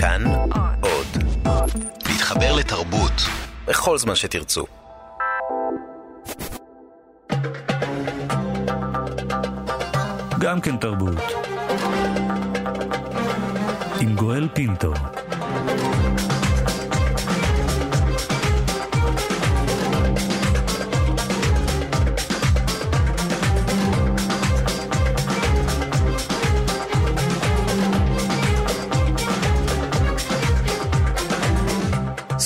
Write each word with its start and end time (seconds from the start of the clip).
כאן 0.00 0.24
עוד. 0.80 1.06
להתחבר 2.08 2.56
לתרבות 2.56 3.12
בכל 3.66 3.98
זמן 3.98 4.14
שתרצו. 4.14 4.66
גם 10.38 10.60
כן 10.60 10.76
תרבות. 10.76 11.18
עם 14.00 14.14
גואל 14.16 14.48
פינטו. 14.54 14.92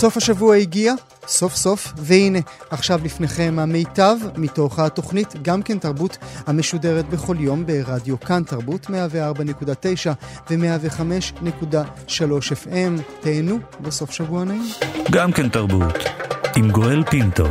סוף 0.03 0.17
השבוע 0.17 0.57
הגיע, 0.57 0.95
סוף 1.27 1.55
סוף, 1.55 1.93
והנה, 1.97 2.39
עכשיו 2.71 3.01
לפניכם 3.05 3.57
המיטב 3.59 4.17
מתוך 4.37 4.79
התוכנית 4.79 5.35
גם 5.43 5.63
כן 5.63 5.79
תרבות 5.79 6.19
המשודרת 6.47 7.09
בכל 7.09 7.37
יום 7.39 7.67
ברדיו 7.67 8.21
כאן 8.21 8.43
תרבות 8.43 8.87
104.9 8.87 8.91
ו-105.3 10.51 12.11
FM. 12.65 13.01
תהנו 13.21 13.59
בסוף 13.81 14.11
שבוע 14.11 14.45
נעים. 14.45 14.69
גם 15.11 15.33
כן 15.33 15.49
תרבות. 15.49 15.95
עם 16.57 16.71
גואל 16.71 17.05
פינטו. 17.11 17.45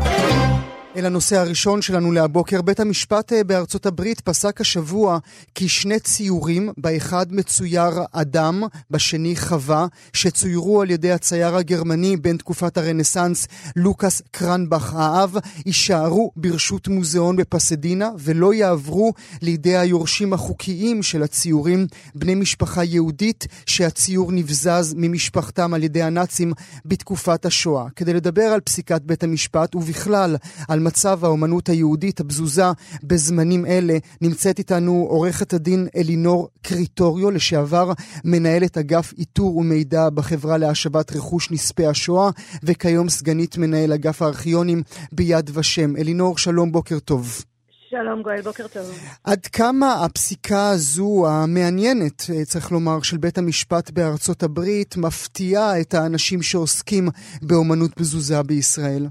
אל 0.95 1.05
הנושא 1.05 1.37
הראשון 1.37 1.81
שלנו 1.81 2.11
להבוקר, 2.11 2.61
בית 2.61 2.79
המשפט 2.79 3.33
אה, 3.33 3.43
בארצות 3.43 3.85
הברית 3.85 4.21
פסק 4.21 4.61
השבוע 4.61 5.17
כי 5.55 5.69
שני 5.69 5.99
ציורים, 5.99 6.69
באחד 6.77 7.33
מצויר 7.33 7.89
אדם, 8.11 8.63
בשני 8.89 9.35
חווה, 9.35 9.87
שצוירו 10.13 10.81
על 10.81 10.89
ידי 10.89 11.11
הצייר 11.11 11.55
הגרמני 11.55 12.17
בין 12.17 12.37
תקופת 12.37 12.77
הרנסאנס 12.77 13.47
לוקאס 13.75 14.21
קרנבך 14.31 14.93
האב, 14.93 15.35
יישארו 15.65 16.31
ברשות 16.35 16.87
מוזיאון 16.87 17.35
בפסדינה 17.35 18.09
ולא 18.19 18.53
יעברו 18.53 19.13
לידי 19.41 19.77
היורשים 19.77 20.33
החוקיים 20.33 21.03
של 21.03 21.23
הציורים, 21.23 21.87
בני 22.15 22.35
משפחה 22.35 22.83
יהודית 22.83 23.47
שהציור 23.65 24.31
נבזז 24.31 24.93
ממשפחתם 24.97 25.73
על 25.73 25.83
ידי 25.83 26.01
הנאצים 26.01 26.53
בתקופת 26.85 27.45
השואה. 27.45 27.85
כדי 27.95 28.13
לדבר 28.13 28.45
על 28.45 28.59
פסיקת 28.59 29.01
בית 29.01 29.23
המשפט 29.23 29.75
ובכלל 29.75 30.35
על 30.67 30.80
מצב 30.83 31.25
האומנות 31.25 31.69
היהודית 31.69 32.19
הבזוזה 32.19 32.65
בזמנים 33.03 33.65
אלה. 33.65 33.97
נמצאת 34.21 34.59
איתנו 34.59 35.07
עורכת 35.09 35.53
הדין 35.53 35.87
אלינור 35.95 36.49
קריטוריו, 36.61 37.31
לשעבר 37.31 37.91
מנהלת 38.23 38.77
אגף 38.77 39.13
איתור 39.17 39.57
ומידע 39.57 40.09
בחברה 40.09 40.57
להשבת 40.57 41.15
רכוש 41.15 41.51
נספי 41.51 41.85
השואה, 41.85 42.29
וכיום 42.63 43.09
סגנית 43.09 43.57
מנהל 43.57 43.93
אגף 43.93 44.21
הארכיונים 44.21 44.83
ביד 45.11 45.51
ושם. 45.53 45.95
אלינור, 45.97 46.37
שלום, 46.37 46.71
בוקר 46.71 46.99
טוב. 46.99 47.43
שלום 47.89 48.21
גואל, 48.21 48.41
בוקר 48.41 48.67
טוב. 48.67 48.99
עד 49.23 49.45
כמה 49.45 50.05
הפסיקה 50.05 50.69
הזו, 50.69 51.27
המעניינת, 51.27 52.29
צריך 52.45 52.71
לומר, 52.71 53.01
של 53.01 53.17
בית 53.17 53.37
המשפט 53.37 53.91
בארצות 53.91 54.43
הברית, 54.43 54.97
מפתיעה 54.97 55.81
את 55.81 55.93
האנשים 55.93 56.41
שעוסקים 56.41 57.09
באומנות 57.41 57.99
בזוזה 57.99 58.43
בישראל? 58.43 59.07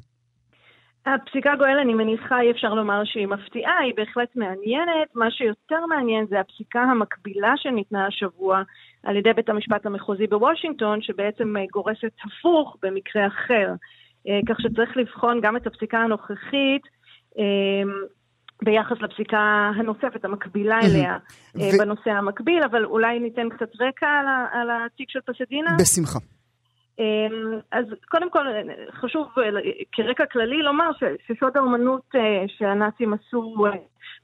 הפסיקה 1.07 1.57
גואל, 1.57 1.79
אני 1.83 1.95
מניחה, 1.95 2.41
אי 2.41 2.51
אפשר 2.51 2.75
לומר 2.75 3.03
שהיא 3.05 3.27
מפתיעה, 3.27 3.79
היא 3.79 3.95
בהחלט 3.97 4.37
מעניינת. 4.37 5.09
מה 5.15 5.31
שיותר 5.31 5.87
מעניין 5.89 6.27
זה 6.27 6.41
הפסיקה 6.41 6.83
המקבילה 6.83 7.53
שניתנה 7.57 8.07
השבוע 8.07 8.63
על 9.03 9.17
ידי 9.17 9.33
בית 9.33 9.49
המשפט 9.49 9.87
המחוזי 9.87 10.27
בוושינגטון, 10.27 11.03
שבעצם 11.03 11.55
גורסת 11.73 12.13
הפוך 12.25 12.77
במקרה 12.83 13.27
אחר. 13.27 13.75
כך 14.49 14.61
שצריך 14.61 14.97
לבחון 14.97 15.41
גם 15.43 15.57
את 15.57 15.67
הפסיקה 15.67 15.99
הנוכחית 15.99 16.83
ביחס 18.63 18.97
לפסיקה 19.01 19.71
הנוספת, 19.77 20.25
המקבילה 20.25 20.79
אליה, 20.81 21.17
ו... 21.57 21.79
בנושא 21.79 22.11
המקביל, 22.11 22.63
אבל 22.63 22.85
אולי 22.85 23.19
ניתן 23.19 23.49
קצת 23.49 23.71
רקע 23.81 24.09
על 24.53 24.69
התיק 24.71 25.11
של 25.11 25.21
פסדינה? 25.21 25.71
בשמחה. 25.81 26.19
אז 27.73 27.85
קודם 28.09 28.31
כל 28.31 28.47
חשוב 28.91 29.29
כרקע 29.93 30.27
כללי 30.27 30.63
לומר 30.63 30.91
ששוד 31.27 31.57
האומנות 31.57 32.15
שהנאצים 32.47 33.15
עשו 33.15 33.55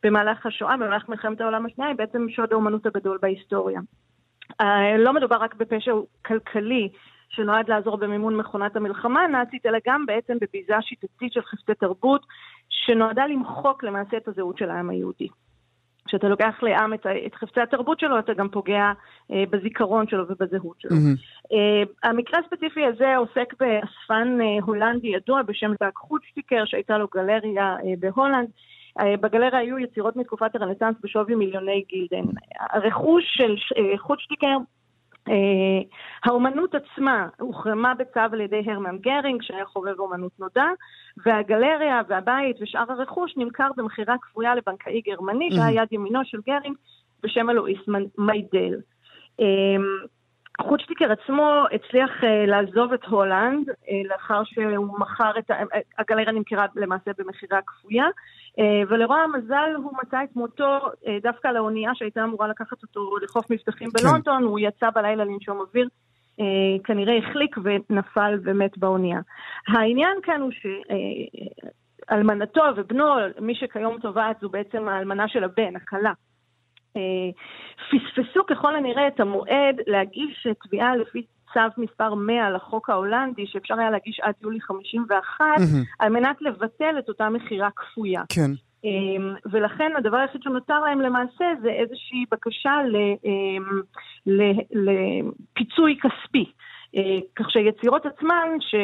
במהלך 0.03 0.47
השואה, 0.47 0.76
במהלך 0.76 1.09
מלחמת 1.09 1.41
העולם 1.41 1.66
השנייה, 1.66 1.91
היא 1.91 1.98
בעצם 1.98 2.26
שוד 2.28 2.53
האומנות 2.53 2.87
הגדול 2.87 3.19
בהיסטוריה. 3.22 3.81
לא 4.98 5.12
מדובר 5.12 5.37
רק 5.37 5.54
בפשע 5.54 5.92
כלכלי 6.26 6.88
שנועד 7.28 7.69
לעזור 7.69 7.97
במימון 7.97 8.37
מכונת 8.37 8.76
המלחמה 8.76 9.20
הנאצית, 9.20 9.66
אלא 9.66 9.78
גם 9.87 10.06
בעצם 10.06 10.34
בביזה 10.41 10.75
שיטתית 10.81 11.32
של 11.32 11.43
חפצי 11.43 11.75
תרבות 11.75 12.26
שנועדה 12.69 13.26
למחוק 13.26 13.84
למעשה 13.84 14.16
את 14.16 14.28
הזהות 14.28 14.58
של 14.58 14.70
העם 14.70 14.91
היהודי. 14.91 15.28
כשאתה 16.06 16.28
לוקח 16.28 16.62
לעם 16.62 16.94
את, 16.94 17.06
את 17.27 17.34
חפצי 17.34 17.61
התרבות 17.61 18.00
שלו, 18.00 18.19
אתה 18.19 18.34
גם 18.34 18.49
פוגע 18.49 18.93
אה, 19.33 19.44
בזיכרון 19.50 20.09
שלו 20.09 20.25
ובזהות 20.28 20.81
שלו. 20.81 20.91
Mm-hmm. 20.91 21.53
אה, 21.53 22.11
המקרה 22.11 22.41
הספציפי 22.41 22.84
הזה 22.84 23.17
עוסק 23.17 23.55
באספן 23.61 24.39
אה, 24.41 24.65
הולנדי 24.65 25.09
ידוע 25.09 25.43
בשם 25.43 25.71
זאק 25.81 25.97
חוצ'טיקר, 25.97 26.65
שהייתה 26.65 26.99
לו 26.99 27.06
גלריה 27.15 27.77
אה, 27.84 27.94
בהולנד. 27.99 28.49
אה, 29.00 29.17
בגלריה 29.21 29.59
היו 29.59 29.78
יצירות 29.78 30.17
מתקופת 30.17 30.55
הרנסאנס 30.55 30.97
בשווי 31.03 31.34
מיליוני 31.34 31.84
גילדן. 31.89 32.31
הרכוש 32.61 33.25
של 33.37 33.55
אה, 33.77 33.99
חאודסטיקר 33.99 34.56
Uh, 34.56 34.75
האומנות 36.25 36.75
עצמה 36.75 37.28
הוחרמה 37.41 37.94
בצו 37.94 38.20
על 38.32 38.41
ידי 38.41 38.62
הרמן 38.66 38.98
גרינג, 38.98 39.42
שהיה 39.42 39.64
חובב 39.64 40.00
אומנות 40.00 40.32
נודע, 40.38 40.66
והגלריה 41.25 42.00
והבית 42.09 42.56
ושאר 42.60 42.92
הרכוש 42.92 43.34
נמכר 43.37 43.69
במכירה 43.76 44.14
כפויה 44.22 44.54
לבנקאי 44.54 45.00
גרמני, 45.00 45.50
שהיה 45.50 45.82
יד 45.82 45.92
ימינו 45.92 46.20
של 46.25 46.38
גרינג, 46.47 46.76
בשם 47.22 47.50
אלואיס 47.50 47.81
מידל. 48.19 48.75
חאודסטיקר 50.61 51.12
עצמו 51.12 51.65
הצליח 51.72 52.11
uh, 52.22 52.27
לעזוב 52.47 52.93
את 52.93 53.05
הולנד 53.05 53.69
uh, 53.69 53.75
לאחר 54.05 54.44
שהוא 54.44 54.99
מכר 54.99 55.33
את, 55.39 55.50
הגלריה 55.99 56.33
נמכרה 56.33 56.67
למעשה 56.77 57.11
במכירה 57.19 57.61
כפויה, 57.67 58.05
uh, 58.06 58.61
ולרוע 58.89 59.19
המזל 59.19 59.71
הוא 59.77 59.93
מצא 60.03 60.25
את 60.25 60.37
מותו 60.37 60.78
uh, 60.78 61.09
דווקא 61.22 61.49
על 61.49 61.56
האונייה 61.56 61.91
שהייתה 61.94 62.25
אמורה 62.25 62.49
לקחת 62.49 62.83
אותו 62.83 63.17
לחוף 63.22 63.50
מבטחים 63.50 63.91
כן. 63.91 64.03
בלונדון, 64.03 64.43
הוא 64.43 64.59
יצא 64.59 64.91
בלילה 64.91 65.25
לנשום 65.25 65.61
אוויר, 65.61 65.89
uh, 65.89 66.43
כנראה 66.84 67.19
החליק 67.19 67.56
ונפל 67.62 68.38
ומת 68.44 68.78
באונייה. 68.78 69.21
העניין 69.69 70.17
כאן 70.23 70.41
הוא 70.41 70.50
שאלמנתו 72.11 72.69
uh, 72.69 72.73
ובנו, 72.77 73.05
מי 73.41 73.55
שכיום 73.55 73.99
תובעת 74.00 74.41
זו 74.41 74.49
בעצם 74.49 74.88
האלמנה 74.88 75.28
של 75.28 75.44
הבן, 75.44 75.77
הכלה. 75.77 76.12
פספסו 77.91 78.47
ככל 78.47 78.77
הנראה 78.77 79.09
את 79.09 79.21
המועד 79.21 79.77
להגיש 79.87 80.47
תביעה 80.65 80.97
לפי 80.97 81.23
צו 81.55 81.61
מספר 81.83 82.15
100 82.15 82.51
לחוק 82.51 82.91
ההולנדי, 82.91 83.47
שאפשר 83.47 83.75
היה 83.79 83.91
להגיש 83.91 84.21
עד 84.21 84.34
יולי 84.43 84.61
51, 84.61 85.45
mm-hmm. 85.45 85.62
על 85.99 86.12
מנת 86.12 86.43
לבטל 86.43 86.99
את 86.99 87.09
אותה 87.09 87.29
מכירה 87.29 87.69
כפויה. 87.77 88.23
כן. 88.29 88.51
ולכן 89.53 89.93
הדבר 89.99 90.17
היחיד 90.17 90.43
שנותר 90.43 90.81
להם 90.81 91.01
למעשה 91.01 91.45
זה 91.62 91.69
איזושהי 91.69 92.25
בקשה 92.31 92.75
לפיצוי 94.77 95.99
כספי. 96.03 96.53
כך 97.37 97.51
שיצירות 97.51 98.07
עצמן 98.07 98.49
ש, 98.61 98.75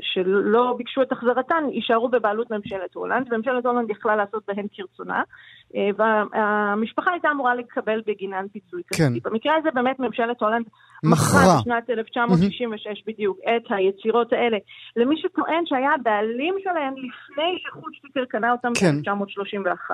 שלא 0.00 0.74
ביקשו 0.78 1.02
את 1.02 1.12
החזרתן 1.12 1.64
יישארו 1.72 2.08
בבעלות 2.08 2.50
ממשלת 2.50 2.94
הולנד, 2.94 3.32
וממשלת 3.32 3.66
הולנד 3.66 3.90
יכלה 3.90 4.16
לעשות 4.16 4.42
בהן 4.48 4.66
כרצונה, 4.72 5.22
והמשפחה 5.96 7.10
הייתה 7.10 7.30
אמורה 7.30 7.54
לקבל 7.54 8.00
בגינן 8.06 8.46
פיצוי 8.52 8.82
כספי. 8.90 9.20
כן. 9.20 9.30
במקרה 9.30 9.56
הזה 9.56 9.68
באמת 9.74 9.98
ממשלת 9.98 10.42
הולנד 10.42 10.66
מכרה 11.04 11.60
בשנת 11.60 11.90
1966 11.90 12.86
mm-hmm. 12.86 13.02
בדיוק 13.06 13.38
את 13.56 13.62
היצירות 13.70 14.32
האלה 14.32 14.56
למי 14.96 15.16
שטוען 15.16 15.66
שהיה 15.66 15.90
הבעלים 15.94 16.54
שלהם 16.62 16.92
לפני 16.92 17.58
שחוצ'טיקר 17.58 18.24
קנה 18.24 18.52
אותם 18.52 18.72
כן. 18.80 19.02
ב-1931. 19.02 19.90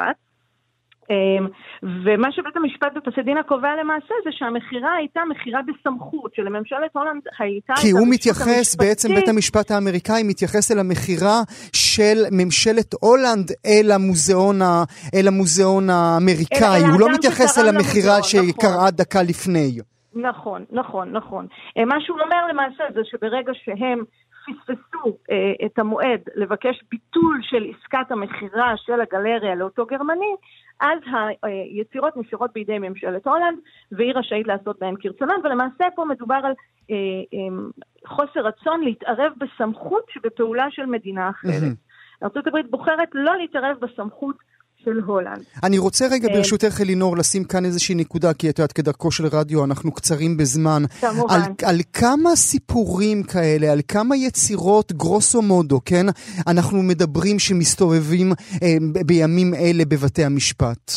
אמ, 1.10 1.46
ומה 1.82 2.32
שבית 2.32 2.56
המשפט 2.56 2.92
בפסדינה 2.96 3.42
קובע 3.42 3.68
למעשה 3.80 4.14
זה 4.24 4.30
שהמכירה 4.32 4.94
הייתה 4.94 5.20
מכירה 5.30 5.60
בסמכות, 5.62 6.34
שלממשלת 6.34 6.90
הולנד 6.92 7.22
הייתה... 7.38 7.74
כי 7.82 7.90
הוא 7.90 8.06
מתייחס. 8.10 8.76
בעצם 8.76 9.14
בית 9.14 9.28
המשפט 9.28 9.70
האמריקאי 9.70 10.22
מתייחס 10.22 10.72
אל 10.72 10.78
המכירה 10.78 11.42
של 11.72 12.16
ממשלת 12.32 12.94
הולנד 13.00 13.50
אל 13.66 13.90
המוזיאון, 13.90 14.62
ה... 14.62 14.84
אל 15.14 15.28
המוזיאון 15.28 15.90
האמריקאי, 15.90 16.80
הוא 16.92 17.00
לא 17.00 17.08
מתייחס 17.14 17.58
אל 17.58 17.68
המכירה 17.68 18.22
שקראה 18.22 18.76
נכון. 18.76 18.90
דקה 18.90 19.22
לפני. 19.22 19.70
נכון, 20.14 20.64
נכון, 20.70 21.12
נכון. 21.12 21.46
אה, 21.78 21.84
מה 21.84 22.00
שהוא 22.00 22.20
אומר 22.20 22.46
למעשה 22.50 22.84
זה 22.94 23.00
שברגע 23.04 23.52
שהם 23.64 24.04
פספסו 24.46 25.18
אה, 25.30 25.66
את 25.66 25.78
המועד 25.78 26.20
לבקש 26.34 26.82
ביטול 26.90 27.40
של 27.42 27.64
עסקת 27.70 28.10
המכירה 28.10 28.76
של 28.76 29.00
הגלריה 29.00 29.54
לאותו 29.54 29.86
גרמני, 29.86 30.34
אז 30.80 30.98
היצירות 31.42 32.16
נשארות 32.16 32.50
בידי 32.54 32.78
ממשלת 32.78 33.26
הולנד, 33.26 33.58
והיא 33.92 34.12
רשאית 34.14 34.46
לעשות 34.46 34.78
בהן 34.80 34.94
כרצונן, 35.00 35.34
ולמעשה 35.44 35.84
פה 35.94 36.04
מדובר 36.04 36.40
על 36.44 36.52
אה, 36.90 36.96
אה, 37.34 37.56
חוסר 38.06 38.40
רצון 38.40 38.80
להתערב 38.84 39.32
בסמכות 39.38 40.04
שבפעולה 40.08 40.66
של 40.70 40.86
מדינה 40.86 41.30
אחרת. 41.30 41.72
ארה"ב 42.22 42.70
בוחרת 42.70 43.08
לא 43.14 43.36
להתערב 43.36 43.76
בסמכות 43.80 44.36
של 44.84 45.00
הולנד. 45.06 45.42
אני 45.62 45.78
רוצה 45.78 46.06
רגע 46.10 46.28
אה, 46.28 46.34
ברשותך 46.34 46.80
אלינור 46.80 47.16
לשים 47.16 47.44
כאן 47.44 47.64
איזושהי 47.64 47.94
נקודה, 47.94 48.32
כי 48.34 48.50
את 48.50 48.58
יודעת, 48.58 48.72
כדרכו 48.72 49.10
של 49.10 49.26
רדיו 49.26 49.64
אנחנו 49.64 49.92
קצרים 49.92 50.36
בזמן. 50.36 50.82
כמובן. 51.00 51.34
על, 51.34 51.42
על 51.64 51.80
כמה 51.92 52.36
סיפורים 52.36 53.22
כאלה, 53.22 53.72
על 53.72 53.80
כמה 53.88 54.16
יצירות 54.16 54.92
גרוסו 54.92 55.42
מודו, 55.42 55.80
כן? 55.84 56.06
אנחנו 56.46 56.82
מדברים 56.82 57.38
שמסתובבים 57.38 58.32
אה, 58.62 58.76
בימים 59.06 59.54
אלה 59.54 59.84
בבתי 59.84 60.24
המשפט. 60.24 60.92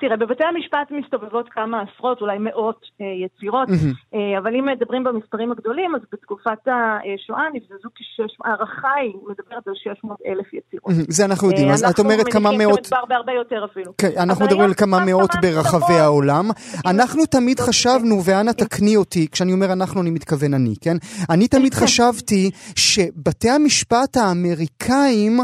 תראה, 0.00 0.16
בבתי 0.16 0.44
המשפט 0.44 0.90
מסתובבות 0.90 1.48
כמה 1.48 1.82
עשרות, 1.82 2.20
אולי 2.20 2.38
מאות 2.38 2.80
אה, 3.00 3.06
יצירות, 3.24 3.68
mm-hmm. 3.68 4.14
אה, 4.14 4.38
אבל 4.38 4.54
אם 4.56 4.64
מדברים 4.66 5.04
במספרים 5.04 5.52
הגדולים, 5.52 5.94
אז 5.94 6.00
בתקופת 6.12 6.62
השואה 6.66 7.44
נבזזו 7.54 7.88
כ-600, 7.94 8.44
ההערכה 8.44 8.94
היא 9.02 9.12
מדברת 9.28 9.68
על 9.68 9.74
600 9.74 10.16
אלף 10.26 10.46
יצירות. 10.54 10.90
Mm-hmm. 10.90 11.12
זה 11.12 11.24
אנחנו 11.24 11.48
יודעים, 11.48 11.68
אה, 11.68 11.74
אז 11.74 11.84
את 11.84 11.98
אומרת 11.98 12.28
כמה 12.32 12.50
מאות... 12.58 12.60
אנחנו 12.60 12.66
מניחים 12.66 12.84
שמדובר 12.84 13.32
יותר 13.32 13.64
אפילו. 13.64 13.92
כן, 13.98 14.10
אנחנו 14.18 14.44
מדברים 14.44 14.64
על 14.64 14.74
כמה 14.74 14.98
מאות 15.06 15.30
ברחבי 15.42 15.98
העולם. 16.04 16.50
אנחנו 16.86 17.26
תמיד 17.26 17.60
חשבנו, 17.60 18.14
ואנא 18.24 18.50
תקני 18.50 18.96
אותי, 18.96 19.28
כשאני 19.32 19.52
אומר 19.52 19.72
אנחנו, 19.72 20.02
אני 20.02 20.10
מתכוון 20.10 20.54
אני, 20.54 20.74
כן? 20.80 20.96
אני 21.30 21.48
תמיד 21.48 21.74
חשבתי 21.74 22.50
שבתי 22.76 23.50
המשפט 23.50 24.16
האמריקאים... 24.16 25.40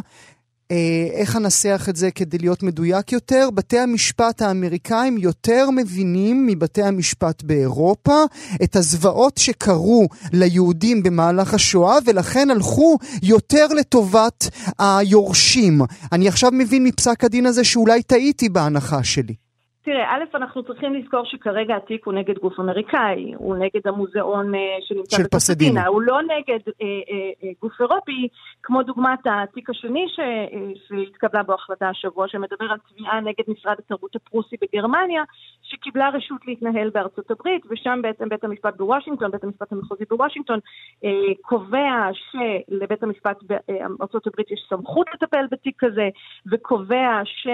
אה, 0.71 1.09
איך 1.13 1.37
אנסח 1.37 1.87
את 1.89 1.97
זה 1.97 2.11
כדי 2.11 2.39
להיות 2.39 2.63
מדויק 2.63 3.13
יותר? 3.13 3.49
בתי 3.55 3.79
המשפט 3.79 4.43
האמריקאים 4.43 5.19
יותר 5.19 5.71
מבינים 5.71 6.47
מבתי 6.47 6.83
המשפט 6.83 7.43
באירופה 7.43 8.25
את 8.63 8.77
הזוועות 8.77 9.39
שקרו 9.39 10.09
ליהודים 10.33 11.03
במהלך 11.03 11.55
השואה, 11.55 11.99
ולכן 12.07 12.51
הלכו 12.51 12.99
יותר 13.23 13.67
לטובת 13.67 14.49
היורשים. 14.79 15.81
אני 16.13 16.29
עכשיו 16.29 16.51
מבין 16.53 16.85
מפסק 16.85 17.25
הדין 17.25 17.47
הזה 17.47 17.65
שאולי 17.65 18.03
טעיתי 18.03 18.49
בהנחה 18.49 19.05
שלי. 19.05 19.46
תראה, 19.87 20.15
א', 20.15 20.25
אנחנו 20.35 20.63
צריכים 20.63 20.95
לזכור 20.95 21.25
שכרגע 21.25 21.77
התיק 21.77 22.07
הוא 22.07 22.15
נגד 22.15 22.39
גוף 22.39 22.61
אמריקאי, 22.61 23.35
הוא 23.37 23.57
נגד 23.57 23.81
המוזיאון 23.85 24.55
uh, 24.55 24.59
שנמצא 24.81 25.17
של 25.17 25.29
פסדינה, 25.29 25.87
הוא 25.87 26.03
לא 26.03 26.19
נגד 26.23 26.59
uh, 26.69 26.71
uh, 26.71 26.73
uh, 26.73 27.47
גוף 27.63 27.81
אירופי, 27.81 28.29
כמו 28.63 28.83
דוגמת 28.83 29.19
התיק 29.25 29.71
השני 29.71 30.07
ש, 30.09 30.19
uh, 30.19 30.79
שהתקבלה 30.89 31.43
בו 31.43 31.55
החלטה 31.55 31.89
השבוע, 31.89 32.29
שמדבר 32.29 32.65
על 32.71 32.79
תביעה 32.89 33.21
נגד 33.21 33.45
משרד 33.49 33.77
התרבות 33.79 34.17
הפרוסי 34.17 34.57
בגרמניה, 34.63 35.23
שקיבלה 35.63 36.09
רשות 36.09 36.47
להתנהל 36.47 36.91
בארצות 36.91 37.31
הברית, 37.31 37.63
ושם 37.71 37.99
בעצם 38.03 38.29
בית 38.29 38.45
המשפט 38.45 38.77
בוושינגטון, 38.77 39.31
בית 39.31 39.45
המשפט 39.45 39.73
המחוזי 39.73 40.05
בוושינגטון, 40.11 40.59
uh, 41.03 41.07
קובע 41.41 42.09
שלבית 42.13 43.03
המשפט 43.03 43.37
בארצות 43.43 44.27
הברית 44.27 44.51
יש 44.51 44.67
סמכות 44.69 45.07
לטפל 45.15 45.47
בתיק 45.51 45.75
כזה, 45.79 46.09
וקובע 46.53 47.21
ש... 47.25 47.47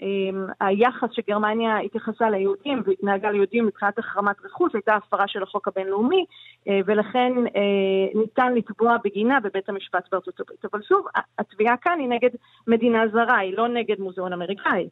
אמ, 0.00 0.46
היחס 0.60 1.08
שגרמניה 1.12 1.78
התייחסה 1.78 2.30
ליהודים 2.30 2.82
והתנהגה 2.86 3.30
ליהודים 3.30 3.66
מבחינת 3.66 3.98
החרמת 3.98 4.36
רכוש 4.44 4.74
הייתה 4.74 4.94
הפרה 4.94 5.28
של 5.28 5.42
החוק 5.42 5.68
הבינלאומי 5.68 6.24
אה, 6.68 6.80
ולכן 6.86 7.32
אה, 7.56 8.20
ניתן 8.20 8.54
לתבוע 8.54 8.96
בגינה 9.04 9.40
בבית 9.40 9.68
המשפט 9.68 10.08
בארצות 10.12 10.40
הברית. 10.40 10.64
אבל 10.64 10.82
שוב, 10.82 11.06
התביעה 11.38 11.76
כאן 11.76 11.98
היא 12.00 12.08
נגד 12.08 12.30
מדינה 12.66 13.08
זרה, 13.12 13.38
היא 13.38 13.56
לא 13.56 13.68
נגד 13.68 14.00
מוזיאון 14.00 14.32
אמריקאי. 14.32 14.88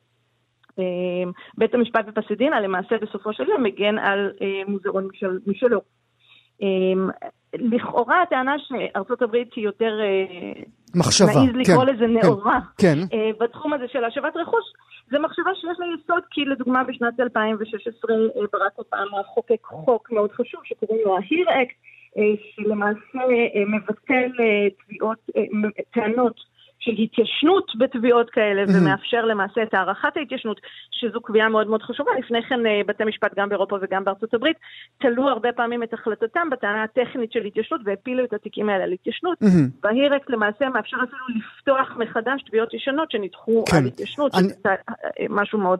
אמ, 0.78 1.32
בית 1.58 1.74
המשפט 1.74 2.04
בפסדינה 2.06 2.60
למעשה 2.60 2.96
בסופו 3.02 3.32
של 3.32 3.48
יום 3.48 3.62
מגן 3.62 3.98
על 3.98 4.32
אה, 4.42 4.62
מוזיאון 4.68 5.08
משל, 5.12 5.38
משלו. 5.46 5.80
אמ, 6.62 7.08
לכאורה 7.54 8.22
הטענה 8.22 8.56
שארצות 8.58 9.22
הברית 9.22 9.54
היא 9.54 9.64
יותר... 9.64 9.98
מחשבה, 10.94 11.32
כן. 11.32 11.38
נעיז 11.38 11.56
לקרוא 11.56 11.84
כן, 11.84 11.94
לזה 11.94 12.06
נאורה. 12.06 12.58
כן. 12.78 12.98
בתחום 13.40 13.72
הזה 13.72 13.84
של 13.88 14.04
השבת 14.04 14.36
רכוש, 14.36 14.64
זו 15.10 15.20
מחשבה 15.20 15.50
שיש 15.54 15.78
לה 15.78 15.86
יסוד, 15.86 16.22
כי 16.30 16.44
לדוגמה 16.44 16.84
בשנת 16.84 17.20
2016 17.20 18.14
אה, 18.14 18.42
ברק 18.52 18.78
אובמה 18.78 19.22
חוקק 19.22 19.62
חוק 19.62 20.10
מאוד 20.10 20.32
חשוב 20.32 20.60
שקוראים 20.64 21.00
לו 21.04 21.16
ה-HEAR 21.16 21.48
Act, 21.48 21.74
אה, 22.18 22.22
שלמעשה 22.54 23.18
אה, 23.18 23.64
מבטל 23.66 24.30
תביעות, 24.86 25.18
טענות 25.90 26.53
של 26.84 26.92
התיישנות 26.98 27.72
בתביעות 27.78 28.30
כאלה 28.30 28.62
mm-hmm. 28.64 28.82
ומאפשר 28.82 29.24
למעשה 29.24 29.62
את 29.62 29.74
הארכת 29.74 30.16
ההתיישנות, 30.16 30.60
שזו 30.90 31.20
קביעה 31.20 31.48
מאוד 31.48 31.66
מאוד 31.66 31.82
חשובה. 31.82 32.10
לפני 32.18 32.42
כן 32.42 32.60
בתי 32.86 33.04
משפט 33.04 33.32
גם 33.36 33.48
באירופה 33.48 33.76
וגם 33.82 34.04
בארצות 34.04 34.34
הברית 34.34 34.56
תלו 34.98 35.28
הרבה 35.28 35.52
פעמים 35.52 35.82
את 35.82 35.94
החלטתם 35.94 36.50
בטענה 36.50 36.82
הטכנית 36.82 37.32
של 37.32 37.44
התיישנות 37.44 37.80
והפילו 37.84 38.24
את 38.24 38.32
התיקים 38.32 38.68
האלה 38.68 38.84
על 38.84 38.92
התיישנות. 38.92 39.38
Mm-hmm. 39.42 39.88
למעשה 40.28 40.68
מאפשר 40.68 40.96
אפילו 40.96 41.24
לפתוח 41.36 41.96
מחדש 41.96 42.42
תביעות 42.42 42.74
ישנות 42.74 43.10
שנדחו 43.10 43.64
כן. 43.64 43.76
על 43.76 43.86
התיישנות, 43.86 44.34
אני... 44.34 44.48
שזה 44.48 44.74
משהו 45.28 45.58
מאוד... 45.58 45.78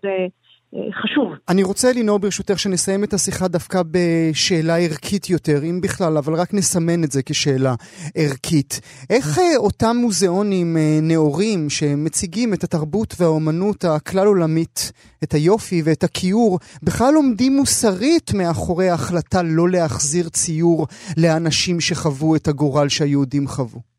חשוב. 1.02 1.32
אני 1.48 1.62
רוצה, 1.62 1.92
לינור, 1.92 2.18
ברשותך, 2.18 2.58
שנסיים 2.58 3.04
את 3.04 3.14
השיחה 3.14 3.48
דווקא 3.48 3.82
בשאלה 3.90 4.78
ערכית 4.78 5.30
יותר, 5.30 5.64
אם 5.64 5.80
בכלל, 5.80 6.16
אבל 6.16 6.34
רק 6.34 6.54
נסמן 6.54 7.04
את 7.04 7.12
זה 7.12 7.22
כשאלה 7.22 7.74
ערכית. 8.14 8.80
איך 9.10 9.38
אה, 9.38 9.56
אותם 9.56 9.96
מוזיאונים 10.00 10.76
אה, 10.76 10.98
נאורים 11.02 11.70
שמציגים 11.70 12.54
את 12.54 12.64
התרבות 12.64 13.14
והאומנות 13.20 13.84
הכלל 13.84 14.26
עולמית, 14.26 14.92
את 15.24 15.34
היופי 15.34 15.82
ואת 15.84 16.04
הכיעור, 16.04 16.58
בכלל 16.82 17.14
עומדים 17.14 17.56
מוסרית 17.56 18.34
מאחורי 18.34 18.88
ההחלטה 18.88 19.42
לא 19.42 19.68
להחזיר 19.68 20.28
ציור 20.28 20.86
לאנשים 21.16 21.80
שחוו 21.80 22.36
את 22.36 22.48
הגורל 22.48 22.88
שהיהודים 22.88 23.48
חוו? 23.48 23.93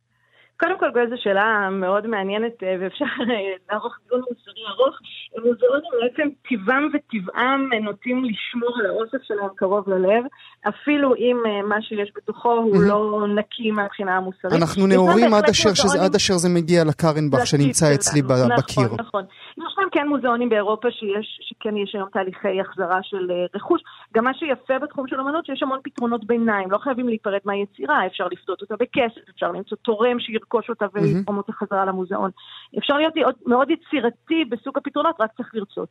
קודם 0.59 0.79
כל, 0.79 0.89
זו 1.09 1.15
שאלה 1.23 1.69
מאוד 1.71 2.07
מעניינת 2.07 2.63
אה, 2.63 2.75
ואפשר 2.79 3.05
אה, 3.05 3.35
לערוך 3.71 3.93
דיון 4.09 4.21
מוסרי 4.21 4.63
ארוך. 4.69 4.95
מוזיאונים 5.37 5.91
בעצם 6.01 6.29
טבעם 6.49 6.89
וטבעם 6.93 7.69
נוטים 7.83 8.23
לשמור 8.25 8.73
על 8.79 8.85
האוסף 8.85 9.17
שלהם 9.23 9.49
קרוב 9.55 9.89
ללב, 9.89 10.23
אפילו 10.67 11.15
אם 11.15 11.37
אה, 11.45 11.61
מה 11.61 11.81
שיש 11.81 12.11
בתוכו 12.15 12.53
הוא 12.53 12.83
לא 12.83 13.27
נקי 13.35 13.71
מהבחינה 13.71 14.17
המוסרית. 14.17 14.53
אנחנו 14.53 14.87
נאורים 14.87 15.33
עד 15.33 15.49
אשר, 15.49 15.73
שזה, 15.73 16.01
עד 16.01 16.15
אשר 16.15 16.33
זה 16.33 16.49
מגיע 16.49 16.83
לקרנבך 16.83 17.47
שנמצא 17.47 17.93
אצלי 17.93 18.21
נכון, 18.21 18.49
בקיר. 18.57 18.83
נכון, 18.83 18.97
נכון. 18.99 19.23
יש 19.57 19.75
להם 19.77 19.87
כן 19.91 20.07
מוזיאונים 20.07 20.49
באירופה 20.49 20.87
שיש, 20.91 21.39
שכן 21.41 21.77
יש 21.77 21.95
היום 21.95 22.09
תהליכי 22.13 22.61
החזרה 22.61 22.99
של 23.03 23.31
רכוש. 23.55 23.81
גם 24.15 24.23
מה 24.23 24.33
שיפה 24.33 24.79
בתחום 24.79 25.07
של 25.07 25.19
אמנות 25.19 25.45
שיש 25.45 25.63
המון 25.63 25.79
פתרונות 25.83 26.27
ביניים, 26.27 26.71
לא 26.71 26.77
חייבים 26.77 27.07
להיפרד 27.07 27.39
מהיצירה, 27.45 28.07
אפשר 28.07 28.27
לפדות 28.31 28.61
אותה 28.61 28.75
בכסף, 28.75 29.29
אפשר 29.35 29.51
למצוא 29.51 29.77
תורם 29.81 30.19
שיר 30.19 30.39
לרכוש 30.39 30.69
אותה 30.69 30.85
ולתרום 30.93 31.37
אותה 31.37 31.51
חזרה 31.53 31.85
למוזיאון. 31.85 32.31
אפשר 32.77 32.93
להיות 32.97 33.13
מאוד 33.45 33.67
יצירתי 33.69 34.45
בסוג 34.51 34.77
הפתרונות, 34.77 35.15
רק 35.19 35.29
צריך 35.37 35.49
לרצות. 35.53 35.89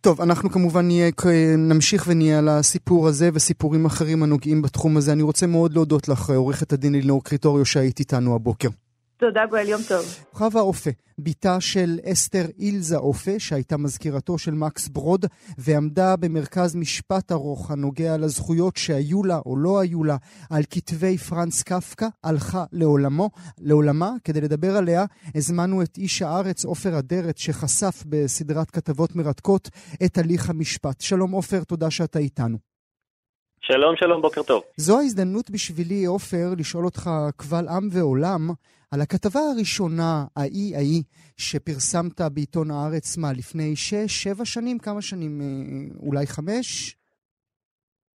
טוב, 0.00 0.20
אנחנו 0.20 0.50
כמובן 0.50 0.86
נהיה, 0.86 1.10
נמשיך 1.58 2.04
ונהיה 2.08 2.38
על 2.38 2.48
הסיפור 2.48 3.08
הזה 3.08 3.30
וסיפורים 3.34 3.84
אחרים 3.86 4.22
הנוגעים 4.22 4.62
בתחום 4.62 4.96
הזה. 4.96 5.12
אני 5.12 5.22
רוצה 5.22 5.46
מאוד 5.46 5.72
להודות 5.74 6.08
לך, 6.08 6.30
עורכת 6.30 6.72
הדין 6.72 6.94
אלינור 6.94 7.24
קריטוריו, 7.24 7.64
שהיית 7.64 7.98
איתנו 8.00 8.34
הבוקר. 8.34 8.68
תודה 9.20 9.46
גואל, 9.46 9.68
יום 9.68 9.80
טוב. 9.88 10.04
חווה 10.32 10.60
אופה, 10.60 10.90
בתה 11.18 11.60
של 11.60 11.98
אסתר 12.12 12.44
אילזה 12.58 12.96
אופה, 12.96 13.38
שהייתה 13.38 13.76
מזכירתו 13.76 14.38
של 14.38 14.50
מקס 14.50 14.88
ברוד, 14.88 15.26
ועמדה 15.58 16.16
במרכז 16.16 16.76
משפט 16.76 17.32
ארוך 17.32 17.70
הנוגע 17.70 18.16
לזכויות 18.16 18.76
שהיו 18.76 19.24
לה 19.24 19.38
או 19.46 19.56
לא 19.56 19.80
היו 19.80 20.04
לה 20.04 20.16
על 20.50 20.62
כתבי 20.70 21.18
פרנס 21.18 21.62
קפקא, 21.62 22.06
הלכה 22.24 22.64
לעולמו, 22.72 23.30
לעולמה. 23.58 24.10
כדי 24.24 24.40
לדבר 24.40 24.76
עליה, 24.76 25.04
הזמנו 25.34 25.82
את 25.82 25.98
איש 25.98 26.22
הארץ 26.22 26.64
עופר 26.64 26.98
אדרת, 26.98 27.38
שחשף 27.38 28.04
בסדרת 28.06 28.70
כתבות 28.70 29.16
מרתקות 29.16 29.68
את 30.04 30.18
הליך 30.18 30.50
המשפט. 30.50 31.00
שלום 31.00 31.30
עופר, 31.30 31.64
תודה 31.64 31.90
שאתה 31.90 32.18
איתנו. 32.18 32.58
שלום, 33.60 33.96
שלום, 33.96 34.22
בוקר 34.22 34.42
טוב. 34.42 34.62
זו 34.76 34.98
ההזדמנות 34.98 35.50
בשבילי, 35.50 36.04
עופר, 36.04 36.54
לשאול 36.58 36.84
אותך 36.84 37.10
קבל 37.36 37.68
עם 37.68 37.88
ועולם 37.92 38.50
על 38.90 39.00
הכתבה 39.00 39.40
הראשונה, 39.54 40.24
ההיא 40.36 40.76
ההיא, 40.76 41.02
שפרסמת 41.36 42.20
בעיתון 42.20 42.70
הארץ, 42.70 43.16
מה, 43.16 43.32
לפני 43.32 43.76
שש, 43.76 44.22
שבע 44.22 44.44
שנים? 44.44 44.78
כמה 44.78 45.02
שנים? 45.02 45.40
אה, 45.40 45.46
אולי 46.06 46.26
חמש? 46.26 46.96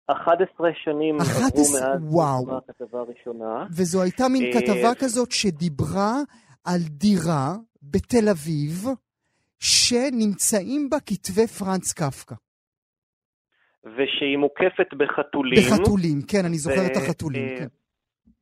11 0.07 0.69
שנים 0.83 1.17
11, 1.21 1.41
עברו 1.41 1.63
מאז 1.73 2.13
וואו. 2.13 2.57
הכתבה 2.57 2.99
הראשונה. 2.99 3.65
וזו 3.71 4.01
הייתה 4.01 4.27
מין 4.27 4.43
אה, 4.43 4.53
כתבה 4.53 4.95
כזאת 4.99 5.31
שדיברה 5.31 6.13
על 6.65 6.79
דירה 6.89 7.55
בתל 7.81 8.29
אביב, 8.31 8.85
שנמצאים 9.59 10.89
בה 10.89 10.97
כתבי 10.99 11.47
פרנץ 11.47 11.93
קפקא. 11.93 12.35
ושהיא 13.85 14.37
מוקפת 14.37 14.93
בחתולים. 14.97 15.59
בחתולים, 15.59 16.21
כן, 16.27 16.45
אני 16.45 16.57
זוכר 16.57 16.81
ו... 16.81 16.91
את 16.91 16.97
החתולים, 16.97 17.47
כן. 17.57 17.67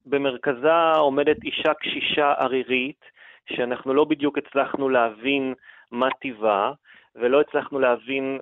במרכזה 0.05 0.91
עומדת 0.97 1.43
אישה 1.43 1.73
קשישה 1.73 2.33
ערירית, 2.37 3.05
שאנחנו 3.53 3.93
לא 3.93 4.03
בדיוק 4.03 4.37
הצלחנו 4.37 4.89
להבין 4.89 5.53
מה 5.91 6.07
טיבה, 6.21 6.71
ולא 7.15 7.41
הצלחנו 7.41 7.79
להבין 7.79 8.39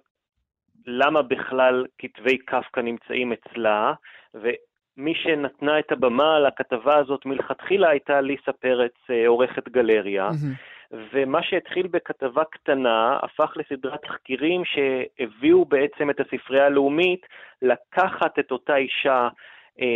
למה 0.85 1.21
בכלל 1.21 1.85
כתבי 1.97 2.37
קפקא 2.37 2.79
נמצאים 2.79 3.33
אצלה, 3.33 3.93
ומי 4.33 5.15
שנתנה 5.15 5.79
את 5.79 5.91
הבמה 5.91 6.39
לכתבה 6.39 6.97
הזאת 6.97 7.25
מלכתחילה 7.25 7.89
הייתה 7.89 8.21
ליסה 8.21 8.51
פרץ, 8.51 8.93
אה, 9.09 9.27
עורכת 9.27 9.69
גלריה. 9.69 10.29
Mm-hmm. 10.29 10.95
ומה 11.13 11.43
שהתחיל 11.43 11.87
בכתבה 11.87 12.43
קטנה 12.43 13.19
הפך 13.21 13.53
לסדרת 13.55 14.01
תחקירים 14.01 14.61
שהביאו 14.65 15.65
בעצם 15.65 16.09
את 16.09 16.19
הספרייה 16.19 16.65
הלאומית 16.65 17.25
לקחת 17.61 18.39
את 18.39 18.51
אותה 18.51 18.75
אישה 18.75 19.27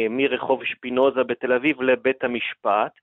מרחוב 0.09 0.65
שפינוזה 0.65 1.23
בתל 1.23 1.53
אביב 1.53 1.81
לבית 1.81 2.23
המשפט, 2.23 2.93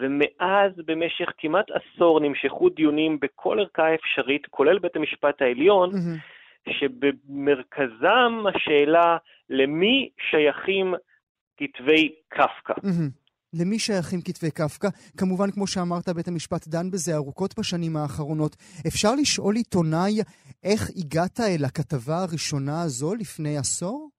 ומאז 0.00 0.72
במשך 0.86 1.30
כמעט 1.38 1.66
עשור 1.70 2.20
נמשכו 2.20 2.68
דיונים 2.68 3.18
בכל 3.20 3.60
ערכאה 3.60 3.94
אפשרית, 3.94 4.46
כולל 4.50 4.78
בית 4.78 4.96
המשפט 4.96 5.42
העליון, 5.42 5.90
mm-hmm. 5.90 6.70
שבמרכזם 6.72 8.44
השאלה 8.54 9.16
למי 9.50 10.08
שייכים 10.30 10.94
כתבי 11.56 12.14
קפקא. 12.28 12.72
Mm-hmm. 12.72 13.22
למי 13.60 13.78
שייכים 13.78 14.20
כתבי 14.20 14.50
קפקא? 14.50 14.88
כמובן, 15.16 15.50
כמו 15.50 15.66
שאמרת, 15.66 16.08
בית 16.08 16.28
המשפט 16.28 16.68
דן 16.68 16.90
בזה 16.90 17.14
ארוכות 17.14 17.58
בשנים 17.58 17.96
האחרונות. 17.96 18.56
אפשר 18.86 19.14
לשאול 19.14 19.56
עיתונאי 19.56 20.20
איך 20.64 20.90
הגעת 20.96 21.40
אל 21.40 21.64
הכתבה 21.64 22.16
הראשונה 22.22 22.82
הזו 22.82 23.14
לפני 23.14 23.58
עשור? 23.58 24.11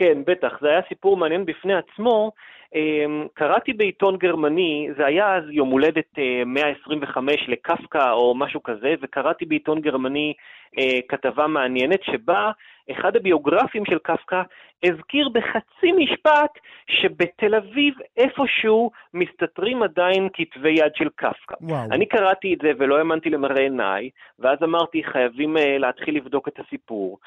כן, 0.00 0.18
בטח. 0.26 0.58
זה 0.60 0.68
היה 0.68 0.80
סיפור 0.88 1.16
מעניין 1.16 1.44
בפני 1.44 1.74
עצמו. 1.74 2.32
אמ, 2.74 3.26
קראתי 3.34 3.72
בעיתון 3.72 4.16
גרמני, 4.16 4.88
זה 4.96 5.06
היה 5.06 5.36
אז 5.36 5.44
יום 5.50 5.70
הולדת 5.70 6.18
125 6.46 7.36
אה, 7.40 7.44
לקפקא 7.48 8.12
או 8.12 8.34
משהו 8.34 8.62
כזה, 8.62 8.94
וקראתי 9.02 9.44
בעיתון 9.44 9.80
גרמני 9.80 10.32
אה, 10.78 10.98
כתבה 11.08 11.46
מעניינת 11.46 12.02
שבה 12.02 12.50
אחד 12.90 13.16
הביוגרפים 13.16 13.84
של 13.84 13.98
קפקא 13.98 14.42
הזכיר 14.84 15.28
בחצי 15.28 15.92
משפט 15.92 16.58
שבתל 16.86 17.54
אביב 17.54 17.94
איפשהו 18.16 18.90
מסתתרים 19.14 19.82
עדיין 19.82 20.28
כתבי 20.32 20.70
יד 20.70 20.94
של 20.94 21.08
קפקא. 21.14 21.54
אני 21.90 22.06
קראתי 22.06 22.54
את 22.54 22.58
זה 22.62 22.72
ולא 22.78 22.98
האמנתי 22.98 23.30
למראה 23.30 23.62
עיניי, 23.62 24.10
ואז 24.38 24.58
אמרתי 24.62 25.04
חייבים 25.04 25.56
uh, 25.56 25.60
להתחיל 25.78 26.16
לבדוק 26.16 26.48
את 26.48 26.60
הסיפור. 26.60 27.18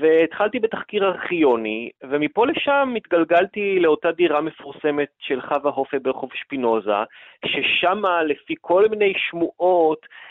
והתחלתי 0.00 0.58
בתחקיר 0.58 1.04
ארכיוני, 1.04 1.90
ומפה 2.02 2.46
לשם 2.46 2.94
התגלגלתי 2.96 3.78
לאותה 3.80 4.12
דירה 4.12 4.40
מפורסמת 4.40 5.08
של 5.18 5.40
חווה 5.40 5.70
הופה 5.70 5.98
ברחוב 5.98 6.30
שפינוזה, 6.34 7.02
ששמה 7.46 8.22
לפי 8.22 8.54
כל 8.60 8.88
מיני 8.88 9.12
שמועות 9.16 9.98
אה, 10.02 10.29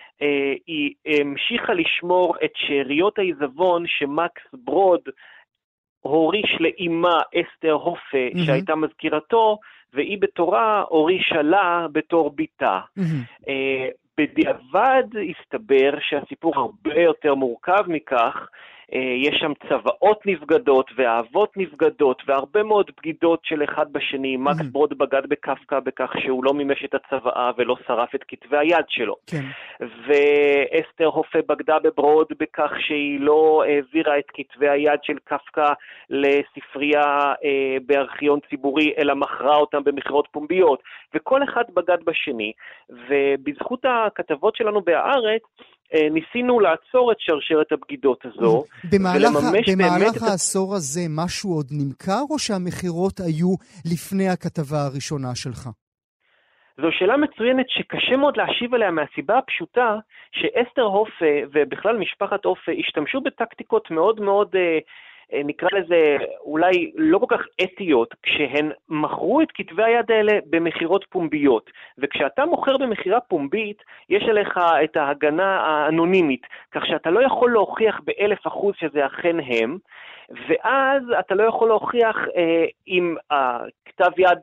היא 0.68 0.94
המשיכה 1.06 1.74
לשמור 1.74 2.36
את 2.46 2.52
שאריות 2.56 3.20
העיזבון 3.20 3.84
שמקס 3.88 4.42
ברוד 4.54 5.02
הוריש 6.00 6.58
לאימה 6.60 7.20
אסתר 7.36 7.72
הופה, 7.72 8.28
mm-hmm. 8.34 8.46
שהייתה 8.46 8.76
מזכירתו, 8.76 9.58
והיא 9.94 10.18
בתורה 10.22 10.84
הורישה 10.90 11.42
לה 11.42 11.88
בתור 11.92 12.32
בתה. 12.36 12.80
Mm-hmm. 13.00 13.52
בדיעבד 14.18 15.04
הסתבר 15.30 15.92
שהסיפור 16.02 16.54
הרבה 16.56 17.02
יותר 17.02 17.36
מורכב 17.36 17.84
מכך, 17.88 18.36
אה, 18.36 18.48
יש 18.96 19.36
שם 19.40 19.52
צוואות 19.70 20.26
נבגדות 20.26 20.92
ואהבות 20.96 21.58
נבגדות 21.58 22.22
והרבה 22.28 22.64
מאוד 22.64 22.92
בגידות 22.98 23.40
של 23.44 23.64
אחד 23.64 23.94
בשני. 23.94 24.38
מקס 24.38 24.66
ברוד 24.72 24.98
בגד 24.98 25.22
בקפקא 25.30 25.80
בכך 25.80 26.12
שהוא 26.20 26.44
לא 26.44 26.54
מימש 26.54 26.86
את 26.86 26.94
הצוואה 26.94 27.52
ולא 27.58 27.76
שרף 27.88 28.16
את 28.16 28.24
כתבי 28.28 28.58
היד 28.58 28.86
שלו. 28.88 29.16
כן. 29.28 29.46
ואסתר 29.80 31.06
הופה 31.06 31.40
בגדה 31.50 31.80
בברוד 31.80 32.28
בכך 32.40 32.72
שהיא 32.80 33.20
לא 33.20 33.64
העבירה 33.68 34.20
את 34.20 34.26
כתבי 34.34 34.70
היד 34.70 35.00
של 35.04 35.18
קפקא 35.24 35.74
לספרייה 36.10 37.34
אה, 37.44 37.78
בארכיון 37.86 38.40
ציבורי, 38.50 38.94
אלא 38.98 39.16
מכרה 39.16 39.56
אותם 39.56 39.84
במכירות 39.84 40.28
פומביות. 40.32 40.84
וכל 41.14 41.44
אחד 41.44 41.64
בגד 41.74 41.98
בשני, 42.06 42.52
ובזכות 42.90 43.86
הכתבות 43.86 44.56
שלנו 44.56 44.82
בהארץ, 44.82 45.42
אה, 45.42 45.79
ניסינו 46.12 46.60
לעצור 46.60 47.12
את 47.12 47.18
שרשרת 47.20 47.72
הבגידות 47.72 48.26
הזו, 48.26 48.64
במהלך, 48.92 49.30
במהלך 49.72 50.24
העשור 50.24 50.76
הזה 50.76 51.02
משהו 51.10 51.54
עוד 51.54 51.66
נמכר, 51.72 52.22
או 52.30 52.40
שהמכירות 52.40 53.20
היו 53.20 53.54
לפני 53.94 54.30
הכתבה 54.30 54.86
הראשונה 54.86 55.36
שלך? 55.36 55.70
זו 56.82 56.88
שאלה 56.92 57.18
מצוינת 57.18 57.66
שקשה 57.70 58.18
מאוד 58.18 58.38
להשיב 58.38 58.74
עליה 58.74 58.92
מהסיבה 58.92 59.38
הפשוטה 59.38 59.98
שאסתר 60.32 60.82
הופה 60.82 61.36
ובכלל 61.54 61.98
משפחת 61.98 62.46
הופה 62.46 62.72
השתמשו 62.80 63.22
בטקטיקות 63.22 63.92
מאוד 63.92 64.22
מאוד 64.22 64.56
אה, 64.56 64.62
אה, 64.62 64.80
נקרא 65.34 65.70
לזה 65.72 66.18
אולי 66.40 66.92
לא 66.96 67.18
כל 67.18 67.38
כך 67.38 67.46
אתיות, 67.64 68.16
כשהן 68.24 68.72
מכרו 68.90 69.42
את 69.42 69.48
כתבי 69.54 69.84
היד 69.84 70.12
האלה 70.12 70.40
במכירות 70.50 71.06
פומביות. 71.10 71.70
וכשאתה 71.98 72.46
מוכר 72.46 72.78
במכירה 72.78 73.20
פומבית, 73.20 73.84
יש 74.10 74.24
עליך 74.24 74.60
את 74.84 74.98
ההגנה 74.98 75.60
האנונימית, 75.60 76.42
כך 76.72 76.86
שאתה 76.86 77.10
לא 77.10 77.26
יכול 77.26 77.52
להוכיח 77.52 78.00
באלף 78.04 78.48
אחוז 78.48 78.74
שזה 78.80 79.06
אכן 79.06 79.36
הם, 79.40 79.78
ואז 80.30 81.04
אתה 81.20 81.36
לא 81.36 81.44
יכול 81.44 81.68
להוכיח 81.68 82.18
אה, 82.36 82.66
אם 82.88 83.16
הכתב 83.32 84.20
יד 84.20 84.40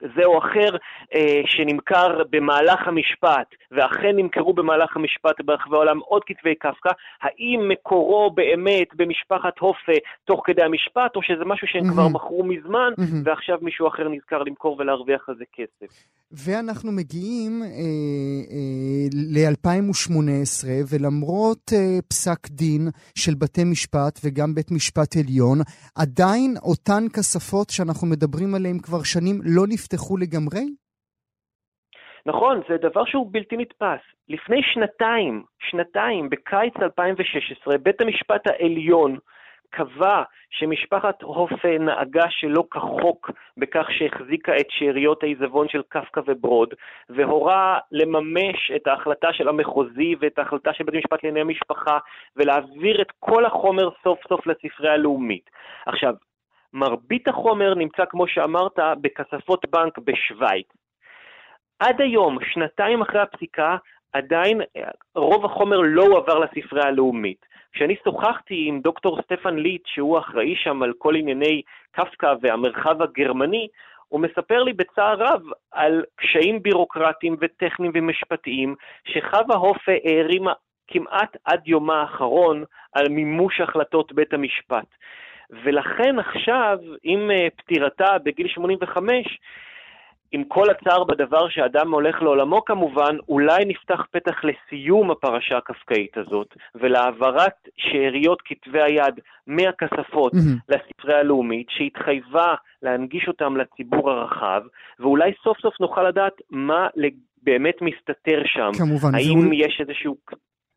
זה 0.00 0.24
או 0.24 0.38
אחר 0.38 0.76
אה, 1.14 1.40
שנמכר 1.46 2.22
במהלך 2.30 2.88
המשפט, 2.88 3.48
ואכן 3.70 4.16
נמכרו 4.16 4.52
במהלך 4.54 4.96
המשפט 4.96 5.40
ברחבי 5.44 5.76
העולם 5.76 5.98
עוד 5.98 6.22
כתבי 6.26 6.54
קפקא, 6.54 6.90
האם 7.22 7.68
מקורו 7.68 8.30
באמת 8.30 8.88
במשפחת 8.94 9.58
הופה 9.58 9.92
תוך 10.24 10.42
כדי 10.44 10.62
המשפט, 10.62 11.16
או 11.16 11.22
שזה 11.22 11.44
משהו 11.44 11.66
שהם 11.68 11.82
mm-hmm. 11.82 11.92
כבר 11.92 12.08
מכרו 12.08 12.44
מזמן, 12.44 12.92
mm-hmm. 13.00 13.22
ועכשיו 13.24 13.58
מישהו 13.62 13.88
אחר 13.88 14.08
נזכר 14.08 14.42
למכור 14.42 14.76
ולהרוויח 14.78 15.28
על 15.28 15.34
זה 15.38 15.44
כסף. 15.52 16.06
ואנחנו 16.32 16.92
מגיעים 16.92 17.62
אה, 17.62 17.68
אה, 17.68 19.06
ל-2018, 19.14 20.66
ולמרות 20.88 21.72
אה, 21.72 21.98
פסק 22.08 22.48
דין 22.50 22.88
של 23.14 23.34
בתי 23.34 23.64
משפט 23.64 24.20
וגם 24.24 24.54
בית 24.54 24.70
משפט 24.70 25.16
עליון, 25.16 25.58
עדיין 25.94 26.54
אותן 26.62 27.04
כספות 27.12 27.70
שאנחנו 27.70 28.06
מדברים 28.06 28.54
עליהן 28.54 28.78
כבר 28.78 29.02
שנים 29.02 29.40
לא 29.44 29.66
נפתחו 29.66 29.85
לגמרי? 30.20 30.60
נכון, 32.26 32.60
זה 32.68 32.76
דבר 32.76 33.04
שהוא 33.04 33.28
בלתי 33.30 33.56
נתפס. 33.56 34.00
לפני 34.28 34.62
שנתיים, 34.62 35.44
שנתיים, 35.58 36.30
בקיץ 36.30 36.74
2016, 36.82 37.78
בית 37.78 38.00
המשפט 38.00 38.46
העליון 38.46 39.18
קבע 39.70 40.22
שמשפחת 40.50 41.22
הופה 41.22 41.78
נהגה 41.78 42.24
שלא 42.30 42.64
כחוק 42.70 43.30
בכך 43.56 43.86
שהחזיקה 43.90 44.56
את 44.60 44.66
שאריות 44.68 45.22
העיזבון 45.22 45.68
של 45.68 45.82
קפקא 45.88 46.20
וברוד, 46.26 46.74
והורה 47.08 47.78
לממש 47.92 48.70
את 48.76 48.86
ההחלטה 48.86 49.28
של 49.32 49.48
המחוזי 49.48 50.14
ואת 50.20 50.38
ההחלטה 50.38 50.72
של 50.72 50.84
בית 50.84 50.94
המשפט 50.94 51.24
לענייני 51.24 51.52
משפחה, 51.52 51.98
ולהעביר 52.36 53.02
את 53.02 53.12
כל 53.18 53.44
החומר 53.44 53.88
סוף 54.04 54.18
סוף 54.28 54.46
לספרייה 54.46 54.92
הלאומית. 54.92 55.50
עכשיו, 55.86 56.14
מרבית 56.76 57.28
החומר 57.28 57.74
נמצא, 57.74 58.04
כמו 58.04 58.28
שאמרת, 58.28 58.78
בכספות 59.00 59.66
בנק 59.70 59.98
בשוויץ. 59.98 60.66
עד 61.78 62.00
היום, 62.00 62.38
שנתיים 62.52 63.02
אחרי 63.02 63.20
הפסיקה, 63.20 63.76
עדיין 64.12 64.60
רוב 65.14 65.44
החומר 65.44 65.76
לא 65.76 66.02
הועבר 66.02 66.38
לספרייה 66.38 66.86
הלאומית. 66.86 67.46
כשאני 67.72 67.96
שוחחתי 68.04 68.64
עם 68.68 68.80
דוקטור 68.80 69.22
סטפן 69.22 69.56
ליט, 69.56 69.82
שהוא 69.86 70.18
אחראי 70.18 70.56
שם 70.56 70.82
על 70.82 70.92
כל 70.98 71.16
ענייני 71.16 71.62
קפקא 71.92 72.34
והמרחב 72.42 73.02
הגרמני, 73.02 73.68
הוא 74.08 74.20
מספר 74.20 74.62
לי 74.62 74.72
בצער 74.72 75.16
רב 75.18 75.42
על 75.72 76.04
קשיים 76.16 76.62
בירוקרטיים 76.62 77.36
וטכניים 77.40 77.92
ומשפטיים 77.94 78.74
שחווה 79.04 79.56
הופה 79.56 79.92
הערימה 80.04 80.52
כמעט 80.88 81.36
עד 81.44 81.68
יומה 81.68 82.00
האחרון 82.00 82.64
על 82.92 83.08
מימוש 83.08 83.60
החלטות 83.60 84.12
בית 84.12 84.34
המשפט. 84.34 84.86
ולכן 85.50 86.18
עכשיו, 86.18 86.78
עם 87.02 87.30
אה, 87.30 87.48
פטירתה 87.56 88.16
בגיל 88.24 88.48
85, 88.48 89.38
עם 90.32 90.44
כל 90.44 90.70
הצער 90.70 91.04
בדבר 91.04 91.48
שאדם 91.48 91.92
הולך 91.92 92.22
לעולמו 92.22 92.64
כמובן, 92.64 93.16
אולי 93.28 93.64
נפתח 93.64 94.00
פתח 94.10 94.34
לסיום 94.44 95.10
הפרשה 95.10 95.56
הקפקאית 95.56 96.16
הזאת, 96.18 96.56
ולהעברת 96.74 97.68
שאריות 97.76 98.42
כתבי 98.44 98.82
היד 98.82 99.20
מהכספות 99.46 100.32
mm-hmm. 100.32 100.58
לספרייה 100.68 101.18
הלאומית, 101.20 101.66
שהתחייבה 101.70 102.54
להנגיש 102.82 103.28
אותם 103.28 103.56
לציבור 103.56 104.10
הרחב, 104.10 104.62
ואולי 105.00 105.32
סוף 105.44 105.58
סוף 105.60 105.80
נוכל 105.80 106.08
לדעת 106.08 106.40
מה 106.50 106.86
באמת 107.42 107.74
מסתתר 107.80 108.42
שם. 108.44 108.70
כמובן. 108.78 109.14
האם 109.14 109.40
זה... 109.40 109.54
יש 109.54 109.80
איזשהו 109.80 110.16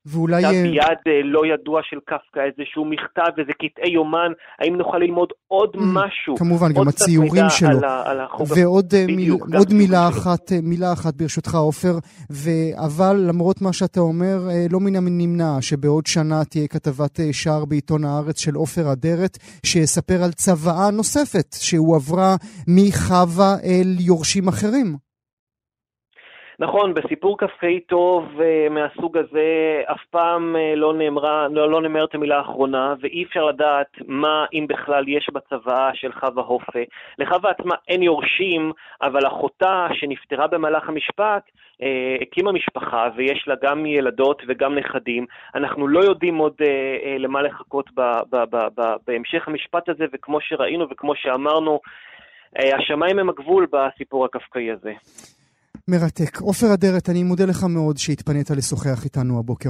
ואולי... 0.06 0.44
כתב 0.44 0.54
יד 0.54 1.24
לא 1.24 1.42
ידוע 1.54 1.82
של 1.84 1.98
קפקא, 2.06 2.40
איזשהו 2.40 2.86
מכתב, 2.86 3.40
איזה 3.40 3.52
קטעי 3.54 3.92
יומן, 3.92 4.32
האם 4.60 4.76
נוכל 4.76 4.98
ללמוד 4.98 5.30
עוד 5.48 5.76
mm, 5.76 5.80
משהו? 5.94 6.38
כמובן, 6.38 6.74
גם 6.74 6.88
הציורים 6.88 7.50
שלו. 7.50 7.70
על, 7.70 8.20
על 8.20 8.20
ועוד 8.56 8.86
בדיוק, 8.86 9.48
מיל, 9.48 9.58
עוד 9.58 9.74
מילה 9.74 10.08
אחת, 10.08 10.52
מילה 10.64 10.94
אחת 10.94 11.14
ברשותך, 11.16 11.56
עופר, 11.56 11.94
אבל 12.76 13.16
למרות 13.28 13.62
מה 13.62 13.74
שאתה 13.74 14.00
אומר, 14.00 14.38
לא 14.72 14.80
מן 14.80 14.96
הנמנע 14.96 15.62
שבעוד 15.62 16.08
שנה 16.08 16.46
תהיה 16.46 16.68
כתבת 16.68 17.20
שער 17.32 17.66
בעיתון 17.66 18.04
הארץ 18.04 18.40
של 18.40 18.56
עופר 18.56 18.92
אדרת, 18.92 19.38
שיספר 19.66 20.24
על 20.24 20.32
צוואה 20.32 20.92
נוספת 20.92 21.56
שהועברה 21.62 22.36
מחווה 22.68 23.56
אל 23.64 23.96
יורשים 24.00 24.48
אחרים. 24.48 25.09
נכון, 26.62 26.94
בסיפור 26.94 27.38
כ"ה 27.38 27.68
טוב 27.88 28.26
uh, 28.38 28.70
מהסוג 28.70 29.18
הזה 29.18 29.82
אף 29.86 30.06
פעם 30.10 30.56
uh, 30.56 30.76
לא, 30.76 30.94
נאמרה, 30.94 31.48
לא, 31.48 31.72
לא 31.72 31.82
נאמרת 31.82 32.16
המילה 32.16 32.38
האחרונה, 32.38 32.94
ואי 33.02 33.24
אפשר 33.24 33.46
לדעת 33.46 33.88
מה, 34.08 34.46
אם 34.54 34.66
בכלל, 34.70 35.08
יש 35.08 35.30
בצוואה 35.34 35.90
של 35.94 36.12
חווה 36.12 36.44
הופה. 36.44 36.80
לחווה 37.18 37.52
עצמה 37.52 37.76
אין 37.88 38.04
יורשים, 38.04 38.72
אבל 39.02 39.28
אחותה 39.28 39.88
שנפטרה 39.94 40.48
במהלך 40.48 40.90
המשפט 40.90 41.44
uh, 41.48 41.86
הקימה 42.22 42.52
משפחה, 42.52 43.08
ויש 43.16 43.48
לה 43.48 43.56
גם 43.64 43.86
ילדות 43.86 44.42
וגם 44.48 44.78
נכדים. 44.78 45.26
אנחנו 45.56 45.88
לא 45.88 46.00
יודעים 46.00 46.38
עוד 46.38 46.54
למה 47.20 47.42
לחכות 47.42 47.90
ב, 47.96 48.02
ב, 48.32 48.36
ב, 48.36 48.58
ב, 48.76 48.94
בהמשך 49.08 49.48
המשפט 49.48 49.90
הזה, 49.90 50.06
וכמו 50.14 50.42
שראינו 50.42 50.90
וכמו 50.90 51.16
שאמרנו, 51.16 51.80
השמיים 52.56 53.20
הם 53.20 53.30
הגבול 53.30 53.68
בסיפור 53.72 54.26
הקפקאי 54.26 54.72
הזה. 54.72 54.94
מרתק. 55.90 56.42
עופר 56.42 56.74
אדרת, 56.74 57.10
אני 57.10 57.24
מודה 57.24 57.46
לך 57.46 57.64
מאוד 57.64 57.98
שהתפנית 57.98 58.50
לשוחח 58.50 59.04
איתנו 59.04 59.40
הבוקר. 59.40 59.70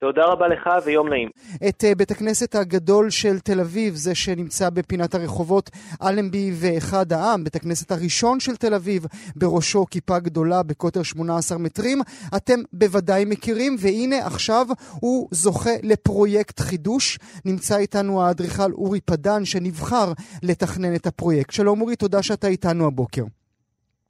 תודה 0.00 0.24
רבה 0.24 0.48
לך 0.48 0.68
ויום 0.84 1.08
נעים. 1.08 1.28
את 1.68 1.84
uh, 1.84 1.94
בית 1.94 2.10
הכנסת 2.10 2.54
הגדול 2.54 3.10
של 3.10 3.38
תל 3.38 3.60
אביב, 3.60 3.94
זה 3.94 4.14
שנמצא 4.14 4.70
בפינת 4.70 5.14
הרחובות 5.14 5.70
אלנבי 6.02 6.52
ואחד 6.54 7.12
העם, 7.12 7.44
בית 7.44 7.56
הכנסת 7.56 7.92
הראשון 7.92 8.40
של 8.40 8.56
תל 8.56 8.74
אביב, 8.74 9.06
בראשו 9.36 9.86
כיפה 9.90 10.18
גדולה 10.18 10.62
בקוטר 10.62 11.02
18 11.02 11.58
מטרים, 11.58 12.00
אתם 12.36 12.60
בוודאי 12.72 13.24
מכירים, 13.24 13.76
והנה 13.78 14.26
עכשיו 14.26 14.66
הוא 15.00 15.28
זוכה 15.30 15.70
לפרויקט 15.82 16.60
חידוש. 16.60 17.18
נמצא 17.44 17.76
איתנו 17.76 18.22
האדריכל 18.22 18.72
אורי 18.72 19.00
פדן, 19.00 19.44
שנבחר 19.44 20.12
לתכנן 20.42 20.94
את 20.94 21.06
הפרויקט. 21.06 21.50
שלום 21.50 21.80
אורי, 21.80 21.96
תודה 21.96 22.22
שאתה 22.22 22.46
איתנו 22.46 22.86
הבוקר. 22.86 23.24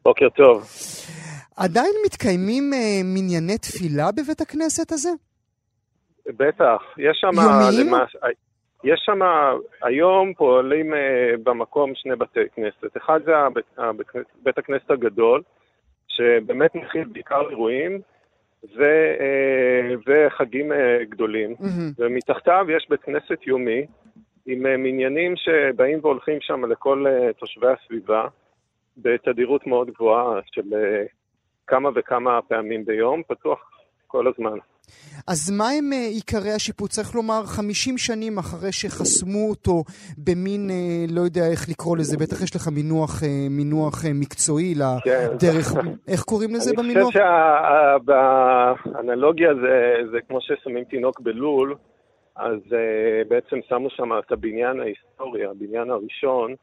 בוקר 0.08 0.28
טוב. 0.28 0.64
עדיין 1.56 1.94
מתקיימים 2.06 2.64
uh, 2.72 2.76
מנייני 3.04 3.58
תפילה 3.58 4.08
בבית 4.16 4.40
הכנסת 4.40 4.92
הזה? 4.92 5.08
בטח, 6.26 6.82
יש 6.98 7.18
שם... 7.20 7.30
יומיים? 7.42 7.94
למש... 7.94 8.16
יש 8.84 9.00
שם, 9.04 9.20
היום 9.82 10.34
פועלים 10.34 10.92
uh, 10.92 10.96
במקום 11.42 11.92
שני 11.94 12.16
בתי 12.16 12.40
כנסת. 12.54 12.96
אחד 12.96 13.20
זה 13.24 13.36
הבית, 13.36 13.64
הבית, 13.78 14.06
בית 14.42 14.58
הכנסת 14.58 14.90
הגדול, 14.90 15.42
שבאמת 16.08 16.74
מכיל 16.74 17.04
בעיקר 17.12 17.50
אירועים, 17.50 18.00
ו, 18.76 18.82
uh, 19.18 19.98
וחגים 20.06 20.72
uh, 20.72 20.74
גדולים. 21.08 21.54
Mm-hmm. 21.60 21.94
ומתחתיו 21.98 22.66
יש 22.76 22.86
בית 22.90 23.00
כנסת 23.00 23.46
יומי, 23.46 23.86
עם 24.46 24.62
מניינים 24.82 25.34
שבאים 25.36 25.98
והולכים 26.02 26.38
שם 26.40 26.64
לכל 26.64 27.04
תושבי 27.38 27.66
הסביבה. 27.66 28.24
בתדירות 29.02 29.66
מאוד 29.66 29.90
גבוהה 29.90 30.40
של 30.46 30.74
אה, 30.74 31.04
כמה 31.66 31.88
וכמה 31.94 32.42
פעמים 32.48 32.84
ביום, 32.84 33.22
פתוח 33.28 33.58
כל 34.06 34.26
הזמן. 34.26 34.58
אז 35.28 35.50
מה 35.58 35.64
הם 35.78 35.92
אה, 35.92 35.98
עיקרי 35.98 36.52
השיפוט? 36.52 36.90
צריך 36.90 37.14
לומר, 37.14 37.42
50 37.44 37.98
שנים 37.98 38.38
אחרי 38.38 38.72
שחסמו 38.72 39.48
אותו 39.48 39.84
במין, 40.18 40.70
אה, 40.70 41.04
לא 41.08 41.20
יודע 41.20 41.46
איך 41.50 41.68
לקרוא 41.68 41.96
לזה, 41.96 42.16
בטח 42.16 42.42
יש 42.42 42.56
לך 42.56 42.68
מינוח, 42.72 43.22
מינוח 43.50 44.04
מקצועי 44.14 44.74
לדרך, 44.74 45.66
כן. 45.66 45.88
איך 46.08 46.22
קוראים 46.22 46.54
לזה 46.54 46.70
אני 46.70 46.76
במינוח? 46.76 47.16
אני 47.16 47.22
חושב 47.22 47.24
שבאנלוגיה 48.84 49.54
זה, 49.54 49.94
זה 50.12 50.18
כמו 50.28 50.38
ששמים 50.40 50.84
תינוק 50.84 51.20
בלול, 51.20 51.74
אז 52.36 52.60
בעצם 53.28 53.56
שמו 53.68 53.90
שם 53.90 54.18
את 54.18 54.32
הבניין 54.32 54.80
ההיסטורי, 54.80 55.44
הבניין 55.44 55.90
הראשון, 55.90 56.54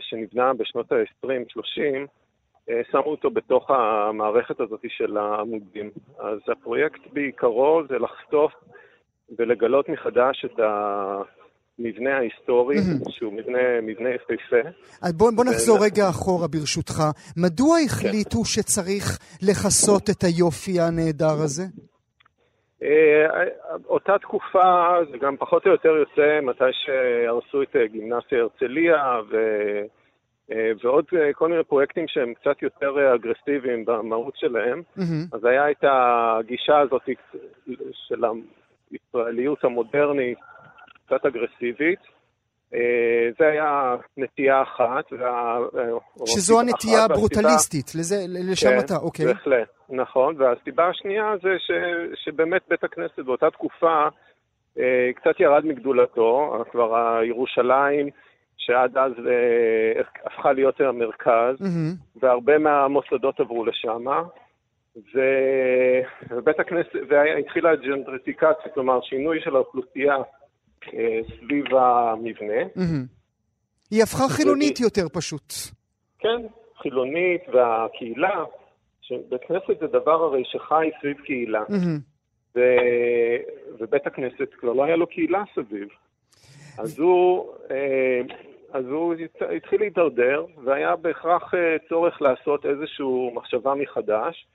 שנבנה 0.00 0.52
בשנות 0.54 0.92
ה-20-30, 0.92 2.06
אה, 2.70 2.80
שמו 2.90 3.10
אותו 3.10 3.30
בתוך 3.30 3.70
המערכת 3.70 4.60
הזאת 4.60 4.80
של 4.88 5.16
העמודים. 5.16 5.90
אז 6.18 6.38
הפרויקט 6.52 7.00
בעיקרו 7.12 7.82
זה 7.88 7.98
לחשוף 7.98 8.52
ולגלות 9.38 9.88
מחדש 9.88 10.44
את 10.44 10.60
המבנה 11.78 12.16
ההיסטורי, 12.16 12.76
שהוא 13.08 13.32
מבנה, 13.32 13.80
מבנה 13.82 14.08
יפהפה. 14.10 14.68
אז 15.02 15.12
בוא, 15.12 15.30
בוא 15.36 15.44
נחזור 15.44 15.78
ו... 15.80 15.82
רגע 15.82 16.08
אחורה 16.08 16.48
ברשותך. 16.48 17.02
מדוע 17.36 17.78
החליטו 17.78 18.38
כן. 18.38 18.44
שצריך 18.44 19.18
לכסות 19.42 20.10
את 20.10 20.24
היופי 20.24 20.80
הנהדר 20.80 21.42
הזה? 21.44 21.62
אה, 22.82 23.44
אותה 23.86 24.18
תקופה, 24.18 24.92
זה 25.10 25.18
גם 25.18 25.36
פחות 25.36 25.66
או 25.66 25.72
יותר 25.72 25.88
יוצא 25.88 26.40
מתי 26.42 26.72
שהרסו 26.72 27.62
את 27.62 27.76
אה, 27.76 27.86
גימנסיה 27.86 28.40
הרצליה 28.40 29.20
ו... 29.30 29.36
אה, 30.52 30.72
ועוד 30.82 31.04
כל 31.32 31.48
מיני 31.48 31.64
פרויקטים 31.64 32.08
שהם 32.08 32.34
קצת 32.34 32.62
יותר 32.62 33.14
אגרסיביים 33.14 33.84
במהות 33.84 34.36
שלהם. 34.36 34.82
Mm-hmm. 34.98 35.36
אז 35.36 35.44
היה 35.44 35.70
את 35.70 35.84
הגישה 35.88 36.78
הזאת 36.78 37.08
של 37.92 38.24
הישראליות 38.90 39.64
המודרנית, 39.64 40.38
קצת 41.06 41.26
אגרסיבית. 41.26 42.00
זה 43.38 43.46
היה 43.46 43.96
נטייה 44.16 44.62
אחת. 44.62 45.04
שזו 46.26 46.60
הנטייה 46.60 47.04
הברוטליסטית, 47.04 47.94
לזה, 47.94 48.16
לשם 48.28 48.68
כן, 48.68 48.78
אתה, 48.78 48.96
אוקיי. 48.96 49.26
בהחלט. 49.26 49.68
נכון, 49.88 50.34
והסיבה 50.38 50.88
השנייה 50.88 51.32
זה 51.42 51.48
ש, 51.58 51.70
שבאמת 52.24 52.62
בית 52.68 52.84
הכנסת 52.84 53.18
באותה 53.18 53.50
תקופה 53.50 54.08
אה, 54.78 55.10
קצת 55.14 55.40
ירד 55.40 55.66
מגדולתו, 55.66 56.64
כבר 56.70 57.18
הירושלים, 57.18 58.08
שעד 58.56 58.96
אז 58.96 59.12
אה, 59.26 60.02
הפכה 60.24 60.52
להיות 60.52 60.80
המרכז, 60.80 61.56
mm-hmm. 61.60 62.20
והרבה 62.22 62.58
מהמוסדות 62.58 63.40
עברו 63.40 63.64
לשם, 63.64 64.04
ובית 66.30 66.60
הכנסת, 66.60 66.94
והתחילה 67.08 67.76
ג'נדרטיקציה, 67.76 68.72
כלומר 68.74 69.00
שינוי 69.02 69.40
של 69.40 69.56
האוכלוסייה 69.56 70.14
אה, 70.14 70.22
סביב 71.38 71.74
המבנה. 71.74 72.62
Mm-hmm. 72.76 73.06
היא 73.90 74.02
הפכה 74.02 74.28
חילונית 74.28 74.80
יותר 74.80 75.08
פשוט. 75.12 75.52
כן, 76.18 76.46
חילונית, 76.82 77.42
והקהילה 77.52 78.44
שבית 79.00 79.40
כנסת 79.48 79.80
זה 79.80 79.86
דבר 79.86 80.24
הרי 80.24 80.42
שחי 80.44 80.90
סביב 81.00 81.16
קהילה. 81.24 81.62
Mm-hmm. 81.62 82.00
ו... 82.56 82.60
ובית 83.78 84.06
הכנסת 84.06 84.54
כבר 84.58 84.72
לא 84.72 84.84
היה 84.84 84.96
לו 84.96 85.06
קהילה 85.06 85.42
סביב. 85.54 85.88
אז 86.78 86.98
הוא, 86.98 87.52
אה, 87.70 88.20
אז 88.72 88.84
הוא 88.86 89.14
התחיל 89.56 89.80
להידרדר, 89.80 90.44
והיה 90.64 90.96
בהכרח 90.96 91.54
אה, 91.54 91.76
צורך 91.88 92.22
לעשות 92.22 92.66
איזושהי 92.66 93.30
מחשבה 93.34 93.74
מחדש. 93.74 94.46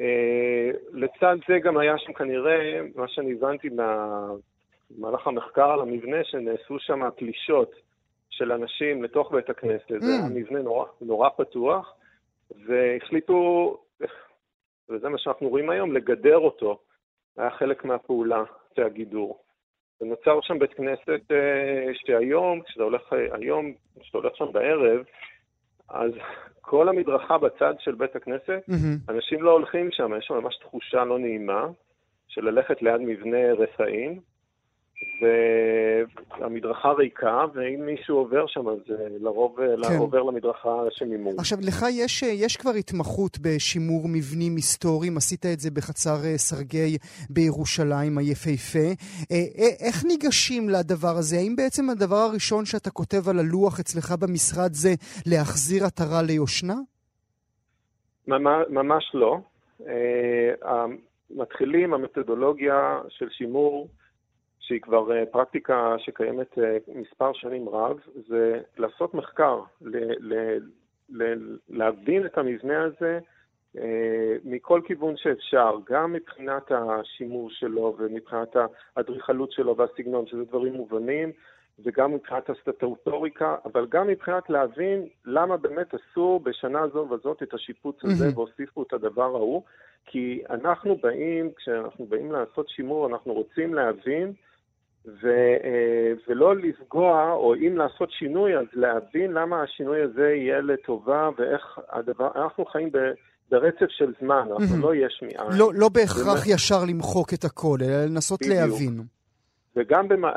אה, 0.00 0.70
לצד 0.92 1.36
זה 1.48 1.58
גם 1.58 1.78
היה 1.78 1.98
שם 1.98 2.12
כנראה, 2.12 2.80
מה 2.96 3.08
שאני 3.08 3.32
הבנתי 3.32 3.68
במהלך 4.90 5.26
המחקר 5.26 5.70
על 5.70 5.80
המבנה, 5.80 6.24
שנעשו 6.24 6.78
שם 6.78 7.00
פלישות 7.16 7.74
של 8.30 8.52
אנשים 8.52 9.02
לתוך 9.02 9.32
בית 9.32 9.50
הכנסת. 9.50 9.90
Mm. 9.90 10.04
זה 10.04 10.12
היה 10.12 10.28
מבנה 10.34 10.62
נורא, 10.62 10.86
נורא 11.00 11.28
פתוח, 11.36 11.94
והחליטו, 12.66 13.76
וזה 14.88 15.08
מה 15.08 15.18
שאנחנו 15.18 15.48
רואים 15.48 15.70
היום, 15.70 15.92
לגדר 15.92 16.38
אותו. 16.38 16.78
היה 17.36 17.50
חלק 17.50 17.84
מהפעולה, 17.84 18.42
זה 18.76 18.86
הגידור. 18.86 19.42
ונוצר 20.00 20.40
שם 20.42 20.58
בית 20.58 20.74
כנסת 20.74 21.20
אה, 21.30 21.94
שהיום, 21.94 22.60
כשאתה 22.62 22.82
הולך, 22.82 23.12
היום, 23.32 23.72
כשאתה 24.00 24.18
הולך 24.18 24.36
שם 24.36 24.52
בערב, 24.52 25.04
אז 25.88 26.10
כל 26.60 26.88
המדרכה 26.88 27.38
בצד 27.38 27.74
של 27.78 27.94
בית 27.94 28.16
הכנסת, 28.16 28.62
mm-hmm. 28.70 29.12
אנשים 29.12 29.42
לא 29.42 29.50
הולכים 29.50 29.90
שם, 29.90 30.12
יש 30.18 30.24
שם 30.24 30.34
ממש 30.34 30.56
תחושה 30.56 31.04
לא 31.04 31.18
נעימה 31.18 31.66
של 32.28 32.44
ללכת 32.44 32.82
ליד 32.82 33.00
מבנה 33.00 33.52
רפאים, 33.52 34.20
והמדרכה 35.20 36.92
ריקה, 36.92 37.44
ואם 37.54 37.86
מישהו 37.86 38.16
עובר 38.16 38.46
שם, 38.46 38.68
אז 38.68 38.78
אה, 38.90 39.06
לרוב 39.20 39.60
אה, 39.60 39.88
כן. 39.88 39.96
עובר 39.98 40.22
למדרכה 40.22 40.84
שממול. 40.90 41.34
עכשיו, 41.38 41.58
לך 41.60 41.84
יש, 41.92 42.22
אה, 42.22 42.28
יש 42.28 42.56
כבר 42.56 42.70
התמחות 42.70 43.38
בשימור 43.42 44.02
מבנים 44.08 44.56
היסטוריים, 44.56 45.16
עשית 45.16 45.46
את 45.46 45.60
זה 45.60 45.70
בחצר 45.70 46.16
סרגי 46.36 46.98
בירושלים 47.30 48.18
היפהפה. 48.18 48.88
איך 49.86 50.04
ניגשים 50.04 50.68
לדבר 50.68 51.16
הזה? 51.18 51.36
האם 51.36 51.56
בעצם 51.56 51.90
הדבר 51.90 52.16
הראשון 52.16 52.64
שאתה 52.64 52.90
כותב 52.90 53.28
על 53.28 53.38
הלוח 53.38 53.80
אצלך 53.80 54.14
במשרד 54.20 54.72
זה 54.72 54.90
להחזיר 55.26 55.84
עטרה 55.84 56.22
ליושנה? 56.22 56.76
ממש 58.68 59.10
לא. 59.14 59.38
מתחילים 61.30 61.94
המתודולוגיה 61.94 63.00
של 63.08 63.28
שימור, 63.30 63.88
שהיא 64.70 64.80
כבר 64.80 65.08
uh, 65.08 65.26
פרקטיקה 65.30 65.94
שקיימת 65.98 66.58
uh, 66.58 66.60
מספר 66.94 67.32
שנים 67.32 67.68
רב, 67.68 67.98
זה 68.28 68.60
לעשות 68.78 69.14
מחקר, 69.14 69.60
ל- 69.80 70.32
ל- 70.34 70.58
ל- 71.08 71.56
להבין 71.68 72.26
את 72.26 72.38
המבנה 72.38 72.82
הזה 72.82 73.18
uh, 73.76 73.80
מכל 74.44 74.80
כיוון 74.86 75.16
שאפשר, 75.16 75.76
גם 75.90 76.12
מבחינת 76.12 76.72
השימור 76.72 77.50
שלו 77.50 77.96
ומבחינת 77.98 78.56
האדריכלות 78.96 79.52
שלו 79.52 79.76
והסגנון, 79.76 80.26
שזה 80.26 80.44
דברים 80.44 80.72
מובנים, 80.72 81.32
וגם 81.84 82.14
מבחינת 82.14 82.50
הסטטוטוריקה, 82.50 83.56
אבל 83.64 83.86
גם 83.86 84.06
מבחינת 84.06 84.50
להבין 84.50 85.08
למה 85.24 85.56
באמת 85.56 85.94
עשו 85.94 86.40
בשנה 86.42 86.88
זו 86.88 87.08
וזאת 87.10 87.42
את 87.42 87.54
השיפוץ 87.54 88.04
הזה 88.04 88.28
mm-hmm. 88.28 88.38
והוסיפו 88.38 88.82
את 88.82 88.92
הדבר 88.92 89.36
ההוא. 89.36 89.62
כי 90.06 90.42
אנחנו 90.50 90.96
באים, 90.96 91.50
כשאנחנו 91.56 92.06
באים 92.06 92.32
לעשות 92.32 92.68
שימור, 92.68 93.06
אנחנו 93.06 93.32
רוצים 93.32 93.74
להבין 93.74 94.32
ו, 95.06 95.28
אה, 95.64 96.12
ולא 96.28 96.56
לפגוע, 96.56 97.32
או 97.32 97.54
אם 97.54 97.76
לעשות 97.76 98.10
שינוי, 98.10 98.56
אז 98.56 98.66
להבין 98.72 99.32
למה 99.32 99.62
השינוי 99.62 100.02
הזה 100.02 100.30
יהיה 100.30 100.60
לטובה 100.60 101.28
ואיך 101.38 101.78
הדבר, 101.92 102.30
אנחנו 102.36 102.64
חיים 102.64 102.92
ב... 102.92 102.98
ברצף 103.50 103.86
של 103.88 104.12
זמן, 104.20 104.48
אנחנו. 104.50 104.82
לא 104.82 104.94
יש 104.94 105.22
מאין. 105.22 105.58
לא, 105.58 105.70
לא 105.74 105.88
בהכרח. 105.88 106.46
ישר 106.46 106.84
למחוק 106.88 107.34
את 107.34 107.44
הכל, 107.44 107.78
אלא 107.82 108.04
לנסות 108.04 108.40
בדיוק. 108.42 108.56
להבין. 108.56 109.02
וגם 109.76 110.08
במה, 110.08 110.32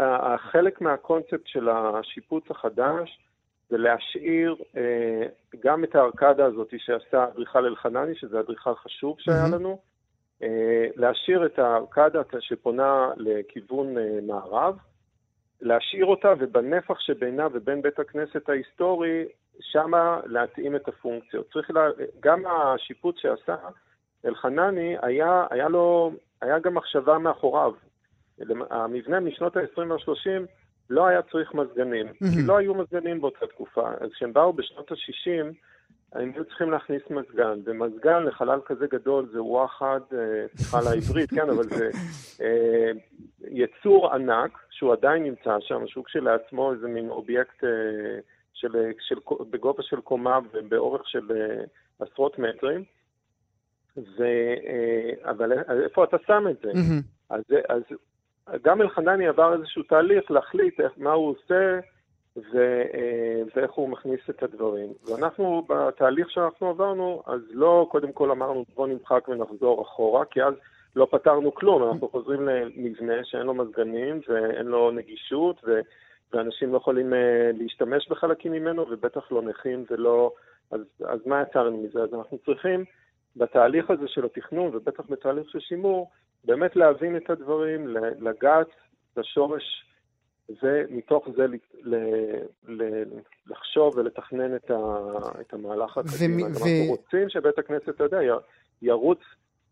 חלק 0.52 0.82
מהקונספט 0.82 1.45
של 1.45 1.69
השיפוץ 1.69 2.43
החדש 2.49 3.19
זה 3.69 3.78
להשאיר 3.78 4.56
אה, 4.78 5.28
גם 5.63 5.84
את 5.84 5.95
הארקדה 5.95 6.45
הזאת 6.45 6.73
שעשה 6.78 7.23
אדריכל 7.23 7.65
אלחנני, 7.65 8.15
שזה 8.15 8.39
אדריכל 8.39 8.76
חשוב 8.76 9.15
שהיה 9.19 9.47
לנו, 9.52 9.80
להשאיר 10.96 11.46
את 11.46 11.60
הארקדה 11.60 12.22
שפונה 12.39 13.10
לכיוון 13.17 13.98
אה, 13.98 14.19
מערב, 14.28 14.78
להשאיר 15.62 16.06
אותה, 16.06 16.34
ובנפח 16.39 17.00
שבינה 17.00 17.48
ובין 17.54 17.82
בית 17.82 18.00
הכנסת 18.00 18.50
ההיסטורי, 18.50 19.26
שמה 19.60 20.19
להתאים 20.26 20.76
את 20.76 20.88
הפונקציות. 20.88 21.54
צריך 21.54 21.72
לה... 21.72 21.88
גם 22.19 22.43
השיפוט 22.46 23.17
שעשה 23.17 23.56
אלחנני, 24.26 24.96
היה, 25.02 25.46
היה 25.50 25.69
לו, 25.69 26.12
היה 26.41 26.60
גם 26.60 26.74
מחשבה 26.74 27.17
מאחוריו. 27.17 27.74
המבנה 28.69 29.19
משנות 29.19 29.58
ה-20 29.58 29.80
וה-30 29.89 30.46
לא 30.89 31.08
היה 31.08 31.22
צריך 31.22 31.54
מזגנים, 31.54 32.08
mm-hmm. 32.08 32.34
כי 32.34 32.41
לא 32.46 32.58
היו 32.58 32.74
מזגנים 32.74 33.22
באותה 33.22 33.48
תקופה. 33.48 33.91
אז 34.00 34.10
כשהם 34.13 34.34
באו 34.34 34.54
בשנות 34.54 34.91
ה-60, 34.91 35.54
הם 36.13 36.32
היו 36.36 36.45
צריכים 36.45 36.71
להכניס 36.71 37.02
מזגן, 37.10 37.60
ומזגן 37.65 38.23
לחלל 38.23 38.60
כזה 38.65 38.88
גדול 38.88 39.30
זה 39.34 39.43
וואחד, 39.43 39.99
אה, 40.13 40.45
סליחה 40.56 40.80
על 40.80 40.88
העברית, 40.88 41.30
כן, 41.30 41.49
אבל 41.49 41.63
זה 41.63 41.89
אה, 42.41 42.91
יצור 43.47 44.13
ענק, 44.13 44.52
שהוא 44.69 44.93
עדיין 44.93 45.23
נמצא 45.23 45.58
שם, 45.60 45.88
שהוא 45.88 46.06
כשלעצמו 46.06 46.73
איזה 46.73 46.88
מין 46.88 47.10
אובייקט 47.10 47.63
אה, 47.63 47.69
של, 48.54 48.91
של, 48.99 49.15
בגובה 49.49 49.84
של 49.84 50.02
קומה 50.02 50.39
ובאורך 50.54 51.10
של 51.10 51.32
אה, 51.32 51.63
עשרות 51.99 52.39
מטרים. 52.39 52.84
ו, 53.97 54.23
אה, 54.67 55.30
אבל 55.32 55.52
איפה 55.84 56.04
אתה 56.04 56.17
שם 56.28 56.43
את 56.52 56.58
זה? 56.63 56.71
Mm-hmm. 56.71 57.04
אז, 57.30 57.41
אז 57.69 57.82
גם 58.63 58.82
אלחנני 58.82 59.28
עבר 59.28 59.54
איזשהו 59.54 59.84
תהליך 59.84 60.32
להחליט 60.32 60.80
איך, 60.80 60.91
מה 60.97 61.12
הוא 61.12 61.30
עושה 61.30 61.80
ו, 62.38 62.58
אה, 62.93 63.41
ואיך 63.56 63.72
הוא 63.72 63.89
מכניס 63.89 64.19
את 64.30 64.43
הדברים. 64.43 64.93
ואנחנו, 65.06 65.65
בתהליך 65.69 66.32
שאנחנו 66.32 66.67
עברנו, 66.69 67.24
אז 67.26 67.41
לא 67.52 67.88
קודם 67.91 68.12
כל 68.12 68.32
אמרנו 68.32 68.65
בוא 68.76 68.88
נמחק 68.88 69.28
ונחזור 69.28 69.82
אחורה, 69.82 70.26
כי 70.26 70.43
אז 70.43 70.54
לא 70.96 71.08
פתרנו 71.12 71.54
כלום, 71.54 71.84
אנחנו 71.84 72.10
חוזרים 72.10 72.41
למבנה 72.46 73.24
שאין 73.24 73.41
לו 73.41 73.54
מזגנים 73.54 74.19
ואין 74.28 74.65
לו 74.65 74.91
נגישות, 74.91 75.62
ו, 75.67 75.80
ואנשים 76.34 76.72
לא 76.72 76.78
יכולים 76.78 77.13
אה, 77.13 77.52
להשתמש 77.54 78.10
בחלקים 78.10 78.52
ממנו, 78.52 78.86
ובטח 78.89 79.32
לא 79.32 79.41
נכים 79.41 79.86
ולא... 79.91 80.32
אז, 80.72 80.82
אז 81.06 81.19
מה 81.26 81.41
יצרנו 81.41 81.78
מזה? 81.78 82.04
אז 82.04 82.13
אנחנו 82.13 82.38
צריכים 82.46 82.86
בתהליך 83.36 83.89
הזה 83.89 84.08
של 84.08 84.26
התכנון, 84.26 84.76
ובטח 84.76 85.04
בתהליך 85.10 85.50
של 85.50 85.60
שימור, 85.60 86.10
באמת 86.46 86.76
להבין 86.76 87.17
את 87.17 87.30
הדברים, 87.30 87.88
לגעת 88.19 88.67
לשורש, 89.17 89.86
ומתוך 90.63 91.27
זה 91.38 91.47
ל, 91.47 91.56
ל, 91.84 91.95
ל, 92.67 93.03
לחשוב 93.47 93.97
ולתכנן 93.97 94.56
את, 94.56 94.71
ה, 94.71 94.75
את 95.41 95.53
המהלך 95.53 95.97
הקדימה. 95.97 96.43
ו... 96.43 96.47
אנחנו 96.47 96.69
רוצים 96.88 97.29
שבית 97.29 97.60
הכנסת, 97.60 97.89
אתה 97.89 98.03
יודע, 98.03 98.17
ירוץ 98.82 99.19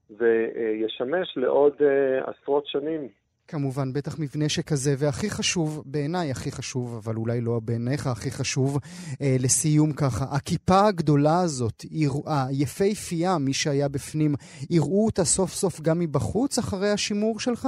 וישמש 0.10 1.38
לעוד 1.38 1.74
uh, 1.74 2.30
עשרות 2.30 2.68
שנים 2.68 3.08
כמובן, 3.52 3.94
בטח 3.94 4.20
מבנה 4.20 4.50
שכזה, 4.50 4.96
והכי 4.98 5.30
חשוב, 5.30 5.84
בעיניי 5.86 6.32
הכי 6.32 6.52
חשוב, 6.52 7.02
אבל 7.04 7.16
אולי 7.16 7.42
לא 7.42 7.60
בעיניך 7.64 8.08
הכי 8.08 8.32
חשוב, 8.32 8.78
אה, 9.22 9.36
לסיום 9.40 9.94
ככה, 9.94 10.26
הכיפה 10.32 10.88
הגדולה 10.88 11.42
הזאת, 11.42 11.86
היפהפייה, 12.26 13.38
מי 13.38 13.54
שהיה 13.54 13.88
בפנים, 13.88 14.36
יראו 14.70 15.06
אותה 15.06 15.26
סוף 15.26 15.54
סוף 15.54 15.82
גם 15.82 16.00
מבחוץ 16.00 16.58
אחרי 16.58 16.90
השימור 16.90 17.40
שלך? 17.40 17.68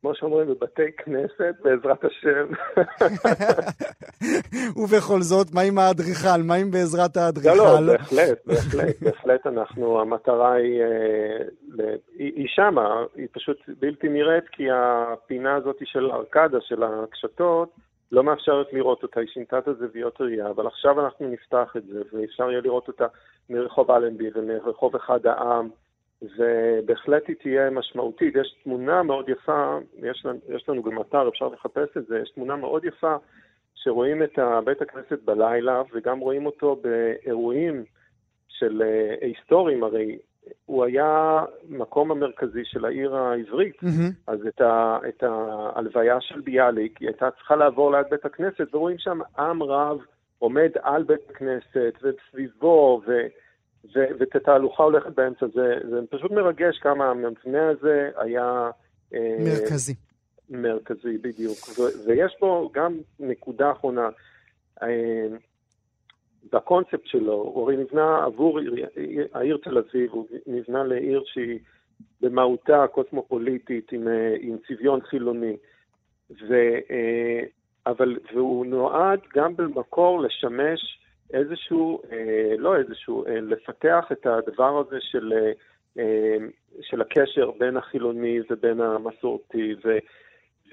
כמו 0.00 0.14
שאומרים, 0.14 0.46
בבתי 0.46 0.92
כנסת, 0.96 1.54
בעזרת 1.62 2.04
השם. 2.04 2.46
ובכל 4.82 5.20
זאת, 5.20 5.46
מה 5.54 5.60
עם 5.60 5.78
האדריכל? 5.78 6.42
מה 6.44 6.54
עם 6.54 6.70
בעזרת 6.70 7.16
האדריכל? 7.16 7.56
לא, 7.56 7.80
לא, 7.80 7.92
בהחלט, 7.92 8.46
בהחלט, 8.46 9.02
בהחלט 9.02 9.46
אנחנו, 9.46 10.00
המטרה 10.00 10.52
היא, 10.52 10.82
אה, 10.82 11.94
היא, 12.18 12.48
שמה, 12.48 13.04
היא 13.14 13.26
פשוט 13.32 13.56
בלתי 13.80 14.08
נראית, 14.08 14.48
כי 14.52 14.64
הפינה 14.72 15.54
הזאת 15.54 15.76
של 15.84 16.10
הארקדה, 16.10 16.58
של 16.60 16.82
הקשתות, 16.82 17.68
לא 18.12 18.24
מאפשרת 18.24 18.72
לראות 18.72 19.02
אותה, 19.02 19.20
היא 19.20 19.28
שינתה 19.28 19.58
את 19.58 19.68
הזוויות 19.68 20.20
ראייה, 20.20 20.50
אבל 20.50 20.66
עכשיו 20.66 21.04
אנחנו 21.04 21.28
נפתח 21.28 21.72
את 21.76 21.86
זה, 21.86 22.00
ואפשר 22.12 22.50
יהיה 22.50 22.60
לראות 22.60 22.88
אותה 22.88 23.06
מרחוב 23.50 23.90
אלנבי 23.90 24.30
ומרחוב 24.34 24.96
אחד 24.96 25.26
העם. 25.26 25.68
ובהחלט 26.22 27.28
היא 27.28 27.36
תהיה 27.42 27.70
משמעותית. 27.70 28.34
יש 28.36 28.56
תמונה 28.64 29.02
מאוד 29.02 29.28
יפה, 29.28 29.78
יש, 30.02 30.26
יש 30.48 30.68
לנו 30.68 30.82
גם 30.82 31.00
אתר, 31.00 31.28
אפשר 31.28 31.48
לחפש 31.48 31.96
את 31.96 32.06
זה, 32.06 32.18
יש 32.18 32.30
תמונה 32.30 32.56
מאוד 32.56 32.84
יפה 32.84 33.16
שרואים 33.74 34.22
את 34.22 34.38
בית 34.64 34.82
הכנסת 34.82 35.22
בלילה 35.24 35.82
וגם 35.92 36.18
רואים 36.18 36.46
אותו 36.46 36.76
באירועים 36.82 37.84
של 38.48 38.82
אה, 38.82 39.14
היסטוריים, 39.20 39.84
הרי 39.84 40.18
הוא 40.66 40.84
היה 40.84 41.44
מקום 41.68 42.10
המרכזי 42.10 42.64
של 42.64 42.84
העיר 42.84 43.16
העברית, 43.16 43.82
mm-hmm. 43.82 44.12
אז 44.26 44.46
את, 44.46 44.60
ה, 44.60 44.98
את 45.08 45.22
ההלוויה 45.22 46.20
של 46.20 46.40
ביאליק, 46.40 46.98
היא 46.98 47.08
הייתה 47.08 47.30
צריכה 47.30 47.56
לעבור 47.56 47.92
ליד 47.92 48.06
בית 48.10 48.24
הכנסת, 48.24 48.74
ורואים 48.74 48.98
שם 48.98 49.18
עם 49.38 49.62
רב 49.62 49.98
עומד 50.38 50.70
על 50.82 51.02
בית 51.02 51.30
הכנסת 51.30 51.94
וסביבו, 52.02 53.02
ו... 53.06 53.12
ואת 53.84 54.36
התהלוכה 54.36 54.82
הולכת 54.82 55.14
באמצע. 55.14 55.46
זה, 55.54 55.74
זה 55.90 56.00
פשוט 56.10 56.30
מרגש 56.30 56.78
כמה 56.78 57.10
המבנה 57.10 57.68
הזה 57.68 58.10
היה... 58.16 58.70
אה, 59.14 59.36
מרכזי. 59.40 59.94
מרכזי, 60.50 61.18
בדיוק. 61.18 61.58
ו- 61.78 62.06
ויש 62.06 62.36
פה 62.38 62.70
גם 62.72 62.98
נקודה 63.20 63.72
אחרונה. 63.72 64.08
אה, 64.82 65.26
בקונספט 66.52 67.06
שלו, 67.06 67.32
הוא 67.32 67.62
הרי 67.62 67.76
נבנה 67.76 68.24
עבור 68.24 68.58
עיר, 68.58 68.74
העיר 69.32 69.58
תל 69.62 69.78
אביב, 69.78 70.10
הוא 70.10 70.26
נבנה 70.46 70.84
לעיר 70.84 71.22
שהיא 71.26 71.58
במהותה 72.20 72.86
קוסמופוליטית, 72.86 73.92
עם, 73.92 74.08
אה, 74.08 74.36
עם 74.40 74.56
צביון 74.68 75.00
חילוני. 75.00 75.56
ו, 76.30 76.54
אבל, 77.86 78.18
והוא 78.34 78.66
נועד 78.66 79.20
גם 79.34 79.56
במקור 79.56 80.20
לשמש 80.20 81.00
איזשהו, 81.32 82.02
אה, 82.12 82.54
לא 82.58 82.76
איזשהו, 82.76 83.26
אה, 83.26 83.40
לפתח 83.40 84.04
את 84.12 84.26
הדבר 84.26 84.78
הזה 84.78 84.96
של, 85.00 85.32
אה, 85.32 85.52
אה, 85.98 86.36
של 86.82 87.00
הקשר 87.00 87.50
בין 87.50 87.76
החילוני 87.76 88.38
ובין 88.50 88.80
המסורתי, 88.80 89.74
ו, 89.84 89.98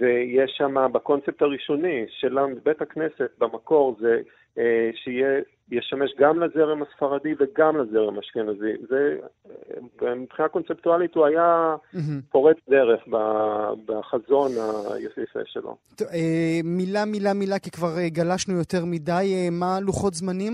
ויש 0.01 0.51
שם 0.57 0.75
בקונספט 0.91 1.41
הראשוני 1.41 2.05
של 2.09 2.37
בית 2.63 2.81
הכנסת 2.81 3.29
במקור 3.37 3.95
זה 3.99 4.21
אה, 4.57 4.89
שיהיה 5.03 5.41
ישמש 5.71 6.11
גם 6.19 6.43
לזרם 6.43 6.81
הספרדי 6.83 7.33
וגם 7.39 7.77
לזרם 7.77 8.17
האשכנזי. 8.17 8.73
זה, 8.89 9.17
מבחינה 10.15 10.47
קונספטואלית 10.47 11.15
הוא 11.15 11.25
היה. 11.25 11.75
פורץ 12.29 12.57
דרך 12.69 13.07
בחזון 13.85 14.51
היפהפה 14.93 15.39
שלו. 15.45 15.77
אה, 16.01 16.59
מילה, 16.63 17.05
מילה, 17.05 17.33
מילה, 17.33 17.59
כי 17.59 17.71
כבר 17.71 17.97
אה, 17.97 18.09
גלשנו 18.09 18.57
יותר 18.57 18.85
מדי. 18.85 19.49
מה 19.51 19.79
לוחות 19.81 20.13
זמנים? 20.13 20.53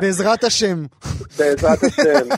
בעזרת 0.00 0.44
השם. 0.44 0.84
בעזרת 1.38 1.78
השם. 1.84 2.28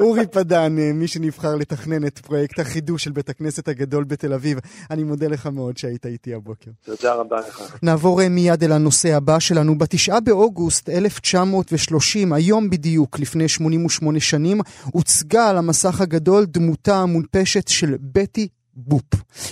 אורי 0.00 0.26
פדן, 0.26 0.72
מי 0.72 1.08
שנבחר 1.08 1.56
לתכנן 1.56 2.06
את 2.06 2.18
פרויקט 2.18 2.58
החידוש 2.58 3.04
של 3.04 3.12
בית 3.12 3.28
הכנסת 3.28 3.68
הגדול 3.68 4.04
בתל 4.04 4.32
אביב, 4.32 4.58
אני 4.90 5.02
מודה 5.02 5.28
לך 5.28 5.46
מאוד 5.46 5.76
שהיית 5.76 6.06
איתי 6.06 6.34
הבוקר. 6.34 6.70
תודה 6.84 7.14
רבה 7.14 7.40
לך. 7.40 7.76
נעבור 7.82 8.28
מיד 8.28 8.64
אל 8.64 8.72
הנושא 8.72 9.16
הבא 9.16 9.38
שלנו. 9.38 9.78
בתשעה 9.78 10.20
באוגוסט 10.20 10.88
1930, 10.88 12.32
היום 12.32 12.70
בדיוק, 12.70 13.18
לפני 13.18 13.48
88 13.48 14.20
שנים, 14.20 14.60
הוצגה 14.84 15.48
על 15.48 15.56
המסך 15.56 16.00
הגדול 16.00 16.44
דמותה 16.46 16.96
המונפשת 16.96 17.68
של 17.68 17.96
בטי 18.00 18.48
בופ. 18.86 19.04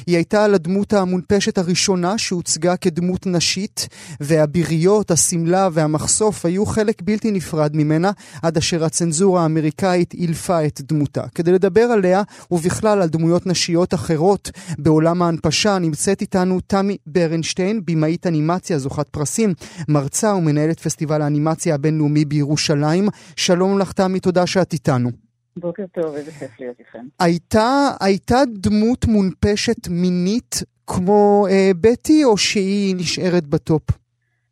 היא 0.06 0.16
הייתה 0.16 0.44
על 0.44 0.54
הדמות 0.54 0.92
המונפשת 0.92 1.58
הראשונה 1.58 2.18
שהוצגה 2.18 2.76
כדמות 2.76 3.26
נשית, 3.26 3.88
והביריות, 4.20 5.10
השמלה 5.10 5.68
והמחשוף 5.72 6.46
היו 6.46 6.66
חלק 6.66 7.02
בלתי 7.02 7.30
נפרד 7.30 7.76
ממנה, 7.76 8.10
עד 8.42 8.56
אשר 8.56 8.84
הצנזורה 8.84 9.42
האמריקאית 9.42 10.14
אילפה 10.14 10.66
את 10.66 10.80
דמותה. 10.80 11.22
כדי 11.34 11.52
לדבר 11.52 11.82
עליה, 11.82 12.22
ובכלל 12.50 13.02
על 13.02 13.08
דמויות 13.08 13.46
נשיות 13.46 13.94
אחרות 13.94 14.50
בעולם 14.78 15.22
ההנפשה, 15.22 15.78
נמצאת 15.78 16.20
איתנו 16.20 16.60
תמי 16.66 16.96
ברנשטיין, 17.06 17.80
במאית 17.84 18.26
אנימציה, 18.26 18.78
זוכת 18.78 19.08
פרסים, 19.08 19.54
מרצה 19.88 20.34
ומנהלת 20.34 20.80
פסטיבל 20.80 21.22
האנימציה 21.22 21.74
הבינלאומי 21.74 22.24
בירושלים. 22.24 23.08
שלום 23.36 23.78
לך 23.78 23.92
תמי, 23.92 24.20
תודה 24.20 24.46
שאת 24.46 24.72
איתנו. 24.72 25.27
בוקר 25.60 25.84
טוב, 25.92 26.14
איזה 26.14 26.30
כיף 26.30 26.60
להיות 26.60 26.78
איתכם. 26.78 27.06
הייתה, 27.20 27.90
הייתה 28.00 28.36
דמות 28.46 29.04
מונפשת 29.06 29.88
מינית 29.90 30.54
כמו 30.86 31.46
אה, 31.50 31.70
בטי, 31.80 32.24
או 32.24 32.36
שהיא 32.36 32.96
נשארת 32.96 33.46
בטופ? 33.46 33.82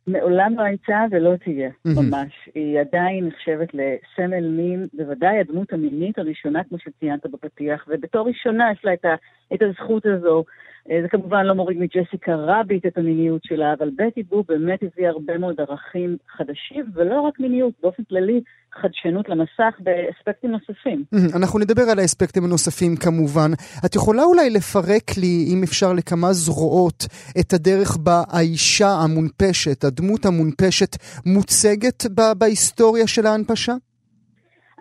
מעולם 0.07 0.53
לא 0.57 0.61
הייתה 0.61 1.05
ולא 1.11 1.35
תהיה, 1.43 1.69
mm-hmm. 1.69 1.91
ממש. 2.01 2.49
היא 2.55 2.79
עדיין 2.79 3.27
נחשבת 3.27 3.67
לסמל 3.73 4.47
מין, 4.47 4.87
בוודאי 4.93 5.39
הדמות 5.39 5.73
המינית 5.73 6.19
הראשונה, 6.19 6.63
כמו 6.63 6.77
שציינת 6.79 7.25
בפתיח, 7.25 7.85
ובתור 7.87 8.27
ראשונה 8.27 8.71
יש 8.71 8.85
לה 8.85 8.93
את, 8.93 9.05
ה, 9.05 9.15
את 9.53 9.61
הזכות 9.61 10.05
הזו. 10.05 10.43
אה, 10.91 11.01
זה 11.01 11.07
כמובן 11.07 11.45
לא 11.45 11.53
מוריד 11.55 11.77
מג'סיקה 11.77 12.35
רביט 12.35 12.85
את 12.85 12.97
המיניות 12.97 13.41
שלה, 13.43 13.73
אבל 13.79 13.89
בטי 13.97 14.23
בו 14.23 14.43
באמת 14.47 14.79
הביאה 14.83 15.09
הרבה 15.09 15.37
מאוד 15.37 15.55
ערכים 15.59 16.17
חדשים, 16.37 16.85
ולא 16.93 17.21
רק 17.21 17.39
מיניות, 17.39 17.73
באופן 17.83 18.03
כללי 18.09 18.41
חדשנות 18.81 19.29
למסך 19.29 19.75
באספקטים 19.79 20.51
נוספים. 20.51 21.03
אנחנו 21.37 21.59
נדבר 21.59 21.81
על 21.91 21.99
האספקטים 21.99 22.43
הנוספים 22.43 22.95
כמובן. 22.95 23.51
את 23.85 23.95
יכולה 23.95 24.23
אולי 24.23 24.49
לפרק 24.49 25.17
לי, 25.17 25.45
אם 25.53 25.63
אפשר, 25.63 25.93
לכמה 25.93 26.33
זרועות, 26.33 27.03
את 27.39 27.53
הדרך 27.53 27.97
בה 27.97 28.23
האישה 28.29 28.89
המונפשת, 29.03 29.83
הדמות 29.83 30.25
המונפשת, 30.25 30.95
מוצגת 31.25 32.03
בהיסטוריה 32.37 33.07
של 33.07 33.25
ההנפשה? 33.25 33.73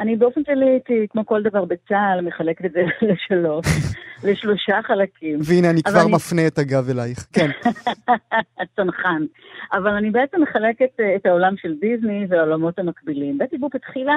אני 0.01 0.17
באופן 0.17 0.45
כללי 0.45 0.71
הייתי, 0.71 1.07
כמו 1.11 1.27
כל 1.27 1.43
דבר 1.43 1.65
בצה"ל, 1.65 2.21
מחלקת 2.21 2.65
את 2.65 2.73
זה 2.73 2.81
לשלוש, 3.09 3.67
לשלושה 4.25 4.81
חלקים. 4.83 5.39
והנה, 5.43 5.71
אני 5.71 5.83
כבר 5.83 6.03
אני... 6.03 6.13
מפנה 6.13 6.47
את 6.47 6.59
הגב 6.59 6.91
אלייך, 6.91 7.27
כן. 7.33 7.51
הצנחן. 8.61 9.23
אבל 9.73 9.91
אני 9.91 10.11
בעצם 10.11 10.43
מחלקת 10.43 11.01
אה, 11.01 11.17
את 11.17 11.27
העולם 11.27 11.55
של 11.57 11.75
דיסני 11.81 12.27
והעולמות 12.29 12.79
המקבילים. 12.79 13.39
בטי 13.39 13.59
בופ 13.59 13.75
התחילה 13.75 14.15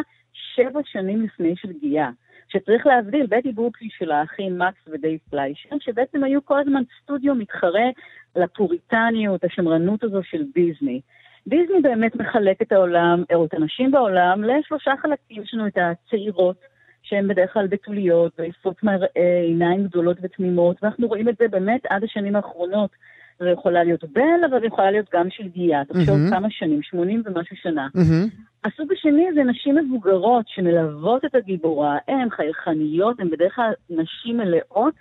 שבע 0.56 0.80
שנים 0.86 1.22
לפני 1.22 1.54
שלגיה. 1.56 2.10
שצריך 2.50 2.86
להבדיל, 2.88 3.26
בטי 3.26 3.54
היא 3.80 3.90
של 3.98 4.12
האחים 4.12 4.60
מקס 4.60 4.88
ודייב 4.88 5.20
פליישר, 5.30 5.76
שבעצם 5.80 6.24
היו 6.24 6.46
כל 6.46 6.60
הזמן 6.60 6.82
סטודיו 7.02 7.36
מתחרה 7.36 7.90
לפוריטניות, 8.36 9.44
השמרנות 9.44 10.04
הזו 10.04 10.20
של 10.24 10.44
דיסני. 10.54 11.02
דיסני 11.48 11.82
באמת 11.82 12.16
מחלק 12.16 12.62
את 12.62 12.72
העולם, 12.72 13.24
או 13.34 13.46
את 13.46 13.54
הנשים 13.54 13.92
בעולם, 13.92 14.44
לשלושה 14.44 14.92
חלקים. 15.02 15.42
יש 15.44 15.54
לנו 15.54 15.68
את 15.68 15.78
הצעירות, 15.78 16.56
שהן 17.04 17.28
בדרך 17.28 17.54
כלל 17.54 17.68
בתוליות, 17.68 18.32
ויפות 18.40 18.84
מראה, 18.84 19.42
עיניים 19.48 19.84
גדולות 19.84 20.18
ותמימות, 20.22 20.84
ואנחנו 20.84 21.08
רואים 21.08 21.30
את 21.30 21.36
זה 21.40 21.48
באמת 21.48 21.82
עד 21.90 22.04
השנים 22.04 22.36
האחרונות. 22.36 22.90
זו 23.40 23.48
יכולה 23.48 23.84
להיות 23.84 24.04
בל, 24.04 24.44
אבל 24.50 24.60
זו 24.60 24.66
יכולה 24.66 24.92
להיות 24.92 25.08
גם 25.14 25.30
של 25.30 25.48
גיאה. 25.48 25.86
תחשוב 25.86 26.16
mm-hmm. 26.16 26.30
כמה 26.36 26.48
שנים, 26.52 26.82
80 26.82 27.24
ומשהו 27.26 27.56
שנה. 27.56 27.88
Mm-hmm. 27.96 28.68
הסוג 28.68 28.94
השני 28.94 29.26
זה 29.36 29.44
נשים 29.44 29.76
מבוגרות 29.76 30.46
שמלוות 30.48 31.26
את 31.26 31.36
הגיבורה. 31.36 31.98
הן 32.08 32.30
חייכניות, 32.30 33.20
הן 33.20 33.30
בדרך 33.30 33.56
כלל 33.56 33.72
נשים 33.90 34.38
מלאות, 34.38 34.94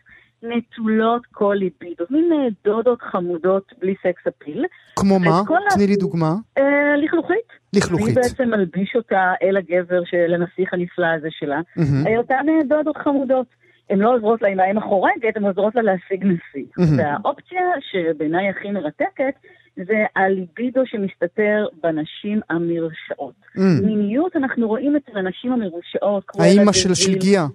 נטולות 0.42 1.27
כל 1.33 1.55
ליבידו, 1.59 2.05
מין 2.11 2.33
אה, 2.33 2.48
דודות 2.64 3.03
חמודות 3.03 3.72
בלי 3.81 3.94
סקס 4.03 4.27
אפיל. 4.29 4.64
כמו 4.96 5.18
מה? 5.18 5.42
תני 5.74 5.87
לי 5.87 5.96
דוגמה. 5.96 6.35
אה, 6.59 6.96
לכלוכית. 6.96 7.48
לכלוכית. 7.72 8.07
מי 8.07 8.14
בעצם 8.14 8.51
מלביש 8.51 8.96
אותה 8.96 9.33
אל 9.42 9.57
הגבר 9.57 10.05
של 10.05 10.35
הנסיך 10.35 10.74
הנפלא 10.74 11.07
הזה 11.16 11.29
שלה. 11.31 11.61
Mm-hmm. 11.61 12.18
אותן 12.18 12.46
אה, 12.48 12.64
דודות 12.68 12.96
חמודות. 12.96 13.46
הן 13.90 13.98
לא 13.98 14.14
עוזרות 14.14 14.42
לה 14.42 14.48
עם 14.48 14.61
האם 14.61 14.79
החורגת, 14.79 15.37
הן 15.37 15.44
עוזרות 15.44 15.74
לה 15.74 15.83
להשיג. 15.83 16.24
Mm-hmm. 16.24 16.83
והאופציה 16.98 17.61
שבעיניי 17.90 18.48
הכי 18.48 18.70
מרתקת, 18.70 19.35
זה 19.77 20.05
הליבידו 20.16 20.81
שמסתתר 20.87 21.66
בנשים 21.83 22.40
המרשעות. 22.51 23.35
Mm-hmm. 23.57 23.87
מיניות 23.87 24.37
אנחנו 24.37 24.68
רואים 24.68 24.96
אצל 24.96 25.18
הנשים 25.18 25.53
המרושעות. 25.53 26.24
האימא 26.38 26.72
של 26.72 26.94
שלגיה. 26.94 27.46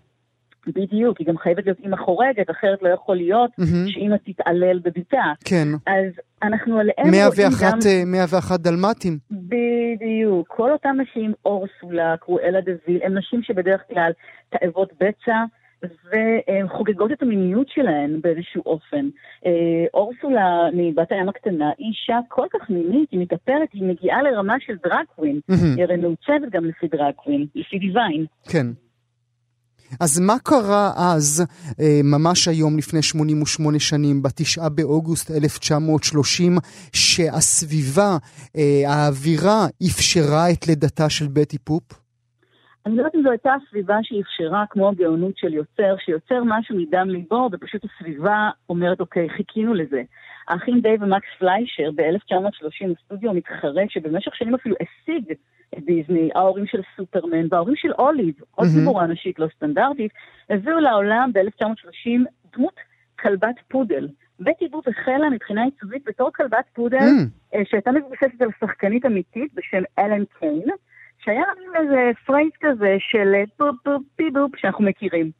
בדיוק, 0.67 1.19
היא 1.19 1.28
גם 1.28 1.38
חייבת 1.38 1.65
להיות 1.65 1.80
אימא 1.80 1.95
חורגת, 1.95 2.49
אחרת 2.49 2.82
לא 2.82 2.89
יכול 2.89 3.15
להיות 3.15 3.52
mm-hmm. 3.52 3.88
שאימא 3.91 4.15
תתעלל 4.26 4.80
בביתה. 4.80 5.23
כן. 5.45 5.67
אז 5.88 6.12
אנחנו 6.43 6.80
עליהם 6.80 7.26
רואים 7.26 7.49
גם... 7.62 7.80
101 8.12 8.60
דלמטים. 8.60 9.17
בדיוק. 9.32 10.47
כל 10.47 10.71
אותן 10.71 10.97
נשים, 11.02 11.34
אורסולה, 11.45 12.15
קרואלה 12.19 12.62
דוויל, 12.62 13.04
הן 13.04 13.17
נשים 13.17 13.43
שבדרך 13.43 13.82
כלל 13.89 14.12
תאוות 14.49 14.93
בצע. 14.93 15.43
והן 16.12 16.67
חוגגות 16.67 17.12
את 17.12 17.21
המיניות 17.21 17.67
שלהן 17.69 18.21
באיזשהו 18.21 18.63
אופן. 18.65 19.10
אה, 19.45 19.52
אורסולה 19.93 20.69
מבת 20.73 21.12
הים 21.12 21.30
הקטנה 21.30 21.71
היא 21.78 21.88
אישה 21.88 22.19
כל 22.28 22.47
כך 22.54 22.69
מינית, 22.69 23.12
היא 23.12 23.19
מתאפרת, 23.19 23.69
היא 23.73 23.84
מגיעה 23.84 24.21
לרמה 24.21 24.56
של 24.60 24.73
drag 24.84 25.06
queen. 25.06 25.39
Mm-hmm. 25.52 25.76
היא 25.76 25.84
הרי 25.84 25.95
מעוצבת 25.95 26.52
גם 26.52 26.65
לפי 26.65 26.88
drag 26.88 27.11
queen, 27.11 27.45
לפי 27.56 27.80
דיוויין. 27.80 28.26
כן. 28.52 28.67
אז 29.99 30.19
מה 30.19 30.34
קרה 30.43 30.91
אז, 30.97 31.45
אה, 31.79 32.01
ממש 32.03 32.47
היום 32.47 32.77
לפני 32.77 33.01
88 33.01 33.79
שנים, 33.79 34.21
בתשעה 34.23 34.69
באוגוסט 34.69 35.32
1930, 35.32 36.58
שהסביבה, 36.93 38.17
אה, 38.58 38.84
האווירה, 38.89 39.65
אפשרה 39.88 40.51
את 40.51 40.67
לידתה 40.67 41.10
של 41.10 41.25
בטי 41.27 41.58
בופ? 41.58 41.84
אני 42.86 42.95
לא 42.95 43.01
יודעת 43.01 43.15
אם 43.15 43.23
זו 43.23 43.29
הייתה 43.29 43.53
הסביבה 43.53 43.97
שאפשרה 44.03 44.63
כמו 44.69 44.89
הגאונות 44.89 45.38
של 45.38 45.53
יוצר, 45.53 45.95
שיוצר 46.06 46.43
משהו 46.45 46.75
מדם 46.77 47.10
ליבו, 47.10 47.49
ופשוט 47.51 47.82
הסביבה 47.86 48.49
אומרת, 48.69 48.99
אוקיי, 48.99 49.29
חיכינו 49.29 49.73
לזה. 49.73 50.01
האחים 50.47 50.79
דייב 50.82 51.03
ומקס 51.03 51.27
פליישר 51.39 51.91
ב-1930, 51.95 53.03
סטודיו 53.06 53.34
מתחרה, 53.34 53.84
שבמשך 53.89 54.36
שנים 54.36 54.56
אפילו 54.56 54.75
השיג 54.82 55.34
דיסני, 55.80 56.30
ההורים 56.36 56.65
של 56.65 56.82
סופרמן 56.95 57.47
וההורים 57.49 57.76
של 57.76 57.91
אוליב, 57.91 58.36
עוד 58.56 58.67
גיבורה 58.76 59.08
נשית 59.08 59.39
לא 59.39 59.47
סטנדרטית, 59.56 60.12
הביאו 60.49 60.80
לעולם 60.80 61.32
ב-1930 61.34 62.21
דמות 62.56 62.76
כלבת 63.19 63.56
פודל. 63.67 64.08
בטי 64.39 64.67
בופ 64.67 64.84
החלה 64.88 65.30
מבחינה 65.30 65.63
עיצובית 65.63 66.04
בתור 66.06 66.32
כלבת 66.36 66.65
פודל, 66.73 66.97
mm. 66.97 67.58
שהייתה 67.69 67.91
מבוססת 67.91 68.41
על 68.41 68.49
שחקנית 68.60 69.06
אמיתית 69.06 69.54
בשם 69.54 69.84
אלן 69.99 70.23
קיין, 70.39 70.69
שהיה 71.19 71.43
לנו 71.58 71.76
איזה 71.76 72.12
phrase 72.25 72.51
כזה 72.62 72.95
של 72.99 73.34
בופ 73.60 73.76
בופ 73.86 74.04
פי 74.15 74.30
בופ 74.30 74.52
שאנחנו 74.58 74.86
מכירים. 74.86 75.32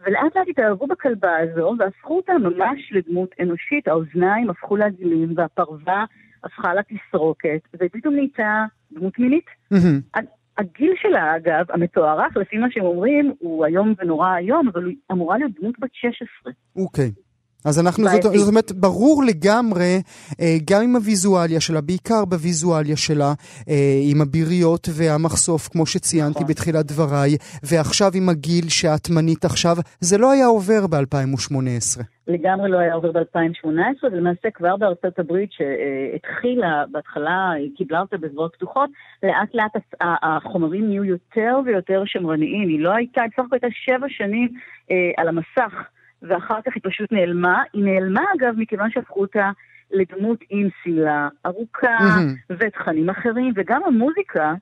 ולאט 0.00 0.36
לאט 0.36 0.48
התאהבו 0.48 0.86
בכלבה 0.86 1.36
הזו 1.36 1.74
והפכו 1.78 2.16
אותה 2.16 2.32
ממש 2.38 2.92
לדמות 2.92 3.34
אנושית, 3.40 3.88
האוזניים 3.88 4.50
הפכו 4.50 4.76
לעגילים 4.76 5.32
והפרווה 5.36 6.04
הפכה 6.44 6.74
לתסרוקת, 6.74 7.60
ופתאום 7.74 8.14
נהייתה 8.14 8.64
דמות 8.92 9.18
מינית. 9.18 9.44
Mm-hmm. 9.74 10.20
הגיל 10.58 10.92
שלה, 11.02 11.36
אגב, 11.36 11.64
המתוארך, 11.68 12.36
לפי 12.36 12.56
מה 12.58 12.66
שהם 12.70 12.84
אומרים, 12.84 13.34
הוא 13.38 13.66
איום 13.66 13.94
ונורא 13.98 14.36
איום, 14.36 14.68
אבל 14.68 14.86
היא 14.86 14.96
אמורה 15.12 15.38
להיות 15.38 15.52
דמות 15.60 15.74
בת 15.78 15.90
16. 15.92 16.52
אוקיי. 16.76 17.04
Okay. 17.04 17.25
אז 17.66 17.80
אנחנו, 17.86 18.04
זאת, 18.08 18.22
זאת 18.22 18.48
אומרת, 18.48 18.72
ברור 18.72 19.24
לגמרי, 19.24 19.92
אה, 20.40 20.56
גם 20.70 20.82
עם 20.82 20.96
הוויזואליה 20.96 21.60
שלה, 21.60 21.80
בעיקר 21.80 22.24
בוויזואליה 22.24 22.96
שלה, 22.96 23.32
אה, 23.68 23.74
עם 24.10 24.20
הביריות 24.20 24.88
והמחשוף, 24.96 25.68
כמו 25.68 25.86
שציינתי 25.86 26.38
נכון. 26.38 26.46
בתחילת 26.50 26.86
דבריי, 26.86 27.36
ועכשיו 27.62 28.10
עם 28.14 28.28
הגיל 28.28 28.68
שאת 28.68 29.10
מנית 29.10 29.44
עכשיו, 29.44 29.76
זה 30.00 30.18
לא 30.18 30.30
היה 30.30 30.46
עובר 30.46 30.86
ב-2018. 30.86 32.02
לגמרי 32.28 32.70
לא 32.70 32.78
היה 32.78 32.94
עובר 32.94 33.12
ב-2018, 33.12 34.04
ולמעשה 34.12 34.48
כבר 34.54 34.76
בארצות 34.76 35.18
הברית 35.18 35.50
שהתחילה, 35.52 36.84
בהתחלה 36.92 37.50
היא 37.50 37.70
קיבלה 37.76 38.00
אותה 38.00 38.16
בזרועות 38.16 38.54
פתוחות, 38.54 38.90
לאט 39.22 39.54
לאט 39.54 39.72
החומרים 40.00 40.88
נהיו 40.88 41.04
יותר 41.04 41.60
ויותר 41.64 42.02
שמרניים. 42.06 42.68
היא 42.68 42.80
לא 42.80 42.94
הייתה, 42.94 43.22
היא 43.22 43.30
בסך 43.30 43.44
הכל 43.46 43.56
הייתה 43.62 43.76
שבע 43.84 44.06
שנים 44.08 44.48
אה, 44.90 44.96
על 45.16 45.28
המסך. 45.28 45.95
ואחר 46.28 46.60
כך 46.66 46.72
היא 46.74 46.82
פשוט 46.84 47.12
נעלמה. 47.12 47.62
היא 47.72 47.84
נעלמה, 47.84 48.22
אגב, 48.38 48.54
מכיוון 48.56 48.90
שהפכו 48.90 49.20
אותה 49.20 49.50
לדמות 49.90 50.38
עם 50.50 50.68
שמלה 50.84 51.28
ארוכה 51.46 51.98
mm-hmm. 51.98 52.54
ותכנים 52.58 53.10
אחרים, 53.10 53.52
וגם 53.56 53.84
המוזיקה, 53.84 54.54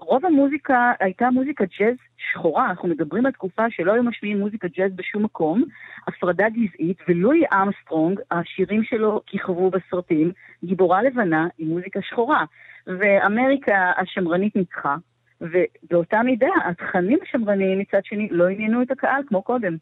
רוב 0.00 0.26
המוזיקה 0.26 0.92
הייתה 1.00 1.30
מוזיקה 1.30 1.64
ג'אז 1.78 1.94
שחורה, 2.16 2.70
אנחנו 2.70 2.88
מדברים 2.88 3.26
על 3.26 3.32
תקופה 3.32 3.62
שלא 3.70 3.92
היו 3.92 4.02
משמיעים 4.02 4.38
מוזיקה 4.38 4.68
ג'אז 4.68 4.92
בשום 4.96 5.24
מקום, 5.24 5.64
הפרדה 6.08 6.48
גזעית, 6.48 6.98
ולואי 7.08 7.42
אמסטרונג, 7.54 8.20
השירים 8.30 8.84
שלו 8.84 9.20
כיכבו 9.26 9.70
בסרטים, 9.70 10.32
גיבורה 10.64 11.02
לבנה 11.02 11.46
עם 11.58 11.68
מוזיקה 11.68 12.00
שחורה. 12.02 12.44
ואמריקה 12.86 13.92
השמרנית 13.96 14.56
ניצחה, 14.56 14.96
ובאותה 15.42 16.16
מידה, 16.24 16.46
התכנים 16.70 17.18
השמרניים 17.22 17.78
מצד 17.78 18.00
שני 18.04 18.28
לא 18.30 18.48
עניינו 18.48 18.82
את 18.82 18.90
הקהל 18.90 19.22
כמו 19.26 19.42
קודם. 19.42 19.76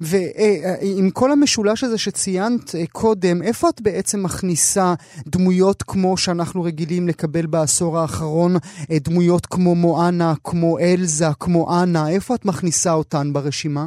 ועם 0.00 1.10
כל 1.12 1.32
המשולש 1.32 1.84
הזה 1.84 1.98
שציינת 1.98 2.74
אה, 2.74 2.86
קודם, 2.92 3.42
איפה 3.42 3.68
את 3.68 3.80
בעצם 3.80 4.22
מכניסה 4.22 4.94
דמויות 5.26 5.82
כמו 5.82 6.16
שאנחנו 6.16 6.62
רגילים 6.62 7.08
לקבל 7.08 7.46
בעשור 7.46 7.98
האחרון, 7.98 8.52
אה, 8.90 8.96
דמויות 9.04 9.46
כמו 9.46 9.74
מואנה, 9.74 10.32
כמו 10.44 10.78
אלזה, 10.78 11.26
כמו 11.40 11.82
אנה, 11.82 12.08
איפה 12.08 12.34
את 12.34 12.44
מכניסה 12.44 12.92
אותן 12.92 13.32
ברשימה? 13.32 13.86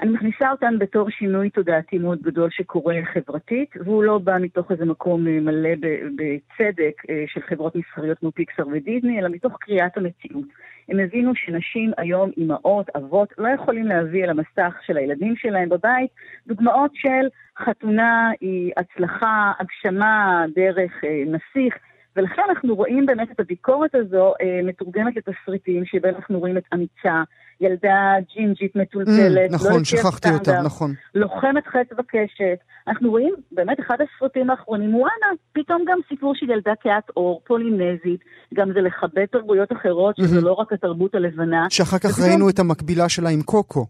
אני 0.00 0.10
מכניסה 0.10 0.50
אותן 0.50 0.78
בתור 0.78 1.10
שינוי 1.10 1.50
תודעתי 1.50 1.98
מאוד 1.98 2.22
גדול 2.22 2.50
שקורה 2.50 2.94
חברתית, 3.12 3.70
והוא 3.84 4.04
לא 4.04 4.18
בא 4.18 4.36
מתוך 4.40 4.72
איזה 4.72 4.84
מקום 4.84 5.26
אה, 5.26 5.40
מלא 5.40 5.74
בצדק 6.16 7.02
אה, 7.10 7.24
של 7.26 7.40
חברות 7.40 7.76
מסחריות 7.76 8.18
כמו 8.18 8.32
פיקסר 8.32 8.62
ודיסני, 8.68 9.18
אלא 9.18 9.28
מתוך 9.28 9.56
קריאת 9.60 9.96
המציאות. 9.96 10.44
הם 10.88 11.00
הבינו 11.00 11.34
שנשים 11.34 11.92
היום, 11.96 12.30
אימהות, 12.36 12.90
אבות, 12.96 13.28
לא 13.38 13.48
יכולים 13.48 13.86
להביא 13.86 14.24
אל 14.24 14.30
המסך 14.30 14.78
של 14.86 14.96
הילדים 14.96 15.36
שלהם 15.36 15.68
בבית 15.68 16.10
דוגמאות 16.46 16.90
של 16.94 17.28
חתונה 17.58 18.30
היא 18.40 18.72
הצלחה, 18.76 19.52
הגשמה 19.58 20.44
דרך 20.54 21.04
אה, 21.04 21.22
נסיך. 21.26 21.74
ולכן 22.16 22.42
אנחנו 22.48 22.74
רואים 22.74 23.06
באמת 23.06 23.30
את 23.30 23.40
הביקורת 23.40 23.94
הזו 23.94 24.32
אה, 24.40 24.60
מתורגמת 24.64 25.14
לתסריטים 25.16 25.84
שבהם 25.84 26.14
אנחנו 26.14 26.38
רואים 26.38 26.56
את 26.56 26.62
אמיצה, 26.74 27.22
ילדה 27.60 28.14
ג'ינג'ית 28.34 28.76
מטולטלת, 28.76 29.50
mm, 29.50 29.54
נכון, 29.54 29.72
לא 29.78 29.84
שכחתי 29.84 30.28
אותה, 30.30 30.62
נכון. 30.62 30.94
לוחמת 31.14 31.66
חץ 31.66 31.98
וקשת. 31.98 32.58
אנחנו 32.88 33.10
רואים 33.10 33.34
באמת 33.52 33.80
אחד 33.80 33.96
הסרטים 34.00 34.50
האחרונים, 34.50 34.94
וואנה, 34.94 35.26
פתאום 35.52 35.82
גם 35.88 35.98
סיפור 36.08 36.34
של 36.34 36.50
ילדה 36.50 36.72
כהת 36.80 37.10
אור, 37.16 37.42
פולינזית, 37.46 38.20
גם 38.54 38.72
זה 38.74 38.80
לכבד 38.80 39.24
תרבויות 39.32 39.72
אחרות, 39.72 40.16
שזה 40.16 40.38
mm-hmm. 40.38 40.44
לא 40.44 40.52
רק 40.52 40.72
התרבות 40.72 41.14
הלבנה. 41.14 41.66
שאחר 41.70 41.98
כך 41.98 42.20
ראינו 42.20 42.48
את 42.48 42.58
המקבילה 42.58 43.08
שלה 43.08 43.30
עם 43.30 43.42
קוקו. 43.42 43.86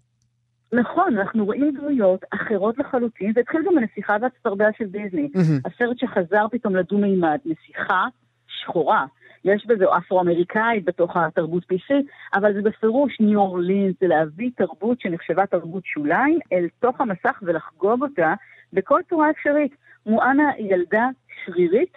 נכון, 0.75 1.19
אנחנו 1.19 1.45
רואים 1.45 1.75
דמויות 1.77 2.25
אחרות 2.31 2.79
לחלוטין, 2.79 3.33
זה 3.35 3.41
התחיל 3.41 3.61
גם 3.67 3.75
בנסיכה 3.75 4.17
והצפרדע 4.21 4.69
של 4.79 4.85
דיסני. 4.85 5.29
Mm-hmm. 5.35 5.69
הסרט 5.69 5.99
שחזר 5.99 6.47
פתאום 6.51 6.77
לדו-מימד, 6.77 7.39
נסיכה 7.45 8.05
שחורה. 8.47 9.07
יש 9.45 9.67
בזה 9.67 9.85
אפרו-אמריקאית 9.97 10.85
בתוך 10.85 11.17
התרבות 11.17 11.63
PC, 11.63 11.95
אבל 12.35 12.55
זה 12.55 12.63
בפירוש 12.63 13.21
ניו 13.21 13.41
אורלינס, 13.41 13.95
זה 14.01 14.07
להביא 14.07 14.51
תרבות 14.57 15.01
שנחשבה 15.01 15.47
תרבות 15.47 15.87
שוליים 15.87 16.39
אל 16.53 16.67
תוך 16.81 17.01
המסך 17.01 17.39
ולחגוג 17.43 18.03
אותה 18.03 18.35
בכל 18.73 19.01
צורה 19.09 19.31
אפשרית. 19.31 19.73
מואנה 20.07 20.51
ילדה 20.59 21.09
שרירית, 21.45 21.93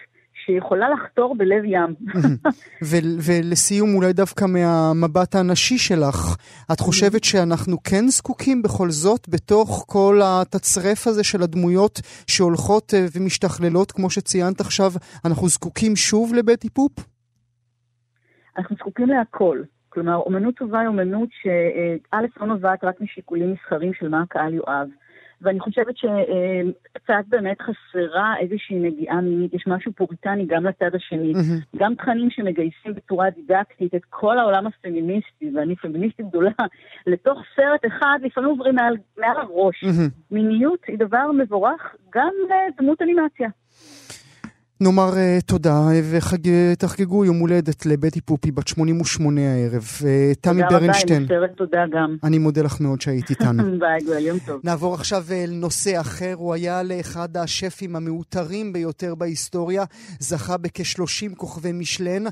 שיכולה 0.47 0.89
לחתור 0.89 1.35
בלב 1.35 1.63
ים. 1.65 1.95
ולסיום, 3.25 3.95
אולי 3.95 4.13
דווקא 4.13 4.45
מהמבט 4.45 5.35
הנשי 5.35 5.77
שלך, 5.77 6.35
את 6.71 6.79
חושבת 6.79 7.23
שאנחנו 7.23 7.77
כן 7.83 8.07
זקוקים 8.07 8.61
בכל 8.61 8.89
זאת, 8.89 9.29
בתוך 9.29 9.85
כל 9.87 10.19
התצרף 10.23 11.07
הזה 11.07 11.23
של 11.23 11.41
הדמויות 11.41 11.99
שהולכות 12.27 12.93
אה, 12.93 13.05
ומשתכללות, 13.15 13.91
כמו 13.91 14.09
שציינת 14.09 14.59
עכשיו, 14.59 14.91
אנחנו 15.25 15.47
זקוקים 15.47 15.95
שוב 15.95 16.33
לבית 16.33 16.63
איפופ? 16.63 16.91
אנחנו 18.57 18.75
זקוקים 18.75 19.07
להכל. 19.07 19.61
כלומר, 19.89 20.15
אומנות 20.15 20.55
טובה 20.55 20.79
היא 20.79 20.87
אומנות 20.87 21.29
שא' 21.41 22.21
לא 22.41 22.47
נובעת 22.47 22.83
רק 22.83 23.01
משיקולים 23.01 23.53
מסחרים 23.53 23.93
של 23.93 24.07
מה 24.09 24.21
הקהל 24.21 24.53
יאהב. 24.53 24.87
ואני 25.41 25.59
חושבת 25.59 25.97
שקצת 25.97 27.23
באמת 27.27 27.57
חסרה 27.61 28.35
איזושהי 28.39 28.75
נגיעה 28.79 29.21
מינית, 29.21 29.53
יש 29.53 29.63
משהו 29.67 29.91
פוריטני 29.91 30.45
גם 30.45 30.65
לצד 30.65 30.95
השני. 30.95 31.33
Mm-hmm. 31.33 31.77
גם 31.77 31.95
תכנים 31.95 32.29
שמגייסים 32.29 32.93
בצורה 32.93 33.29
דידקטית 33.29 33.95
את 33.95 34.01
כל 34.09 34.39
העולם 34.39 34.67
הפמיניסטי, 34.67 35.51
ואני 35.55 35.75
פמיניסטית 35.75 36.25
גדולה, 36.29 36.51
לתוך 37.07 37.39
סרט 37.55 37.85
אחד, 37.87 38.19
לפעמים 38.23 38.49
עוברים 38.49 38.75
מעל, 38.75 38.97
מעל 39.17 39.37
הראש. 39.37 39.83
Mm-hmm. 39.83 40.11
מיניות 40.31 40.79
היא 40.87 40.97
דבר 40.97 41.31
מבורך 41.31 41.95
גם 42.13 42.33
לדמות 42.49 43.01
אנימציה. 43.01 43.49
נאמר 44.81 45.13
uh, 45.13 45.41
תודה 45.45 45.81
ותחגגו 46.11 47.25
יום 47.25 47.39
הולדת 47.39 47.85
לבטי 47.85 48.21
פופי 48.21 48.51
בת 48.51 48.67
88 48.67 49.41
הערב. 49.41 49.83
תמי 50.41 50.61
ברנשטיין. 50.69 51.23
תודה 51.23 51.37
רבה, 51.37 51.45
אני 51.45 51.55
תודה 51.55 51.83
גם. 51.91 52.17
אני 52.23 52.37
מודה 52.37 52.61
לך 52.61 52.81
מאוד 52.81 53.01
שהיית 53.01 53.29
איתנו. 53.29 53.63
ביי, 53.79 53.99
גואל, 54.05 54.25
יום 54.25 54.39
טוב. 54.39 54.61
נעבור 54.63 54.93
עכשיו 54.93 55.25
אל 55.31 55.49
נושא 55.53 56.01
אחר. 56.01 56.33
הוא 56.37 56.53
היה 56.53 56.83
לאחד 56.83 57.37
השפים 57.37 57.95
המעוטרים 57.95 58.73
ביותר 58.73 59.15
בהיסטוריה. 59.15 59.83
זכה 60.19 60.57
בכ-30 60.57 61.35
כוכבי 61.35 61.71
משלן. 61.71 62.23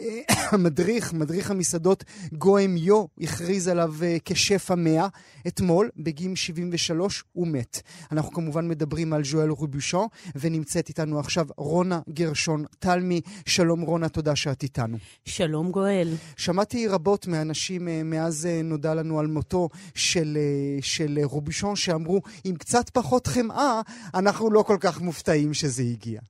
המדריך, 0.52 1.12
מדריך 1.12 1.50
המסעדות 1.50 2.04
גוהם 2.32 2.76
יו, 2.76 3.04
הכריז 3.20 3.68
עליו 3.68 3.94
כשף 4.24 4.70
המאה. 4.70 5.06
אתמול, 5.46 5.90
בגיל 5.96 6.34
73, 6.34 7.24
הוא 7.32 7.46
מת. 7.46 7.82
אנחנו 8.12 8.32
כמובן 8.32 8.68
מדברים 8.68 9.12
על 9.12 9.24
ז'ואל 9.24 9.48
רובושון, 9.48 10.06
ונמצאת 10.36 10.88
איתנו 10.88 11.18
עכשיו 11.18 11.46
רונה 11.56 11.93
רונה 11.94 12.02
גרשון 12.08 12.64
תלמי. 12.78 13.20
שלום 13.46 13.80
רונה, 13.80 14.08
תודה 14.08 14.36
שאת 14.36 14.62
איתנו. 14.62 14.96
שלום 15.24 15.70
גואל. 15.70 16.08
שמעתי 16.36 16.88
רבות 16.88 17.26
מאנשים 17.26 17.88
אה, 17.88 18.02
מאז 18.04 18.46
אה, 18.46 18.60
נודע 18.64 18.94
לנו 18.94 19.20
על 19.20 19.26
מותו 19.26 19.68
של, 19.94 20.38
אה, 20.40 20.82
של 20.82 21.18
רובישון, 21.24 21.76
שאמרו, 21.76 22.22
עם 22.44 22.56
קצת 22.56 22.90
פחות 22.90 23.26
חמאה, 23.26 23.80
אנחנו 24.14 24.50
לא 24.50 24.62
כל 24.62 24.76
כך 24.80 25.00
מופתעים 25.00 25.54
שזה 25.54 25.82
הגיע. 25.82 26.20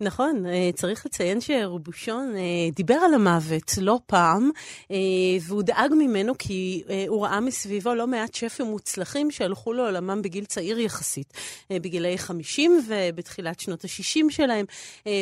נכון, 0.00 0.46
אה, 0.46 0.70
צריך 0.74 1.06
לציין 1.06 1.40
שרובושון 1.40 2.36
אה, 2.36 2.42
דיבר 2.74 2.94
על 2.94 3.14
המוות 3.14 3.72
לא 3.80 3.98
פעם, 4.06 4.50
אה, 4.90 4.96
והוא 5.40 5.62
דאג 5.62 5.92
ממנו 5.98 6.32
כי 6.38 6.82
הוא 7.08 7.24
ראה 7.24 7.40
מסביבו 7.40 7.94
לא 7.94 8.06
מעט 8.06 8.34
שפים 8.34 8.66
מוצלחים 8.66 9.30
שהלכו 9.30 9.72
לעולמם 9.72 10.22
בגיל 10.22 10.44
צעיר 10.44 10.78
יחסית, 10.78 11.32
בגילי 11.72 12.18
50 12.18 12.80
ובתחילת 12.88 13.60
שנות 13.60 13.84
ה-60 13.84 14.30
שלהם, 14.30 14.66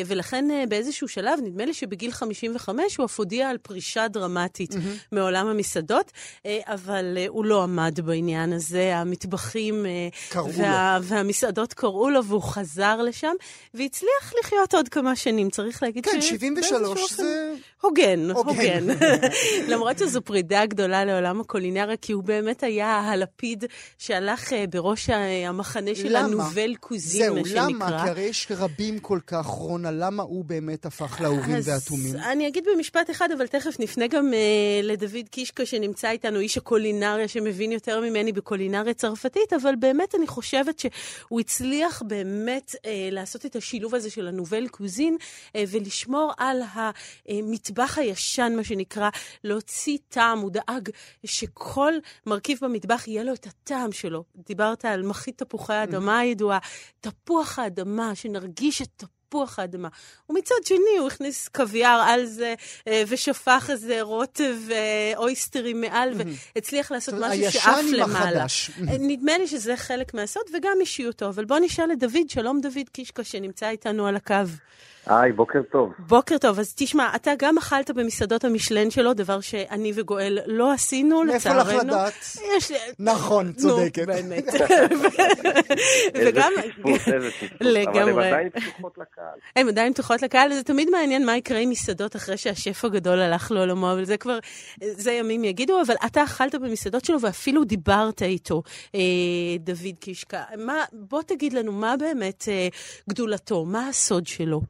ולכן 0.05 0.45
באיזשהו 0.69 1.07
שלב, 1.07 1.39
נדמה 1.43 1.65
לי 1.65 1.73
שבגיל 1.73 2.11
55 2.11 2.97
הוא 2.97 3.05
אף 3.05 3.19
הודיע 3.19 3.49
על 3.49 3.57
פרישה 3.57 4.07
דרמטית 4.07 4.71
mm-hmm. 4.71 5.07
מעולם 5.11 5.47
המסעדות, 5.47 6.11
אבל 6.47 7.17
הוא 7.27 7.45
לא 7.45 7.63
עמד 7.63 7.99
בעניין 8.03 8.53
הזה, 8.53 8.97
המטבחים 8.97 9.85
וה, 10.35 10.99
והמסעדות 11.03 11.73
קראו 11.73 12.09
לו 12.09 12.25
והוא 12.25 12.41
חזר 12.41 13.01
לשם, 13.01 13.33
והצליח 13.73 14.32
לחיות 14.39 14.73
עוד 14.73 14.89
כמה 14.89 15.15
שנים, 15.15 15.49
צריך 15.49 15.83
להגיד 15.83 16.05
כן, 16.05 16.21
ש... 16.21 16.29
כן, 16.29 16.37
73 16.37 17.13
זה... 17.13 17.53
הוגן, 17.83 18.31
הוגן. 18.31 18.87
למרות 19.71 19.97
שזו 19.99 20.21
פרידה 20.21 20.65
גדולה 20.65 21.05
לעולם 21.05 21.41
הקולינריה, 21.41 21.97
כי 21.97 22.13
הוא 22.13 22.23
באמת 22.23 22.63
היה 22.63 22.99
הלפיד 22.99 23.65
שהלך 23.97 24.53
אה, 24.53 24.65
בראש 24.69 25.09
המחנה 25.47 25.95
של 25.95 26.15
הנובל 26.15 26.75
קוזין, 26.75 27.33
מה 27.33 27.39
שנקרא. 27.45 27.53
זהו, 27.53 27.69
למה? 27.69 28.03
כי 28.03 28.09
הרי 28.09 28.21
יש 28.21 28.47
רבים 28.51 28.99
כל 28.99 29.19
כך, 29.27 29.45
רונה, 29.45 29.91
למה 29.91 30.23
הוא 30.23 30.45
באמת 30.45 30.85
הפך 30.85 31.21
לאהובים 31.21 31.55
והתומים? 31.63 32.15
אני 32.15 32.47
אגיד 32.47 32.65
במשפט 32.75 33.09
אחד, 33.09 33.29
אבל 33.37 33.47
תכף 33.47 33.79
נפנה 33.79 34.07
גם 34.07 34.31
uh, 34.31 34.85
לדוד 34.85 35.29
קישקה 35.31 35.65
שנמצא 35.65 36.09
איתנו, 36.09 36.39
איש 36.39 36.57
הקולינריה 36.57 37.27
שמבין 37.27 37.71
יותר 37.71 38.01
ממני 38.01 38.31
בקולינריה 38.31 38.93
צרפתית, 38.93 39.53
אבל 39.61 39.75
באמת 39.79 40.15
אני 40.15 40.27
חושבת 40.27 40.79
שהוא 40.79 41.39
הצליח 41.39 42.01
באמת 42.07 42.75
uh, 42.75 42.79
לעשות 43.11 43.45
את 43.45 43.55
השילוב 43.55 43.95
הזה 43.95 44.09
של 44.09 44.22
הנובל 44.27 44.67
קוזין 44.67 45.17
uh, 45.19 45.51
ולשמור 45.67 46.33
על. 46.37 46.61
המטבח 47.29 47.97
הישן, 47.97 48.53
מה 48.55 48.63
שנקרא, 48.63 49.09
להוציא 49.43 49.97
טעם. 50.09 50.39
הוא 50.39 50.51
דאג 50.51 50.89
שכל 51.25 51.93
מרכיב 52.25 52.59
במטבח 52.61 53.07
יהיה 53.07 53.23
לו 53.23 53.33
את 53.33 53.47
הטעם 53.47 53.91
שלו. 53.91 54.23
דיברת 54.35 54.85
על 54.85 55.03
מחית 55.03 55.37
תפוחי 55.37 55.73
האדמה 55.73 56.19
הידועה, 56.19 56.59
תפוח 56.99 57.59
האדמה, 57.59 58.15
שנרגיש 58.15 58.81
את 58.81 58.87
תפוח. 58.97 59.22
תפוח 59.33 59.59
האדמה. 59.59 59.87
ומצד 60.29 60.55
שני 60.65 60.97
הוא 60.99 61.07
הכניס 61.07 61.47
קוויאר 61.47 62.03
על 62.07 62.25
זה, 62.25 62.53
אה, 62.87 63.03
ושפך 63.07 63.69
איזה 63.69 64.01
רוטב 64.01 64.55
אויסטרים 65.15 65.81
מעל, 65.81 66.13
והצליח 66.55 66.91
לעשות 66.91 67.15
משהו 67.19 67.51
שעף 67.51 67.85
למעלה. 67.91 68.45
נדמה 68.99 69.37
לי 69.37 69.47
שזה 69.47 69.77
חלק 69.77 70.13
מהסוד, 70.13 70.43
וגם 70.53 70.77
אישיותו. 70.79 71.29
אבל 71.29 71.45
בואו 71.45 71.59
נשאל 71.59 71.91
את 71.91 71.99
דוד, 71.99 72.29
שלום 72.29 72.61
דוד 72.61 72.89
קישקה, 72.91 73.23
שנמצא 73.23 73.69
איתנו 73.69 74.07
על 74.07 74.15
הקו. 74.15 74.35
היי, 75.05 75.31
בוקר 75.31 75.59
טוב. 75.71 75.93
בוקר 75.99 76.37
טוב. 76.37 76.59
אז 76.59 76.73
תשמע, 76.75 77.11
אתה 77.15 77.31
גם 77.39 77.57
אכלת 77.57 77.91
במסעדות 77.91 78.43
המשלן 78.43 78.91
שלו, 78.91 79.13
דבר 79.13 79.39
שאני 79.39 79.91
וגואל 79.95 80.39
לא 80.45 80.73
עשינו, 80.73 81.23
לצערנו. 81.23 81.63
מאיפה 81.63 81.77
לך 81.77 81.83
לדעת? 81.83 82.13
יש... 82.57 82.71
נכון, 82.99 83.53
צודקת. 83.53 83.99
נו, 83.99 84.05
באמת. 84.05 84.45
וגם... 86.25 86.51
איזה 86.57 86.71
פספוס, 86.75 87.07
לגמרי. 87.61 88.11
אבל 88.11 88.23
הן 88.23 88.33
עדיין 88.33 88.49
פתוחות 88.49 88.97
לקהל. 88.97 89.39
הן 89.55 89.67
עדיין 89.67 89.93
פתוחות 89.93 90.21
לקהל, 90.21 90.51
וזה 90.51 90.63
תמיד 90.63 90.89
מעניין 90.89 91.25
מה 91.25 91.37
יקרה 91.37 91.59
עם 91.59 91.69
מסעדות 91.69 92.15
אחרי 92.15 92.37
שהשף 92.37 92.85
הגדול 92.85 93.19
הלך 93.19 93.51
לעולמו, 93.51 93.91
אבל 93.91 94.05
זה 94.05 94.17
כבר, 94.17 94.39
זה 94.83 95.11
ימים 95.11 95.43
יגידו, 95.43 95.81
אבל 95.81 95.95
אתה 96.05 96.23
אכלת 96.23 96.55
במסעדות 96.55 97.05
שלו 97.05 97.21
ואפילו 97.21 97.63
דיברת 97.63 98.21
איתו, 98.21 98.63
אה, 98.95 98.99
דוד 99.59 99.97
קישקה. 99.99 100.43
בוא 100.93 101.21
תגיד 101.21 101.53
לנו, 101.53 101.71
מה 101.71 101.95
באמת 101.99 102.45
אה, 102.47 102.67
גדולתו? 103.09 103.65
מה 103.65 103.87
הסוד 103.87 104.27
שלו? 104.27 104.61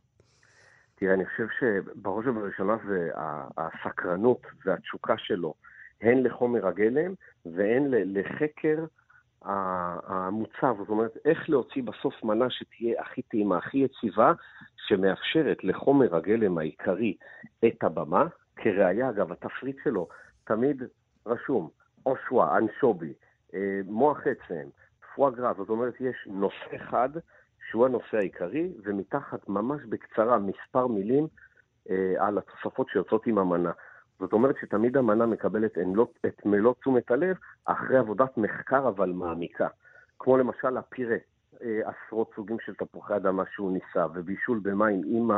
תראה, 1.03 1.13
אני 1.13 1.25
חושב 1.25 1.47
שבראש 1.59 2.27
ובראשונה 2.27 2.77
זה 2.87 3.09
הסקרנות 3.57 4.41
והתשוקה 4.65 5.17
שלו, 5.17 5.53
הן 6.01 6.23
לחומר 6.23 6.67
הגלם 6.67 7.13
והן 7.45 7.83
לחקר 7.89 8.85
המוצב. 9.41 10.75
זאת 10.77 10.89
אומרת, 10.89 11.17
איך 11.25 11.49
להוציא 11.49 11.83
בסוף 11.83 12.23
מנה 12.23 12.49
שתהיה 12.49 13.01
הכי 13.01 13.21
טעימה, 13.21 13.57
הכי 13.57 13.77
יציבה, 13.77 14.33
שמאפשרת 14.87 15.63
לחומר 15.63 16.15
הגלם 16.15 16.57
העיקרי 16.57 17.17
את 17.65 17.83
הבמה. 17.83 18.25
כראיה, 18.55 19.09
אגב, 19.09 19.31
התפריט 19.31 19.77
שלו 19.83 20.07
תמיד 20.43 20.83
רשום 21.25 21.69
אושווה, 22.05 22.57
אנשובי, 22.57 23.13
אה, 23.53 23.79
מוח 23.85 24.19
עצם, 24.27 24.67
פואגרה, 25.15 25.53
זאת 25.57 25.69
אומרת, 25.69 25.93
יש 25.99 26.15
נושא 26.27 26.75
אחד 26.75 27.09
שהוא 27.69 27.85
הנושא 27.85 28.17
העיקרי, 28.17 28.73
ומתחת 28.83 29.49
ממש 29.49 29.81
בקצרה 29.89 30.39
מספר 30.39 30.87
מילים 30.87 31.27
אה, 31.89 32.13
על 32.27 32.37
התוספות 32.37 32.89
שיוצאות 32.89 33.27
עם 33.27 33.37
המנה. 33.37 33.71
זאת 34.19 34.33
אומרת 34.33 34.55
שתמיד 34.61 34.97
המנה 34.97 35.25
מקבלת 35.25 35.77
את 36.25 36.45
מלוא 36.45 36.73
תשומת 36.73 37.11
הלב 37.11 37.35
אחרי 37.65 37.97
עבודת 37.97 38.37
מחקר 38.37 38.87
אבל 38.87 39.11
מעמיקה. 39.11 39.67
כמו 40.19 40.37
למשל 40.37 40.77
הפירה, 40.77 41.17
אה, 41.63 41.79
עשרות 41.89 42.31
סוגים 42.35 42.57
של 42.59 42.73
תפוחי 42.75 43.15
אדמה 43.15 43.43
שהוא 43.53 43.71
ניסה, 43.71 44.05
ובישול 44.13 44.59
במים 44.63 45.01
עם, 45.05 45.31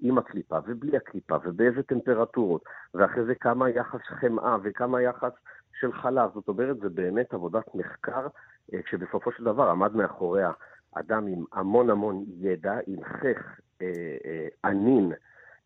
עם 0.00 0.18
הקליפה 0.18 0.58
ובלי 0.66 0.96
הקליפה, 0.96 1.36
ובאיזה 1.44 1.82
טמפרטורות, 1.82 2.64
ואחרי 2.94 3.24
זה 3.24 3.34
כמה 3.34 3.70
יחס 3.70 4.00
חמאה 4.00 4.56
וכמה 4.62 5.02
יחס 5.02 5.32
של 5.80 5.92
חלב. 5.92 6.30
זאת 6.34 6.48
אומרת, 6.48 6.80
זה 6.80 6.88
באמת 6.88 7.34
עבודת 7.34 7.74
מחקר, 7.74 8.26
אה, 8.74 8.82
כשבסופו 8.82 9.32
של 9.32 9.44
דבר 9.44 9.70
עמד 9.70 9.96
מאחוריה 9.96 10.50
אדם 10.94 11.26
עם 11.26 11.44
המון 11.52 11.90
המון 11.90 12.24
ידע, 12.40 12.78
עם 12.86 13.04
חך 13.04 13.60
אה, 13.82 13.86
אה, 14.24 14.48
ענין, 14.64 15.12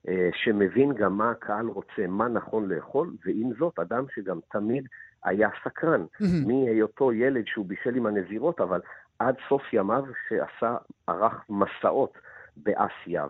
אה, 0.09 0.29
שמבין 0.33 0.93
גם 0.95 1.19
מה 1.19 1.31
הקהל 1.31 1.67
רוצה, 1.67 2.07
מה 2.09 2.29
נכון 2.29 2.69
לאכול, 2.69 3.15
ועם 3.27 3.51
זאת, 3.59 3.79
אדם 3.79 4.05
שגם 4.15 4.39
תמיד 4.53 4.85
היה 5.25 5.49
סקרן. 5.65 6.05
מהיותו 6.47 7.13
ילד 7.13 7.45
שהוא 7.47 7.67
בישל 7.67 7.97
עם 7.97 8.07
הנזירות, 8.07 8.61
אבל 8.61 8.81
עד 9.19 9.35
סוף 9.49 9.63
ימיו 9.73 10.05
שעשה, 10.29 10.77
ערך 11.07 11.45
מסעות. 11.49 12.19
באסיה 12.57 13.27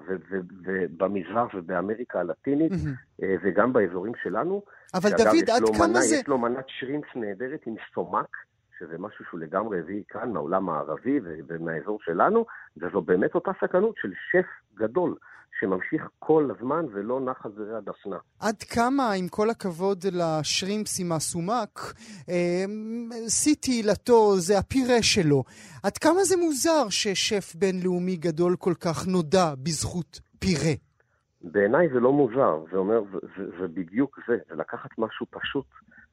ובמזרח 0.62 1.54
ובאמריקה 1.54 2.20
הלטינית. 2.20 2.72
וגם 3.42 3.72
באזורים 3.72 4.12
שלנו. 4.22 4.62
אבל 4.94 5.10
דוד, 5.10 5.50
עד 5.50 5.62
כמה 5.78 6.00
זה... 6.00 6.16
יש 6.16 6.28
לו 6.28 6.38
מנת 6.38 6.64
שרינץ 6.68 7.04
נהדרת 7.14 7.60
עם 7.66 7.74
סטומק, 7.90 8.36
שזה 8.82 8.98
משהו 8.98 9.24
שהוא 9.24 9.40
לגמרי 9.40 9.78
הביא 9.78 10.02
כאן 10.08 10.32
מהעולם 10.32 10.68
הערבי 10.68 11.20
ומהאזור 11.46 11.98
שלנו, 12.02 12.46
וזו 12.76 13.00
באמת 13.00 13.34
אותה 13.34 13.50
סכנות 13.60 13.94
של 13.96 14.12
שף 14.30 14.76
גדול. 14.78 15.14
שממשיך 15.60 16.08
כל 16.18 16.48
הזמן 16.56 16.84
ולא 16.92 17.20
נח 17.20 17.46
על 17.46 17.52
זרי 17.56 17.76
הדפנה. 17.76 18.16
עד 18.40 18.62
כמה, 18.62 19.12
עם 19.12 19.28
כל 19.28 19.50
הכבוד 19.50 19.98
לשרימפס 20.12 21.00
עם 21.00 21.12
הסומק, 21.12 21.80
אה, 22.28 22.64
שיא 23.28 23.54
תהילתו 23.60 24.36
זה 24.36 24.58
הפירה 24.58 25.02
שלו. 25.02 25.44
עד 25.82 25.98
כמה 25.98 26.24
זה 26.24 26.36
מוזר 26.36 26.88
ששף 26.88 27.54
בינלאומי 27.54 28.16
גדול 28.16 28.56
כל 28.58 28.74
כך 28.74 29.06
נודע 29.06 29.54
בזכות 29.62 30.20
פירה? 30.38 30.74
בעיניי 31.42 31.88
זה 31.88 32.00
לא 32.00 32.12
מוזר, 32.12 32.64
זה 32.70 32.76
אומר, 32.76 33.02
זה, 33.12 33.18
זה, 33.36 33.50
זה 33.60 33.68
בדיוק 33.68 34.18
זה, 34.28 34.36
זה 34.48 34.54
לקחת 34.54 34.90
משהו 34.98 35.26
פשוט, 35.30 35.66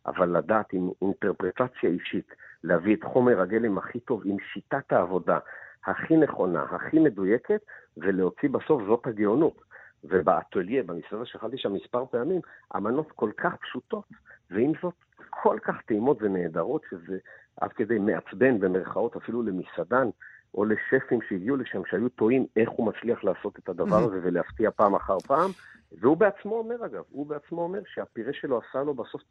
אבל 0.06 0.38
לדעת 0.38 0.74
עם 0.74 0.90
אינטרפרטציה 1.02 1.90
אישית. 1.90 2.34
להביא 2.64 2.96
את 2.96 3.04
חומר 3.04 3.42
הגלם 3.42 3.78
הכי 3.78 4.00
טוב 4.00 4.22
עם 4.26 4.38
שיטת 4.54 4.92
העבודה 4.92 5.40
הכי 5.86 6.18
נכונה, 6.18 6.64
הכי 6.64 7.00
מדויקת, 7.00 7.62
ולהוציא 7.98 8.50
בסוף 8.50 8.84
זאת 8.88 9.08
הגאונות. 9.08 9.62
ובאטוליה, 10.04 10.84
במסעדה 10.84 11.26
שאכלתי 11.26 11.58
שם 11.58 11.74
מספר 11.74 12.06
פעמים, 12.06 12.42
המנות 12.72 13.12
כל 13.12 13.32
כך 13.38 13.56
פשוטות, 13.56 14.06
ועם 14.52 14.72
זאת 14.82 14.94
כל 15.30 15.58
כך 15.62 15.82
טעימות 15.82 16.18
ונהדרות, 16.22 16.82
שזה 16.90 17.18
עד 17.62 17.74
כדי 17.74 18.00
מעצבן 18.00 18.60
במרכאות 18.60 19.16
אפילו 19.16 19.44
למסעדן, 19.44 20.10
או 20.54 20.66
לשפים 20.66 21.20
שהגיעו 21.30 21.56
לשם, 21.56 21.82
שהיו 21.90 22.10
טועים 22.10 22.46
איך 22.56 22.70
הוא 22.70 22.88
מצליח 22.88 23.24
לעשות 23.24 23.60
את 23.60 23.70
הדבר 23.70 23.98
הזה 23.98 24.20
ולהפתיע 24.24 24.72
פעם 24.72 24.96
אחר 24.96 25.20
פעם. 25.20 25.52
והוא 26.00 26.18
בעצמו 26.18 26.56
אומר, 26.56 26.86
אגב, 26.86 27.04
הוא 27.10 27.26
בעצמו 27.26 27.62
אומר 27.62 27.82
שהפירה 27.94 28.34
שלו 28.34 28.62
עשה 28.70 28.84
לו 28.84 28.94
בסוף 28.94 29.22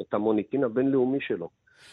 את 0.00 0.14
המוניטין 0.14 0.64
הבינלאומי 0.64 1.20
שלו. 1.20 1.48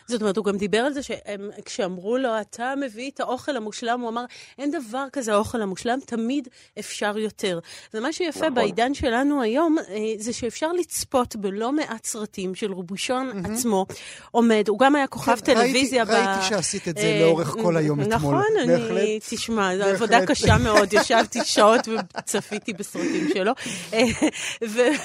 זאת 0.08 0.22
אומרת, 0.22 0.38
הוא 0.38 0.46
גם 0.46 0.58
דיבר 0.58 0.78
על 0.78 0.94
זה 0.94 1.04
שכשאמרו 1.04 2.18
לו, 2.18 2.42
אתה 2.42 2.74
מביא 2.82 3.12
את 3.12 3.20
האוכל 3.20 3.58
המושלם, 3.58 4.00
הוא 4.00 4.10
אמר, 4.10 4.26
אין 4.60 4.72
דבר 4.72 5.06
כזה 5.14 5.34
האוכל 5.34 5.62
המושלם, 5.62 6.00
תמיד 6.06 6.48
אפשר 6.80 7.18
יותר. 7.18 7.60
ומה 7.94 8.14
שיפה 8.14 8.40
נכון. 8.40 8.54
בעידן 8.54 8.94
שלנו 8.94 9.42
היום, 9.42 9.78
אה, 9.80 9.96
זה 10.18 10.34
שאפשר 10.34 10.72
לצפות 10.72 11.36
בלא 11.36 11.72
מעט 11.72 12.06
סרטים 12.06 12.56
של 12.56 12.72
רובושון 12.72 13.32
mm-hmm. 13.32 13.52
עצמו 13.52 13.86
עומד. 14.32 14.68
הוא 14.68 14.80
גם 14.80 14.96
היה 14.96 15.08
כוכב 15.08 15.36
כן, 15.36 15.54
טלוויזיה. 15.54 16.04
ראיתי, 16.04 16.24
ב... 16.24 16.28
ראיתי 16.28 16.46
שעשית 16.50 16.88
את 16.88 16.98
זה 16.98 17.04
אה, 17.04 17.20
לאורך 17.22 17.48
כל 17.48 17.78
היום 17.78 18.02
נכון, 18.02 18.14
אתמול. 18.14 18.36
נכון, 18.36 18.92
אני, 18.92 19.20
תשמע, 19.30 19.78
זו 19.78 19.84
עבודה 19.84 20.26
קשה 20.26 20.58
מאוד, 20.58 20.94
ישבתי 20.94 21.40
שעות 21.46 21.88
וצפיתי 21.88 22.74
בסרטים 22.74 23.30
שלו. 23.34 23.52
אה, 23.94 24.04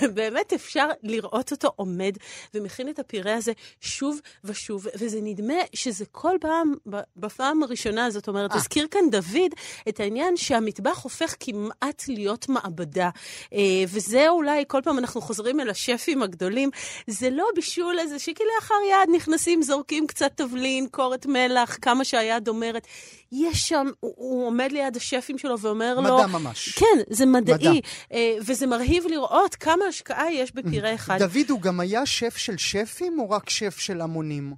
ובאמת 0.03 0.53
אפשר 0.53 0.89
לראות 1.03 1.53
אותו 1.53 1.73
עומד 1.77 2.17
ומכין 2.55 2.89
את 2.89 2.99
הפירה 2.99 3.35
הזה 3.35 3.53
שוב 3.81 4.21
ושוב. 4.45 4.68
שוב, 4.69 4.87
וזה 4.99 5.19
נדמה 5.23 5.55
שזה 5.73 6.05
כל 6.13 6.37
פעם, 6.41 6.75
בפעם 7.17 7.63
הראשונה, 7.63 8.11
זאת 8.11 8.29
אומרת, 8.29 8.53
אה. 8.53 8.57
הזכיר 8.57 8.87
כאן 8.91 9.11
דוד 9.11 9.53
את 9.89 10.01
העניין 10.01 10.37
שהמטבח 10.37 10.99
הופך 11.03 11.35
כמעט 11.41 12.05
להיות 12.09 12.49
מעבדה. 12.49 13.11
אה, 13.53 13.59
וזה 13.89 14.29
אולי, 14.29 14.65
כל 14.69 14.81
פעם 14.85 14.99
אנחנו 14.99 15.21
חוזרים 15.21 15.61
אל 15.61 15.71
השפים 15.71 16.23
הגדולים, 16.23 16.71
זה 17.07 17.31
לא 17.31 17.45
בישול 17.55 17.99
איזה 17.99 18.19
שכלאחר 18.19 18.75
יד 18.91 19.15
נכנסים, 19.17 19.63
זורקים 19.63 20.07
קצת 20.07 20.33
תבלין, 20.35 20.87
קורת 20.91 21.27
מלח, 21.27 21.77
כמה 21.83 22.05
שהיד 22.05 22.49
אומרת. 22.49 22.87
יש 23.33 23.69
שם, 23.69 23.87
הוא, 24.01 24.15
הוא 24.17 24.47
עומד 24.47 24.73
ליד 24.73 24.97
השפים 24.97 25.39
שלו 25.39 25.61
ואומר 25.61 26.01
מדע 26.01 26.09
לו... 26.09 26.19
מדע 26.19 26.27
ממש. 26.27 26.69
כן, 26.69 26.99
זה 27.11 27.27
מדעי. 27.27 27.55
מדע. 27.55 27.71
אה, 28.13 28.37
וזה 28.47 28.67
מרהיב 28.67 29.07
לראות 29.07 29.55
כמה 29.55 29.85
השקעה 29.85 30.33
יש 30.33 30.55
בפירה 30.55 30.95
אחד. 30.95 31.19
דוד, 31.19 31.51
הוא 31.51 31.61
גם 31.61 31.81
היה 31.81 32.07
שף 32.07 32.37
של 32.37 32.57
שפים 32.57 33.19
או 33.19 33.31
רק 33.31 33.51
שף 33.51 33.79
של 33.79 34.01
המונים? 34.01 34.58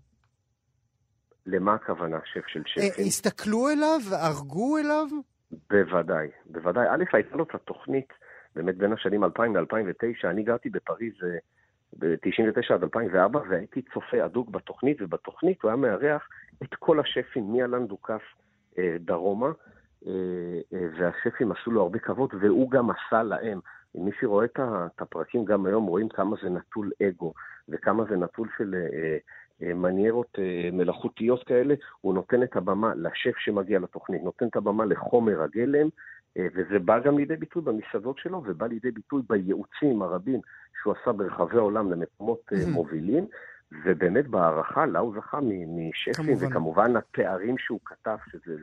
למה 1.46 1.74
הכוונה 1.74 2.18
שף 2.24 2.46
של 2.46 2.60
אה, 2.60 2.64
שפים? 2.66 3.06
הסתכלו 3.06 3.68
אליו? 3.68 4.00
הרגו 4.12 4.78
אליו? 4.78 5.06
בוודאי, 5.70 6.28
בוודאי. 6.46 6.86
א', 6.88 7.04
הייתה 7.12 7.36
לו 7.36 7.44
את 7.44 7.54
התוכנית, 7.54 8.12
באמת 8.56 8.76
בין 8.76 8.92
השנים 8.92 9.24
2000 9.24 9.56
ל-2009, 9.56 10.24
אני 10.24 10.42
גרתי 10.42 10.70
בפריז 10.70 11.12
אה, 11.22 11.38
ב-99 11.98 12.74
עד 12.74 12.82
2004, 12.82 13.40
והייתי 13.48 13.82
צופה 13.82 14.24
הדוק 14.24 14.48
בתוכנית, 14.48 15.02
ובתוכנית 15.02 15.62
הוא 15.62 15.68
היה 15.68 15.76
מארח 15.76 16.28
את 16.62 16.74
כל 16.74 17.00
השפים 17.00 17.52
מאלן 17.52 17.86
דוכס 17.86 18.22
אה, 18.78 18.96
דרומה, 19.00 19.50
והשפים 20.72 21.52
עשו 21.52 21.70
לו 21.70 21.82
הרבה 21.82 21.98
כבוד, 21.98 22.30
והוא 22.40 22.70
גם 22.70 22.90
עשה 22.90 23.22
להם. 23.22 23.60
מי 23.94 24.10
שרואה 24.20 24.44
את 24.44 25.02
הפרקים 25.02 25.44
גם 25.44 25.66
היום, 25.66 25.86
רואים 25.86 26.08
כמה 26.08 26.36
זה 26.42 26.50
נטול 26.50 26.90
אגו, 27.02 27.32
וכמה 27.68 28.04
זה 28.10 28.16
נטול 28.16 28.48
של 28.58 28.74
אה, 28.74 29.16
מניירות 29.62 30.38
אה, 30.38 30.70
מלאכותיות 30.72 31.44
כאלה, 31.44 31.74
הוא 32.00 32.14
נותן 32.14 32.42
את 32.42 32.56
הבמה 32.56 32.94
לשף 32.94 33.36
שמגיע 33.38 33.78
לתוכנית, 33.78 34.22
נותן 34.22 34.46
את 34.46 34.56
הבמה 34.56 34.84
לחומר 34.84 35.42
הגלם, 35.42 35.88
אה, 36.36 36.46
וזה 36.54 36.78
בא 36.78 36.98
גם 36.98 37.18
לידי 37.18 37.36
ביטוי 37.36 37.62
במסעדות 37.62 38.18
שלו, 38.18 38.42
ובא 38.46 38.66
לידי 38.66 38.90
ביטוי 38.90 39.22
בייעוצים 39.28 40.02
הרבים 40.02 40.40
שהוא 40.82 40.94
עשה 41.02 41.12
ברחבי 41.12 41.56
העולם 41.56 41.92
למקומות 41.92 42.52
מובילים. 42.66 43.26
ובאמת 43.84 44.26
בהערכה 44.26 44.86
לה 44.86 44.98
הוא 44.98 45.14
זכה 45.16 45.38
משפים, 45.68 46.36
וכמובן 46.40 46.96
התארים 46.96 47.58
שהוא 47.58 47.80
כתב, 47.84 48.16
שזה 48.32 48.56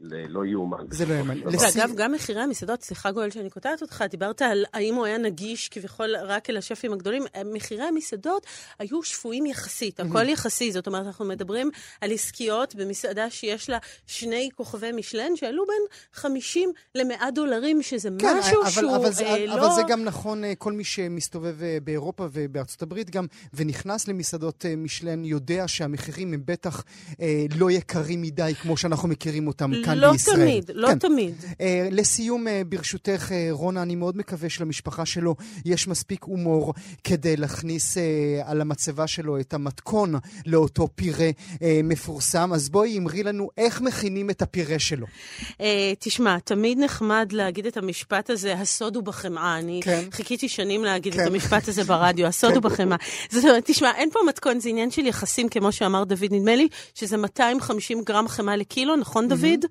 לא 0.00 0.46
יאומן. 0.46 0.84
זה 0.90 1.06
לא 1.06 1.14
יאומן. 1.14 1.40
ואגב, 1.44 1.90
גם 1.96 2.12
מחירי 2.12 2.40
המסעדות, 2.40 2.82
סליחה 2.82 3.10
גואל 3.10 3.30
שאני 3.30 3.50
קוטעת 3.50 3.82
אותך, 3.82 4.04
דיברת 4.10 4.42
על 4.42 4.64
האם 4.74 4.94
הוא 4.94 5.06
היה 5.06 5.18
נגיש 5.18 5.68
כביכול 5.68 6.16
רק 6.16 6.50
אל 6.50 6.56
השפים 6.56 6.92
הגדולים. 6.92 7.22
מחירי 7.54 7.84
המסעדות 7.84 8.46
היו 8.78 9.02
שפויים 9.02 9.46
יחסית, 9.46 10.00
הכל 10.00 10.28
יחסי. 10.28 10.72
זאת 10.72 10.86
אומרת, 10.86 11.06
אנחנו 11.06 11.24
מדברים 11.24 11.70
על 12.00 12.12
עסקיות 12.12 12.74
במסעדה 12.74 13.30
שיש 13.30 13.70
לה 13.70 13.78
שני 14.06 14.48
כוכבי 14.54 14.92
משלן, 14.92 15.36
שעלו 15.36 15.64
בין 15.66 15.98
50 16.12 16.72
ל-100 16.94 17.30
דולרים, 17.30 17.82
שזה 17.82 18.08
כן, 18.18 18.36
משהו 18.38 18.62
אבל, 18.62 18.70
שהוא 18.70 18.96
אבל 18.96 19.10
זה, 19.10 19.26
אה, 19.26 19.46
לא... 19.46 19.54
אבל 19.54 19.74
זה 19.74 19.82
גם 19.88 20.04
נכון, 20.04 20.44
אה, 20.44 20.54
כל 20.54 20.72
מי 20.72 20.84
שמסתובב 20.84 21.62
אה, 21.62 21.78
באירופה 21.84 22.28
ובארצות 22.32 22.82
הברית 22.82 23.10
גם, 23.10 23.26
ונכנס 23.54 24.08
למסעדות 24.08 24.66
אה, 24.66 24.76
משלן, 24.76 25.24
יודע 25.24 25.68
שהמחירים 25.68 26.34
הם 26.34 26.42
בטח 26.44 26.84
אה, 27.20 27.46
לא 27.56 27.70
יקרים 27.70 28.22
מדי, 28.22 28.52
כמו 28.62 28.76
שאנחנו 28.76 29.08
מכירים 29.08 29.46
אותם 29.46 29.70
כאן 29.86 29.98
לא 29.98 30.12
בישראל. 30.12 30.36
תמיד, 30.36 30.70
לא 30.74 30.88
כן. 30.88 30.98
תמיד. 30.98 31.34
Uh, 31.42 31.54
לסיום, 31.90 32.46
uh, 32.46 32.50
ברשותך, 32.68 33.28
uh, 33.28 33.32
רונה, 33.50 33.82
אני 33.82 33.94
מאוד 33.94 34.16
מקווה 34.16 34.50
שלמשפחה 34.50 35.06
שלו 35.06 35.34
יש 35.64 35.88
מספיק 35.88 36.24
הומור 36.24 36.74
כדי 37.04 37.36
להכניס 37.36 37.96
uh, 37.96 38.00
על 38.44 38.60
המצבה 38.60 39.06
שלו 39.06 39.40
את 39.40 39.54
המתכון 39.54 40.14
לאותו 40.46 40.88
פירה 40.94 41.30
uh, 41.54 41.58
מפורסם. 41.84 42.52
אז 42.52 42.68
בואי 42.68 42.98
אמרי 42.98 43.22
לנו 43.22 43.48
איך 43.58 43.80
מכינים 43.80 44.30
את 44.30 44.42
הפירה 44.42 44.78
שלו. 44.78 45.06
Uh, 45.50 45.62
תשמע, 45.98 46.38
תמיד 46.38 46.78
נחמד 46.78 47.28
להגיד 47.32 47.66
את 47.66 47.76
המשפט 47.76 48.30
הזה, 48.30 48.54
הסוד 48.54 48.96
הוא 48.96 49.04
בחמאה. 49.04 49.58
אני 49.58 49.80
כן. 49.84 50.02
חיכיתי 50.10 50.48
שנים 50.48 50.84
להגיד 50.84 51.14
כן. 51.14 51.22
את 51.22 51.26
המשפט 51.26 51.68
הזה 51.68 51.84
ברדיו, 51.84 52.26
הסוד 52.26 52.52
הוא 52.52 52.62
בחמאה. 52.62 52.96
זאת 53.30 53.44
אומרת, 53.44 53.62
תשמע, 53.66 53.92
אין 53.96 54.10
פה 54.12 54.20
מתכון, 54.28 54.60
זה 54.60 54.68
עניין 54.68 54.90
של 54.90 55.06
יחסים, 55.06 55.48
כמו 55.48 55.72
שאמר 55.72 56.04
דוד, 56.04 56.28
נדמה 56.30 56.56
לי 56.56 56.68
שזה 56.94 57.16
250 57.16 58.02
גרם 58.04 58.28
חמאה 58.28 58.56
לקילו, 58.56 58.96
נכון, 58.96 59.28
דוד? 59.28 59.64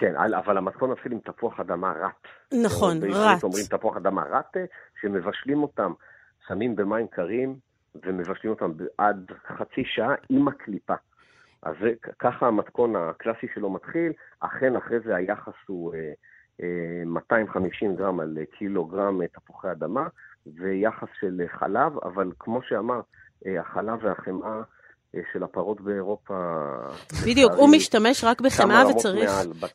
כן, 0.00 0.14
אבל 0.16 0.56
המתכון 0.56 0.90
מתחיל 0.90 1.12
עם 1.12 1.18
תפוח 1.18 1.60
אדמה 1.60 1.92
רט. 1.92 2.28
נכון, 2.64 2.96
רט. 3.02 3.42
אומרים 3.42 3.64
תפוח 3.70 3.96
אדמה 3.96 4.22
רט, 4.22 4.56
שמבשלים 5.00 5.62
אותם, 5.62 5.92
שמים 6.48 6.76
במים 6.76 7.06
קרים 7.06 7.56
ומבשלים 8.02 8.52
אותם 8.52 8.72
עד 8.98 9.30
חצי 9.46 9.84
שעה 9.84 10.14
עם 10.28 10.48
הקליפה. 10.48 10.94
אז 11.62 11.74
זה, 11.80 11.92
ככה 12.18 12.46
המתכון 12.46 12.96
הקלאסי 12.96 13.46
שלו 13.54 13.70
מתחיל, 13.70 14.12
אכן 14.40 14.76
אחרי 14.76 15.00
זה 15.00 15.16
היחס 15.16 15.52
הוא 15.66 15.94
אה, 15.94 16.12
אה, 16.62 17.02
250 17.06 17.96
גרם 17.96 18.20
על 18.20 18.38
קילוגרם 18.58 19.26
תפוחי 19.26 19.70
אדמה, 19.72 20.08
ויחס 20.46 21.08
של 21.20 21.42
חלב, 21.46 21.92
אבל 22.04 22.32
כמו 22.38 22.62
שאמר, 22.62 23.00
אה, 23.46 23.60
החלב 23.60 23.98
והחמאה 24.02 24.56
אה, 24.56 24.62
של 25.32 25.42
הפרות 25.42 25.80
באירופה. 25.80 26.34
בדיוק, 27.24 27.52
הוא 27.56 27.68
משתמש 27.68 28.24
רק 28.24 28.40
בחמאה 28.40 28.84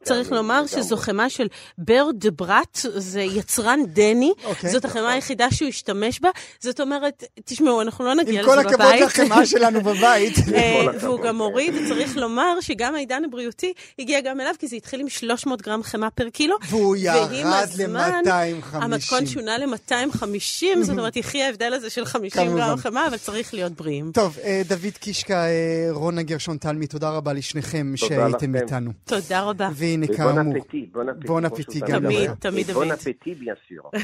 וצריך 0.02 0.32
לומר 0.32 0.68
שזו 0.68 0.98
חמאה 0.98 1.30
של 1.30 1.48
בר 1.78 2.10
דה 2.14 2.32
בראט, 2.32 2.80
זה 2.96 3.22
יצרן 3.22 3.80
דני, 3.88 4.34
okay. 4.38 4.46
אוקיי. 4.46 4.70
זאת 4.70 4.86
החמאה 4.86 5.12
היחידה 5.12 5.52
שהוא 5.52 5.70
השתמש 5.70 6.20
בה. 6.20 6.30
זאת 6.60 6.80
אומרת, 6.80 7.24
תשמעו, 7.46 7.82
אנחנו 7.82 8.06
לא 8.06 8.16
נגיע 8.16 8.42
לזה 8.42 8.52
בבית. 8.52 8.66
עם 8.66 8.74
כל 8.74 8.84
הכבוד 8.84 8.96
לחמאה 9.02 9.46
שלנו 9.46 9.82
בבית. 9.82 10.34
אה, 10.56 10.86
והוא 11.02 11.22
גם 11.22 11.38
מוריד, 11.38 11.74
צריך 11.88 12.18
לומר 12.18 12.62
שגם 12.62 12.96
העידן 12.96 13.24
הבריאותי 13.26 13.74
הגיע 14.00 14.22
גם 14.22 14.42
אליו, 14.42 14.54
כי 14.60 14.68
זה 14.68 14.76
התחיל 14.76 15.00
עם 15.00 15.10
300 15.10 15.62
גרם 15.62 15.84
חמאה 15.84 16.10
פר 16.10 16.30
קילו. 16.30 16.56
והוא 16.70 16.96
ירד 16.96 17.70
ל-250. 17.78 18.66
המתכון 18.74 19.26
שונה 19.26 19.58
ל-250, 19.58 20.66
זאת 20.82 20.90
אומרת, 20.90 21.16
יחי 21.16 21.44
ההבדל 21.44 21.74
הזה 21.74 21.90
של 21.90 22.06
50 22.06 22.56
גרם 22.56 22.78
חמאה, 22.78 23.08
אבל 23.08 23.18
צריך 23.18 23.54
להיות 23.54 23.72
בריאים. 23.72 24.12
טוב, 24.14 24.38
אה, 24.44 24.62
דוד 24.68 24.98
קיש 25.00 25.25
קישקה, 25.26 25.46
אה, 25.46 25.88
רונה 25.92 26.24
גרשון 26.24 26.58
תלמי, 26.58 26.88
תודה 26.88 27.10
רבה 27.10 27.34
לשניכם 27.34 27.94
שהייתם 27.96 28.56
איתנו. 28.56 28.92
תודה 29.04 29.42
רבה. 29.42 29.70
והנה 29.74 30.08
כאמור. 30.08 30.54
bon 31.26 31.46
appétit 31.46 31.80
גם 31.80 32.02
תמיד, 32.02 32.32
תמיד, 32.34 32.72
bon 32.72 32.92
appétit, 32.92 33.36
bien 33.42 33.74
sûr. 33.74 34.00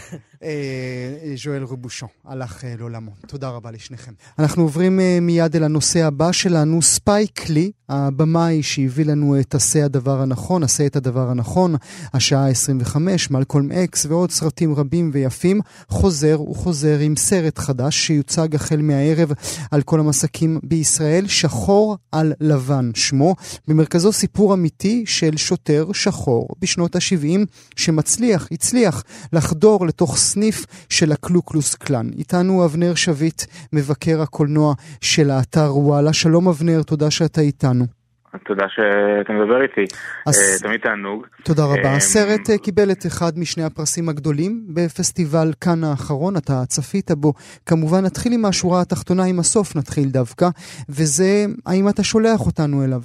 ז'ואל 1.35 1.63
רובושון 1.63 2.09
הלך 2.25 2.65
אה, 2.65 2.73
לעולמו. 2.79 3.11
תודה 3.27 3.49
רבה 3.49 3.71
לשניכם. 3.71 4.11
אנחנו 4.39 4.63
עוברים 4.63 4.99
אה, 4.99 5.17
מיד 5.21 5.55
אל 5.55 5.63
הנושא 5.63 6.05
הבא 6.05 6.31
שלנו, 6.31 6.81
ספייק 6.81 7.49
לי, 7.49 7.71
הבמאי 7.89 8.63
שהביא 8.63 9.05
לנו 9.05 9.39
את 9.39 9.55
עשה 9.55 9.85
הדבר 9.85 10.21
הנכון, 10.21 10.63
עשה 10.63 10.85
את 10.85 10.95
הדבר 10.95 11.29
הנכון, 11.29 11.75
השעה 12.13 12.49
25, 12.49 13.31
מלקולם 13.31 13.71
אקס 13.71 14.05
ועוד 14.05 14.31
סרטים 14.31 14.75
רבים 14.75 15.09
ויפים, 15.13 15.61
חוזר 15.89 16.41
וחוזר 16.41 16.99
עם 16.99 17.15
סרט 17.15 17.57
חדש 17.57 17.95
שיוצג 17.95 18.55
החל 18.55 18.81
מהערב 18.81 19.31
על 19.71 19.81
כל 19.81 19.99
המסקים 19.99 20.59
בישראל. 20.63 21.10
ישראל 21.11 21.27
שחור 21.27 21.97
על 22.11 22.33
לבן 22.39 22.91
שמו, 22.95 23.35
במרכזו 23.67 24.11
סיפור 24.11 24.53
אמיתי 24.53 25.03
של 25.07 25.37
שוטר 25.37 25.87
שחור 25.93 26.47
בשנות 26.59 26.95
ה-70 26.95 27.39
שמצליח, 27.75 28.47
הצליח 28.51 29.03
לחדור 29.33 29.87
לתוך 29.87 30.17
סניף 30.17 30.65
של 30.89 31.11
הקו 31.11 31.35
קלוקס 31.35 31.75
קלאן. 31.75 32.09
איתנו 32.17 32.65
אבנר 32.65 32.95
שביט, 32.95 33.43
מבקר 33.73 34.21
הקולנוע 34.21 34.73
של 35.01 35.31
האתר 35.31 35.77
וואלה. 35.77 36.13
שלום 36.13 36.47
אבנר, 36.47 36.83
תודה 36.83 37.11
שאתה 37.11 37.41
איתנו. 37.41 38.00
תודה 38.37 38.69
שאתה 38.69 39.33
מדבר 39.33 39.61
איתי, 39.61 39.85
הס... 40.27 40.63
אה, 40.63 40.67
תמיד 40.67 40.81
תענוג. 40.81 41.27
תודה 41.43 41.63
רבה. 41.63 41.89
אה, 41.89 41.95
הסרט 41.95 42.49
אה, 42.49 42.57
קיבל 42.57 42.91
את 42.91 43.05
אחד 43.07 43.31
משני 43.37 43.63
הפרסים 43.63 44.09
הגדולים 44.09 44.65
בפסטיבל 44.73 45.47
כאן 45.61 45.83
האחרון, 45.83 46.37
אתה 46.37 46.53
צפית 46.67 47.11
בו. 47.11 47.33
כמובן 47.65 48.05
נתחיל 48.05 48.33
עם 48.33 48.45
השורה 48.45 48.81
התחתונה, 48.81 49.23
עם 49.29 49.39
הסוף 49.39 49.75
נתחיל 49.75 50.09
דווקא, 50.09 50.45
וזה 50.89 51.45
האם 51.65 51.89
אתה 51.89 52.03
שולח 52.03 52.39
אותנו 52.45 52.85
אליו. 52.85 53.01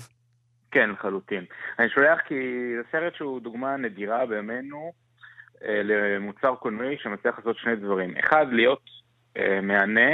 כן, 0.71 0.91
לחלוטין. 0.91 1.45
אני 1.79 1.89
שולח 1.89 2.21
כי 2.29 2.35
זה 2.77 2.83
סרט 2.93 3.15
שהוא 3.15 3.41
דוגמה 3.41 3.77
נדירה 3.77 4.27
בימינו 4.27 4.93
למוצר 5.63 6.55
קולנועי 6.55 6.97
שמצליח 7.03 7.39
לעשות 7.39 7.57
שני 7.57 7.77
דברים. 7.77 8.15
אחד, 8.21 8.47
להיות 8.53 8.83
מהנה, 9.63 10.11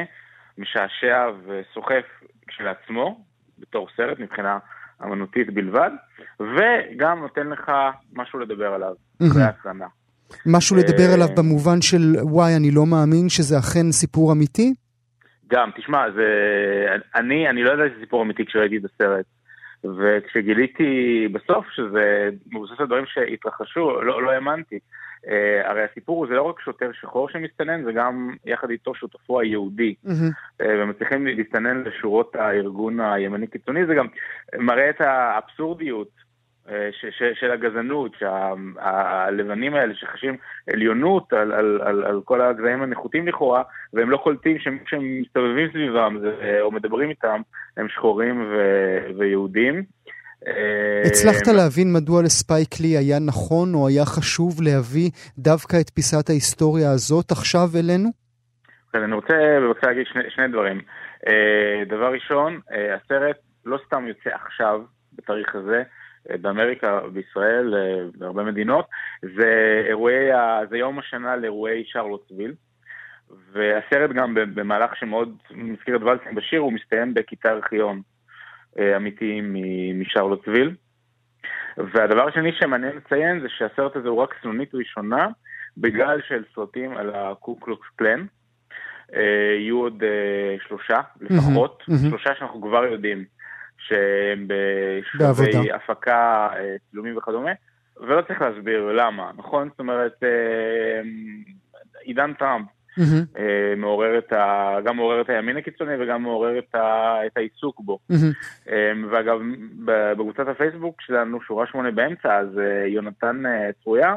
משעשע 0.59 1.31
וסוחף 1.47 2.05
כשלעצמו, 2.49 3.25
בתור 3.59 3.89
סרט 3.97 4.19
מבחינה 4.19 4.59
אמנותית 5.05 5.55
בלבד, 5.55 5.91
וגם 6.41 7.19
נותן 7.19 7.47
לך 7.47 7.73
משהו 8.13 8.39
לדבר 8.39 8.75
עליו, 8.75 8.93
אחרי 9.31 9.43
ההקרנה. 9.43 9.87
משהו 10.47 10.77
לדבר 10.77 11.13
עליו 11.15 11.29
אה, 11.29 11.35
במובן 11.37 11.81
של 11.81 12.17
וואי, 12.23 12.57
אני 12.57 12.71
לא 12.71 12.87
מאמין 12.87 13.29
שזה 13.29 13.59
אכן 13.59 13.93
סיפור 13.93 14.33
אמיתי? 14.33 14.75
גם, 15.49 15.71
תשמע, 15.77 16.11
זה... 16.17 16.27
אני, 17.15 17.49
אני 17.49 17.63
לא 17.63 17.71
יודע 17.71 17.85
שזה 17.89 18.01
סיפור 18.01 18.23
אמיתי 18.23 18.47
כשראיתי 18.47 18.77
את 18.77 18.83
הסרט. 18.85 19.25
וכשגיליתי 19.85 21.29
בסוף 21.33 21.67
שזה 21.71 22.31
מבוסס 22.53 22.81
על 22.81 22.87
דברים 22.87 23.05
שהתרחשו, 23.07 24.03
לא, 24.03 24.23
לא 24.23 24.31
האמנתי. 24.31 24.79
Uh, 25.25 25.69
הרי 25.69 25.83
הסיפור 25.83 26.19
הוא 26.19 26.27
זה 26.27 26.35
לא 26.35 26.43
רק 26.43 26.61
שוטר 26.61 26.91
שחור 26.93 27.29
שמסתנן, 27.29 27.85
זה 27.85 27.93
גם 27.93 28.35
יחד 28.47 28.71
איתו 28.71 28.95
שותפו 28.95 29.41
היהודי. 29.41 29.95
Mm-hmm. 30.07 30.09
Uh, 30.63 30.67
ומצליחים 30.69 31.27
להסתנן 31.27 31.83
לשורות 31.83 32.37
הארגון 32.37 33.01
הימני 33.01 33.47
קיצוני, 33.47 33.87
זה 33.87 33.95
גם 33.95 34.07
מראה 34.59 34.91
את 34.91 35.01
האבסורדיות 35.01 36.09
ש, 36.69 37.07
ש, 37.19 37.23
של 37.41 37.51
הגזענות, 37.51 38.13
שהלבנים 38.19 39.75
האלה 39.75 39.95
שחשים 39.95 40.37
עליונות 40.73 41.33
על, 41.33 41.53
על, 41.53 41.81
על, 41.83 42.05
על 42.05 42.21
כל 42.25 42.41
הגזעים 42.41 42.83
הנחותים 42.83 43.29
לכאורה, 43.29 43.63
והם 43.93 44.11
לא 44.11 44.17
קולטים 44.17 44.59
שהם 44.59 44.79
מסתובבים 45.21 45.69
סביבם 45.73 46.19
זה, 46.21 46.59
או 46.61 46.71
מדברים 46.71 47.11
איתם, 47.11 47.41
הם 47.77 47.89
שחורים 47.89 48.41
ו, 48.41 48.57
ויהודים. 49.19 49.85
אה, 50.47 51.03
הצלחת 51.07 51.47
להבין 51.47 51.93
מדוע 51.93 52.23
לספייק 52.23 52.81
לי 52.81 52.89
היה 52.89 53.19
נכון 53.19 53.75
או 53.75 53.89
היה 53.89 54.05
חשוב 54.05 54.63
להביא 54.63 55.11
דווקא 55.39 55.77
את 55.81 55.91
פיסת 55.91 56.31
ההיסטוריה 56.31 56.91
הזאת 56.91 57.31
עכשיו 57.31 57.69
אלינו? 57.79 58.09
כן, 58.93 59.03
אני 59.03 59.15
רוצה 59.15 59.35
בבקשה 59.63 59.87
להגיד 59.87 60.07
שני, 60.13 60.23
שני 60.29 60.49
דברים. 60.49 60.81
אה, 61.29 61.85
דבר 61.89 62.13
ראשון, 62.13 62.61
אה, 62.73 62.95
הסרט 62.95 63.37
לא 63.65 63.79
סתם 63.87 64.07
יוצא 64.07 64.31
עכשיו, 64.45 64.81
בתאריך 65.13 65.55
הזה, 65.55 65.83
באמריקה, 66.41 67.01
בישראל, 67.13 67.75
בהרבה 68.19 68.43
מדינות, 68.43 68.87
זה 69.23 69.83
אירועי, 69.89 70.29
זה 70.71 70.79
יום 70.79 70.99
השנה 70.99 71.37
לאירועי 71.37 71.85
שארלוטסוויל. 71.87 72.55
והסרט 73.53 74.11
גם 74.11 74.35
במהלך 74.35 74.97
שמאוד 74.97 75.37
מזכיר 75.51 75.97
את 75.97 76.03
ואלס 76.03 76.24
עם 76.24 76.35
באשיר, 76.35 76.61
הוא 76.61 76.73
מסתיים 76.73 77.15
בקטעי 77.15 77.51
ארכיון. 77.51 78.03
אה, 78.79 78.97
אמיתיים 78.97 79.57
משארלוטסוויל. 80.01 80.75
והדבר 81.77 82.29
השני 82.29 82.53
שמעניין 82.53 82.97
לציין 82.97 83.41
זה 83.41 83.49
שהסרט 83.49 83.97
הזה 83.97 84.09
הוא 84.09 84.23
רק 84.23 84.35
סנונית 84.43 84.75
ראשונה 84.75 85.29
בגל 85.77 86.21
של 86.29 86.45
סרטים 86.55 86.97
על 86.97 87.15
הקוקלוקס 87.15 87.87
קלן. 87.97 88.27
אה, 89.15 89.57
יהיו 89.59 89.79
עוד 89.79 90.03
אה, 90.03 90.57
שלושה 90.69 91.01
לפחות, 91.21 91.83
שלושה 92.09 92.31
שאנחנו 92.39 92.63
כבר 92.63 92.85
יודעים 92.85 93.25
שהם 93.89 94.47
בשלבי 94.47 95.73
הפקה, 95.73 96.49
צילומים 96.91 97.17
וכדומה, 97.17 97.51
ולא 98.01 98.23
צריך 98.23 98.43
להסביר 98.43 98.93
למה, 98.93 99.31
נכון? 99.37 99.69
זאת 99.69 99.79
אומרת, 99.81 100.23
עידן 102.03 102.33
טראמפ 102.33 102.67
mm-hmm. 102.99 103.39
מעורר 103.77 104.19
את 104.19 104.33
ה... 104.33 104.77
גם 104.85 104.97
מעורר 104.97 105.21
את 105.21 105.29
הימין 105.29 105.57
הקיצוני 105.57 105.93
וגם 106.01 106.23
מעורר 106.23 106.59
את, 106.59 106.75
ה... 106.75 107.17
את 107.27 107.37
העיסוק 107.37 107.81
בו. 107.81 107.99
Mm-hmm. 108.13 108.71
ואגב, 109.11 109.39
בקבוצת 109.85 110.49
הפייסבוק 110.49 111.01
שלנו, 111.01 111.43
שורה 111.43 111.67
שמונה 111.67 111.91
באמצע, 111.91 112.39
אז 112.39 112.49
יונתן 112.87 113.43
צרויה, 113.83 114.15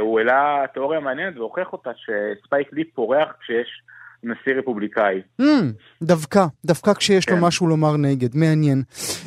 הוא 0.00 0.18
העלה 0.18 0.64
תיאוריה 0.74 1.00
מעניינת 1.00 1.36
והוכיח 1.36 1.72
אותה 1.72 1.90
שספייק 1.94 2.72
לי 2.72 2.84
פורח 2.84 3.36
כשיש 3.40 3.82
נשיא 4.24 4.52
רפובליקאי. 4.58 5.20
Mm, 5.40 5.44
דווקא, 6.02 6.46
דווקא 6.64 6.94
כשיש 6.94 7.24
כן. 7.24 7.34
לו 7.34 7.40
משהו 7.40 7.66
לומר 7.66 7.96
נגד, 7.96 8.36
מעניין. 8.36 8.82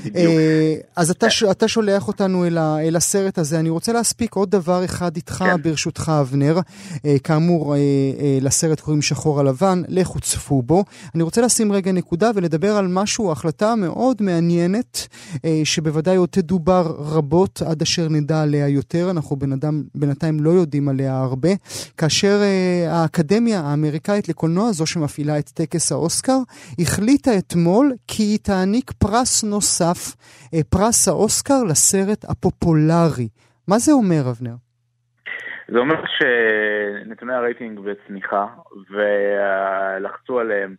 בדיוק. 0.06 0.34
Uh, 0.34 0.86
אז 0.96 1.12
אתה, 1.12 1.30
ש, 1.30 1.44
אתה 1.44 1.68
שולח 1.68 2.08
אותנו 2.08 2.46
אל, 2.46 2.58
ה, 2.58 2.80
אל 2.80 2.96
הסרט 2.96 3.38
הזה. 3.38 3.60
אני 3.60 3.70
רוצה 3.70 3.94
להספיק 3.94 4.36
עוד 4.36 4.52
דבר 4.52 4.86
אחד 4.86 5.16
איתך, 5.16 5.34
כן. 5.34 5.62
ברשותך, 5.62 6.12
אבנר. 6.22 6.60
Uh, 6.60 7.00
כאמור, 7.24 7.76
uh, 7.76 7.78
uh, 7.78 8.46
לסרט 8.46 8.80
קוראים 8.80 9.02
שחור 9.02 9.39
על 9.39 9.48
לבן, 9.48 9.82
לכו 9.88 10.20
צפו 10.20 10.62
בו. 10.62 10.84
אני 11.16 11.24
רוצה 11.24 11.41
לשים 11.41 11.72
רגע 11.72 11.91
נקודה 11.91 12.32
ולדבר 12.36 12.72
על 12.72 12.88
משהו, 12.88 13.32
החלטה 13.32 13.76
מאוד 13.76 14.22
מעניינת, 14.22 15.08
uh, 15.36 15.39
שבוודאי 15.64 16.16
עוד 16.16 16.30
תדובר 16.30 16.96
רבות 17.00 17.62
עד 17.66 17.82
אשר 17.82 18.10
נדע 18.10 18.41
עליה 18.41 18.68
יותר. 18.68 19.12
אנחנו 19.12 19.36
בן 19.36 19.52
אדם, 19.52 19.84
בינתיים 19.96 20.39
לא 20.39 20.50
יודעים 20.50 20.89
עליה 20.89 21.20
הרבה. 21.20 21.50
כאשר 21.98 22.41
uh, 22.41 22.91
האקדמיה 22.91 23.60
האמריקאית 23.60 24.30
לקולנוע, 24.30 24.72
זו 24.72 24.83
שמפעילה 24.86 25.40
את 25.40 25.50
טקס 25.50 25.92
האוסקר, 25.92 26.40
החליטה 26.80 27.32
אתמול 27.40 27.94
כי 28.08 28.24
היא 28.24 28.40
תעניק 28.44 28.92
פרס 28.92 29.44
נוסף, 29.44 30.16
אה, 30.54 30.64
פרס 30.70 31.08
האוסקר 31.08 31.64
לסרט 31.70 32.26
הפופולרי. 32.30 33.28
מה 33.68 33.78
זה 33.78 33.92
אומר, 33.92 34.24
אבנר? 34.32 34.56
זה 35.68 35.80
אומר 35.80 36.02
שנתוני 36.18 37.34
הרייטינג 37.34 37.80
בצניחה, 37.80 38.48
ולחצו 38.90 40.40
עליהם 40.40 40.76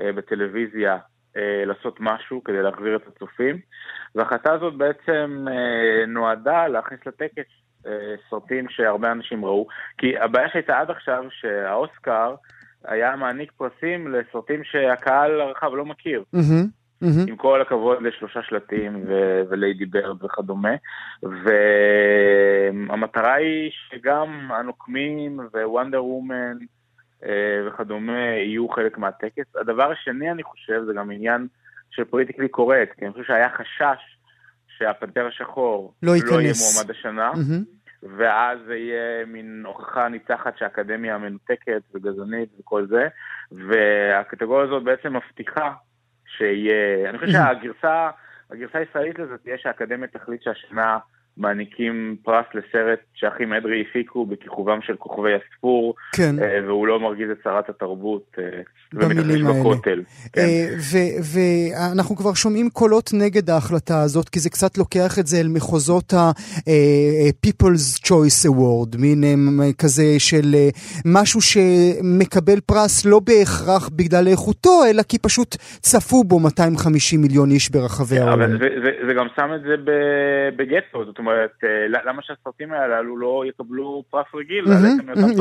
אה, 0.00 0.12
בטלוויזיה 0.12 0.96
אה, 1.36 1.64
לעשות 1.66 1.96
משהו 2.00 2.44
כדי 2.44 2.62
להחזיר 2.62 2.96
את 2.96 3.06
הצופים, 3.06 3.58
וההחלטה 4.14 4.52
הזאת 4.52 4.74
בעצם 4.74 5.46
נועדה 6.08 6.68
להכניס 6.68 7.00
לטקס 7.06 7.50
סרטים 8.30 8.68
שהרבה 8.68 9.12
אנשים 9.12 9.44
ראו, 9.44 9.66
כי 9.98 10.18
הבעיה 10.18 10.48
שהייתה 10.48 10.78
עד 10.78 10.90
עכשיו 10.90 11.24
שהאוסקר 11.30 12.34
היה 12.86 13.16
מעניק 13.16 13.52
פרסים 13.52 14.08
לסרטים 14.08 14.64
שהקהל 14.64 15.40
הרחב 15.40 15.74
לא 15.74 15.84
מכיר. 15.84 16.24
Mm-hmm. 16.34 16.66
Mm-hmm. 17.02 17.28
עם 17.28 17.36
כל 17.36 17.60
הכבוד 17.62 18.02
לשלושה 18.02 18.40
שלטים 18.42 19.04
ו- 19.08 19.42
וליידי 19.48 19.86
ברד 19.86 20.24
וכדומה. 20.24 20.74
והמטרה 22.82 23.34
היא 23.34 23.70
שגם 23.88 24.48
הנוקמים 24.52 25.40
ווונדר 25.54 26.04
וומן 26.04 26.56
אה, 27.24 27.68
וכדומה 27.68 28.18
יהיו 28.18 28.68
חלק 28.68 28.98
מהטקס. 28.98 29.56
הדבר 29.60 29.90
השני, 29.90 30.30
אני 30.30 30.42
חושב, 30.42 30.82
זה 30.86 30.92
גם 30.92 31.10
עניין 31.10 31.46
של 31.90 32.04
פוליטיקלי 32.04 32.48
קורקט, 32.48 32.98
כי 32.98 33.04
אני 33.04 33.12
חושב 33.12 33.24
שהיה 33.24 33.48
חשש 33.48 34.18
שהפנתר 34.78 35.26
השחור 35.26 35.94
לא, 36.02 36.12
לא 36.12 36.40
יהיה 36.40 36.52
מועמד 36.74 36.90
השנה. 36.90 37.32
Mm-hmm. 37.32 37.75
ואז 38.16 38.58
זה 38.66 38.76
יהיה 38.76 39.26
מין 39.26 39.62
הוכחה 39.66 40.08
ניצחת 40.08 40.58
שהאקדמיה 40.58 41.18
מנותקת 41.18 41.82
וגזענית 41.94 42.48
וכל 42.60 42.86
זה, 42.86 43.08
והקטגוריה 43.52 44.64
הזאת 44.64 44.82
בעצם 44.82 45.16
מבטיחה 45.16 45.72
שיהיה, 46.26 47.10
אני 47.10 47.18
חושב 47.18 47.32
שהגרסה, 47.38 48.10
הגרסה 48.50 48.78
הישראלית 48.78 49.18
לזה 49.18 49.38
תהיה 49.38 49.58
שהאקדמיה 49.58 50.08
תחליט 50.08 50.42
שהשנה 50.42 50.98
מעניקים 51.36 52.16
פרס 52.22 52.44
לסרט 52.54 52.98
שאחים 53.14 53.52
אדרי 53.52 53.84
הפיקו 53.90 54.26
בכיכובם 54.26 54.78
של 54.82 54.96
כוכבי 54.96 55.30
הספור, 55.34 55.94
כן. 56.12 56.34
אה, 56.42 56.66
והוא 56.66 56.86
לא 56.86 57.00
מרגיז 57.00 57.30
את 57.30 57.36
שרת 57.44 57.68
התרבות 57.68 58.36
אה, 58.38 58.44
ומתרחש 58.94 59.42
בכותל. 59.42 60.02
כן. 60.32 60.40
אה, 60.40 60.66
ואנחנו 61.32 62.16
כבר 62.16 62.34
שומעים 62.34 62.70
קולות 62.70 63.10
נגד 63.14 63.50
ההחלטה 63.50 64.02
הזאת, 64.02 64.28
כי 64.28 64.40
זה 64.40 64.50
קצת 64.50 64.78
לוקח 64.78 65.18
את 65.18 65.26
זה 65.26 65.36
אל 65.40 65.48
מחוזות 65.48 66.12
ה-People's 66.12 68.06
Choice 68.06 68.50
Award, 68.50 68.98
מין 68.98 69.24
כזה 69.78 70.04
של 70.18 70.54
משהו 71.04 71.40
שמקבל 71.40 72.60
פרס 72.66 73.06
לא 73.06 73.20
בהכרח 73.20 73.88
בגלל 73.88 74.28
איכותו, 74.28 74.84
אלא 74.90 75.02
כי 75.02 75.18
פשוט 75.18 75.56
צפו 75.80 76.24
בו 76.24 76.40
250 76.40 77.20
מיליון 77.20 77.50
איש 77.50 77.70
ברחבי 77.70 78.18
העולם. 78.18 78.40
אבל 78.40 78.58
זה, 78.58 78.68
זה, 78.84 78.90
זה 79.06 79.14
גם 79.14 79.26
שם 79.36 79.50
את 79.54 79.60
זה 79.62 79.74
בגטו, 80.56 81.04
זאת 81.04 81.18
אומרת, 81.18 81.25
אה, 81.28 81.86
למה 81.88 82.22
שהסרטים 82.22 82.72
הללו 82.72 83.16
לא 83.16 83.44
יקבלו 83.48 84.04
פרס 84.10 84.26
רגיל? 84.34 84.64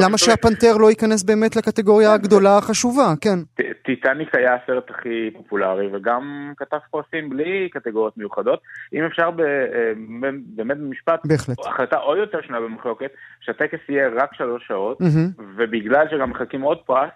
למה 0.03 0.17
שהפנתר 0.17 0.77
לא 0.77 0.89
ייכנס 0.89 1.23
באמת 1.23 1.55
לקטגוריה 1.55 2.09
כן, 2.09 2.13
הגדולה 2.13 2.57
החשובה, 2.57 3.13
כן. 3.21 3.63
טיטניק 3.85 4.35
היה 4.35 4.55
הסרט 4.55 4.89
הכי 4.89 5.29
פופולרי, 5.33 5.87
וגם 5.93 6.53
כתב 6.57 6.77
פרסים 6.91 7.29
בלי 7.29 7.69
קטגוריות 7.71 8.17
מיוחדות. 8.17 8.59
אם 8.93 9.03
אפשר 9.03 9.29
אה, 9.39 9.91
באמת 10.55 10.77
במשפט, 10.77 11.19
החלטה 11.67 11.95
עוד 11.95 12.17
יותר 12.17 12.41
שנויה 12.41 12.61
במחלוקת, 12.61 13.11
שהטקס 13.41 13.79
יהיה 13.89 14.09
רק 14.15 14.33
שלוש 14.33 14.67
שעות, 14.67 14.97
ובגלל 15.57 16.05
שגם 16.11 16.29
מחכים 16.29 16.61
עוד 16.61 16.77
פרס, 16.85 17.11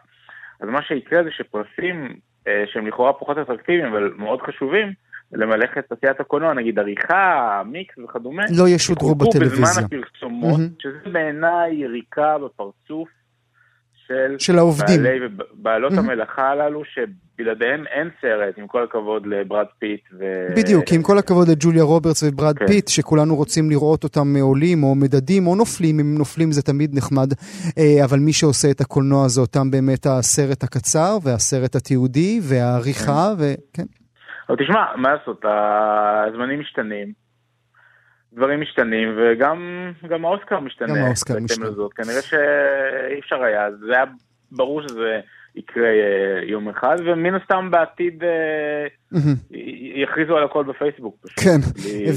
אז 0.62 0.70
מה 0.70 0.82
שיקרה 0.82 1.24
זה 1.24 1.30
שפרסים 1.32 2.16
אה, 2.48 2.64
שהם 2.74 2.88
לכאורה 2.88 3.14
פחות 3.14 3.38
אטרקטיביים, 3.38 3.86
אבל 3.86 4.14
מאוד 4.18 4.42
חשובים, 4.42 4.94
למלאכת 5.34 5.86
תעשיית 5.90 6.20
הקולנוע, 6.20 6.54
נגיד 6.54 6.80
עריכה, 6.80 7.62
מיקס 7.66 7.96
וכדומה, 8.04 8.44
לא 8.58 8.68
ישודרו 8.68 9.16
בטלוויזיה. 9.16 9.66
בזמן 9.66 9.84
הפרסומות, 9.84 10.60
mm-hmm. 10.60 10.84
שזה 10.84 11.12
בעיניי 11.12 11.76
יריקה 11.76 12.38
בפרצוף 12.38 13.10
של, 14.08 14.36
של 14.40 14.58
העובדים. 14.58 15.04
בעלי 15.04 15.20
ובעלות 15.26 15.92
mm-hmm. 15.92 16.00
המלאכה 16.00 16.50
הללו, 16.50 16.82
שבלעדיהם 16.86 17.88
אין 17.88 18.10
סרט, 18.22 18.58
עם 18.58 18.68
כל 18.68 18.84
הכבוד 18.84 19.28
לברד 19.28 19.66
פיט. 19.80 20.02
ו... 20.20 20.24
בדיוק, 20.56 20.84
עם 20.92 21.04
כל 21.04 21.18
הכבוד 21.18 21.48
לג'וליה 21.48 21.84
רוברטס 21.84 22.24
וברד 22.24 22.58
כן. 22.58 22.68
פיט, 22.68 22.88
שכולנו 22.88 23.36
רוצים 23.36 23.70
לראות 23.70 24.04
אותם 24.04 24.36
עולים 24.42 24.84
או 24.84 24.96
מדדים 24.96 25.48
או 25.48 25.56
נופלים, 25.56 26.00
אם 26.00 26.18
נופלים 26.18 26.52
זה 26.52 26.62
תמיד 26.62 26.96
נחמד, 26.98 27.34
אה, 27.78 28.06
אבל 28.06 28.20
מי 28.20 28.34
שעושה 28.34 28.72
את 28.72 28.82
הקולנוע 28.82 29.28
זה 29.28 29.42
אותם 29.42 29.72
באמת 29.72 30.06
הסרט 30.06 30.64
הקצר 30.64 31.18
והסרט 31.24 31.76
התיעודי 31.76 32.40
והעריכה, 32.44 33.34
כן. 33.38 33.44
וכן. 33.74 33.99
אבל 34.50 34.58
תשמע, 34.58 34.96
מה 34.96 35.14
לעשות, 35.14 35.46
הזמנים 35.46 36.60
משתנים, 36.60 37.14
דברים 38.34 38.62
משתנים, 38.62 39.18
וגם 39.18 40.26
האוסקר 40.26 40.60
משתנה. 40.60 40.88
גם 40.88 41.06
האוסקר 41.06 41.40
משתנה. 41.40 41.66
לזאת. 41.66 41.94
כנראה 41.94 42.22
שאי 42.22 43.20
אפשר 43.20 43.44
היה, 43.44 43.72
זה 43.72 43.94
היה 43.94 44.06
ברור 44.52 44.82
שזה 44.82 45.20
יקרה 45.56 45.88
אה, 45.88 46.50
יום 46.52 46.70
אחד, 46.70 46.96
ומן 47.06 47.36
הסתם 47.36 47.72
בעתיד 47.72 48.24
אה, 48.24 48.88
יכריזו 50.04 50.38
על 50.38 50.44
הכל 50.44 50.64
בפייסבוק. 50.64 51.26
כן, 51.36 51.60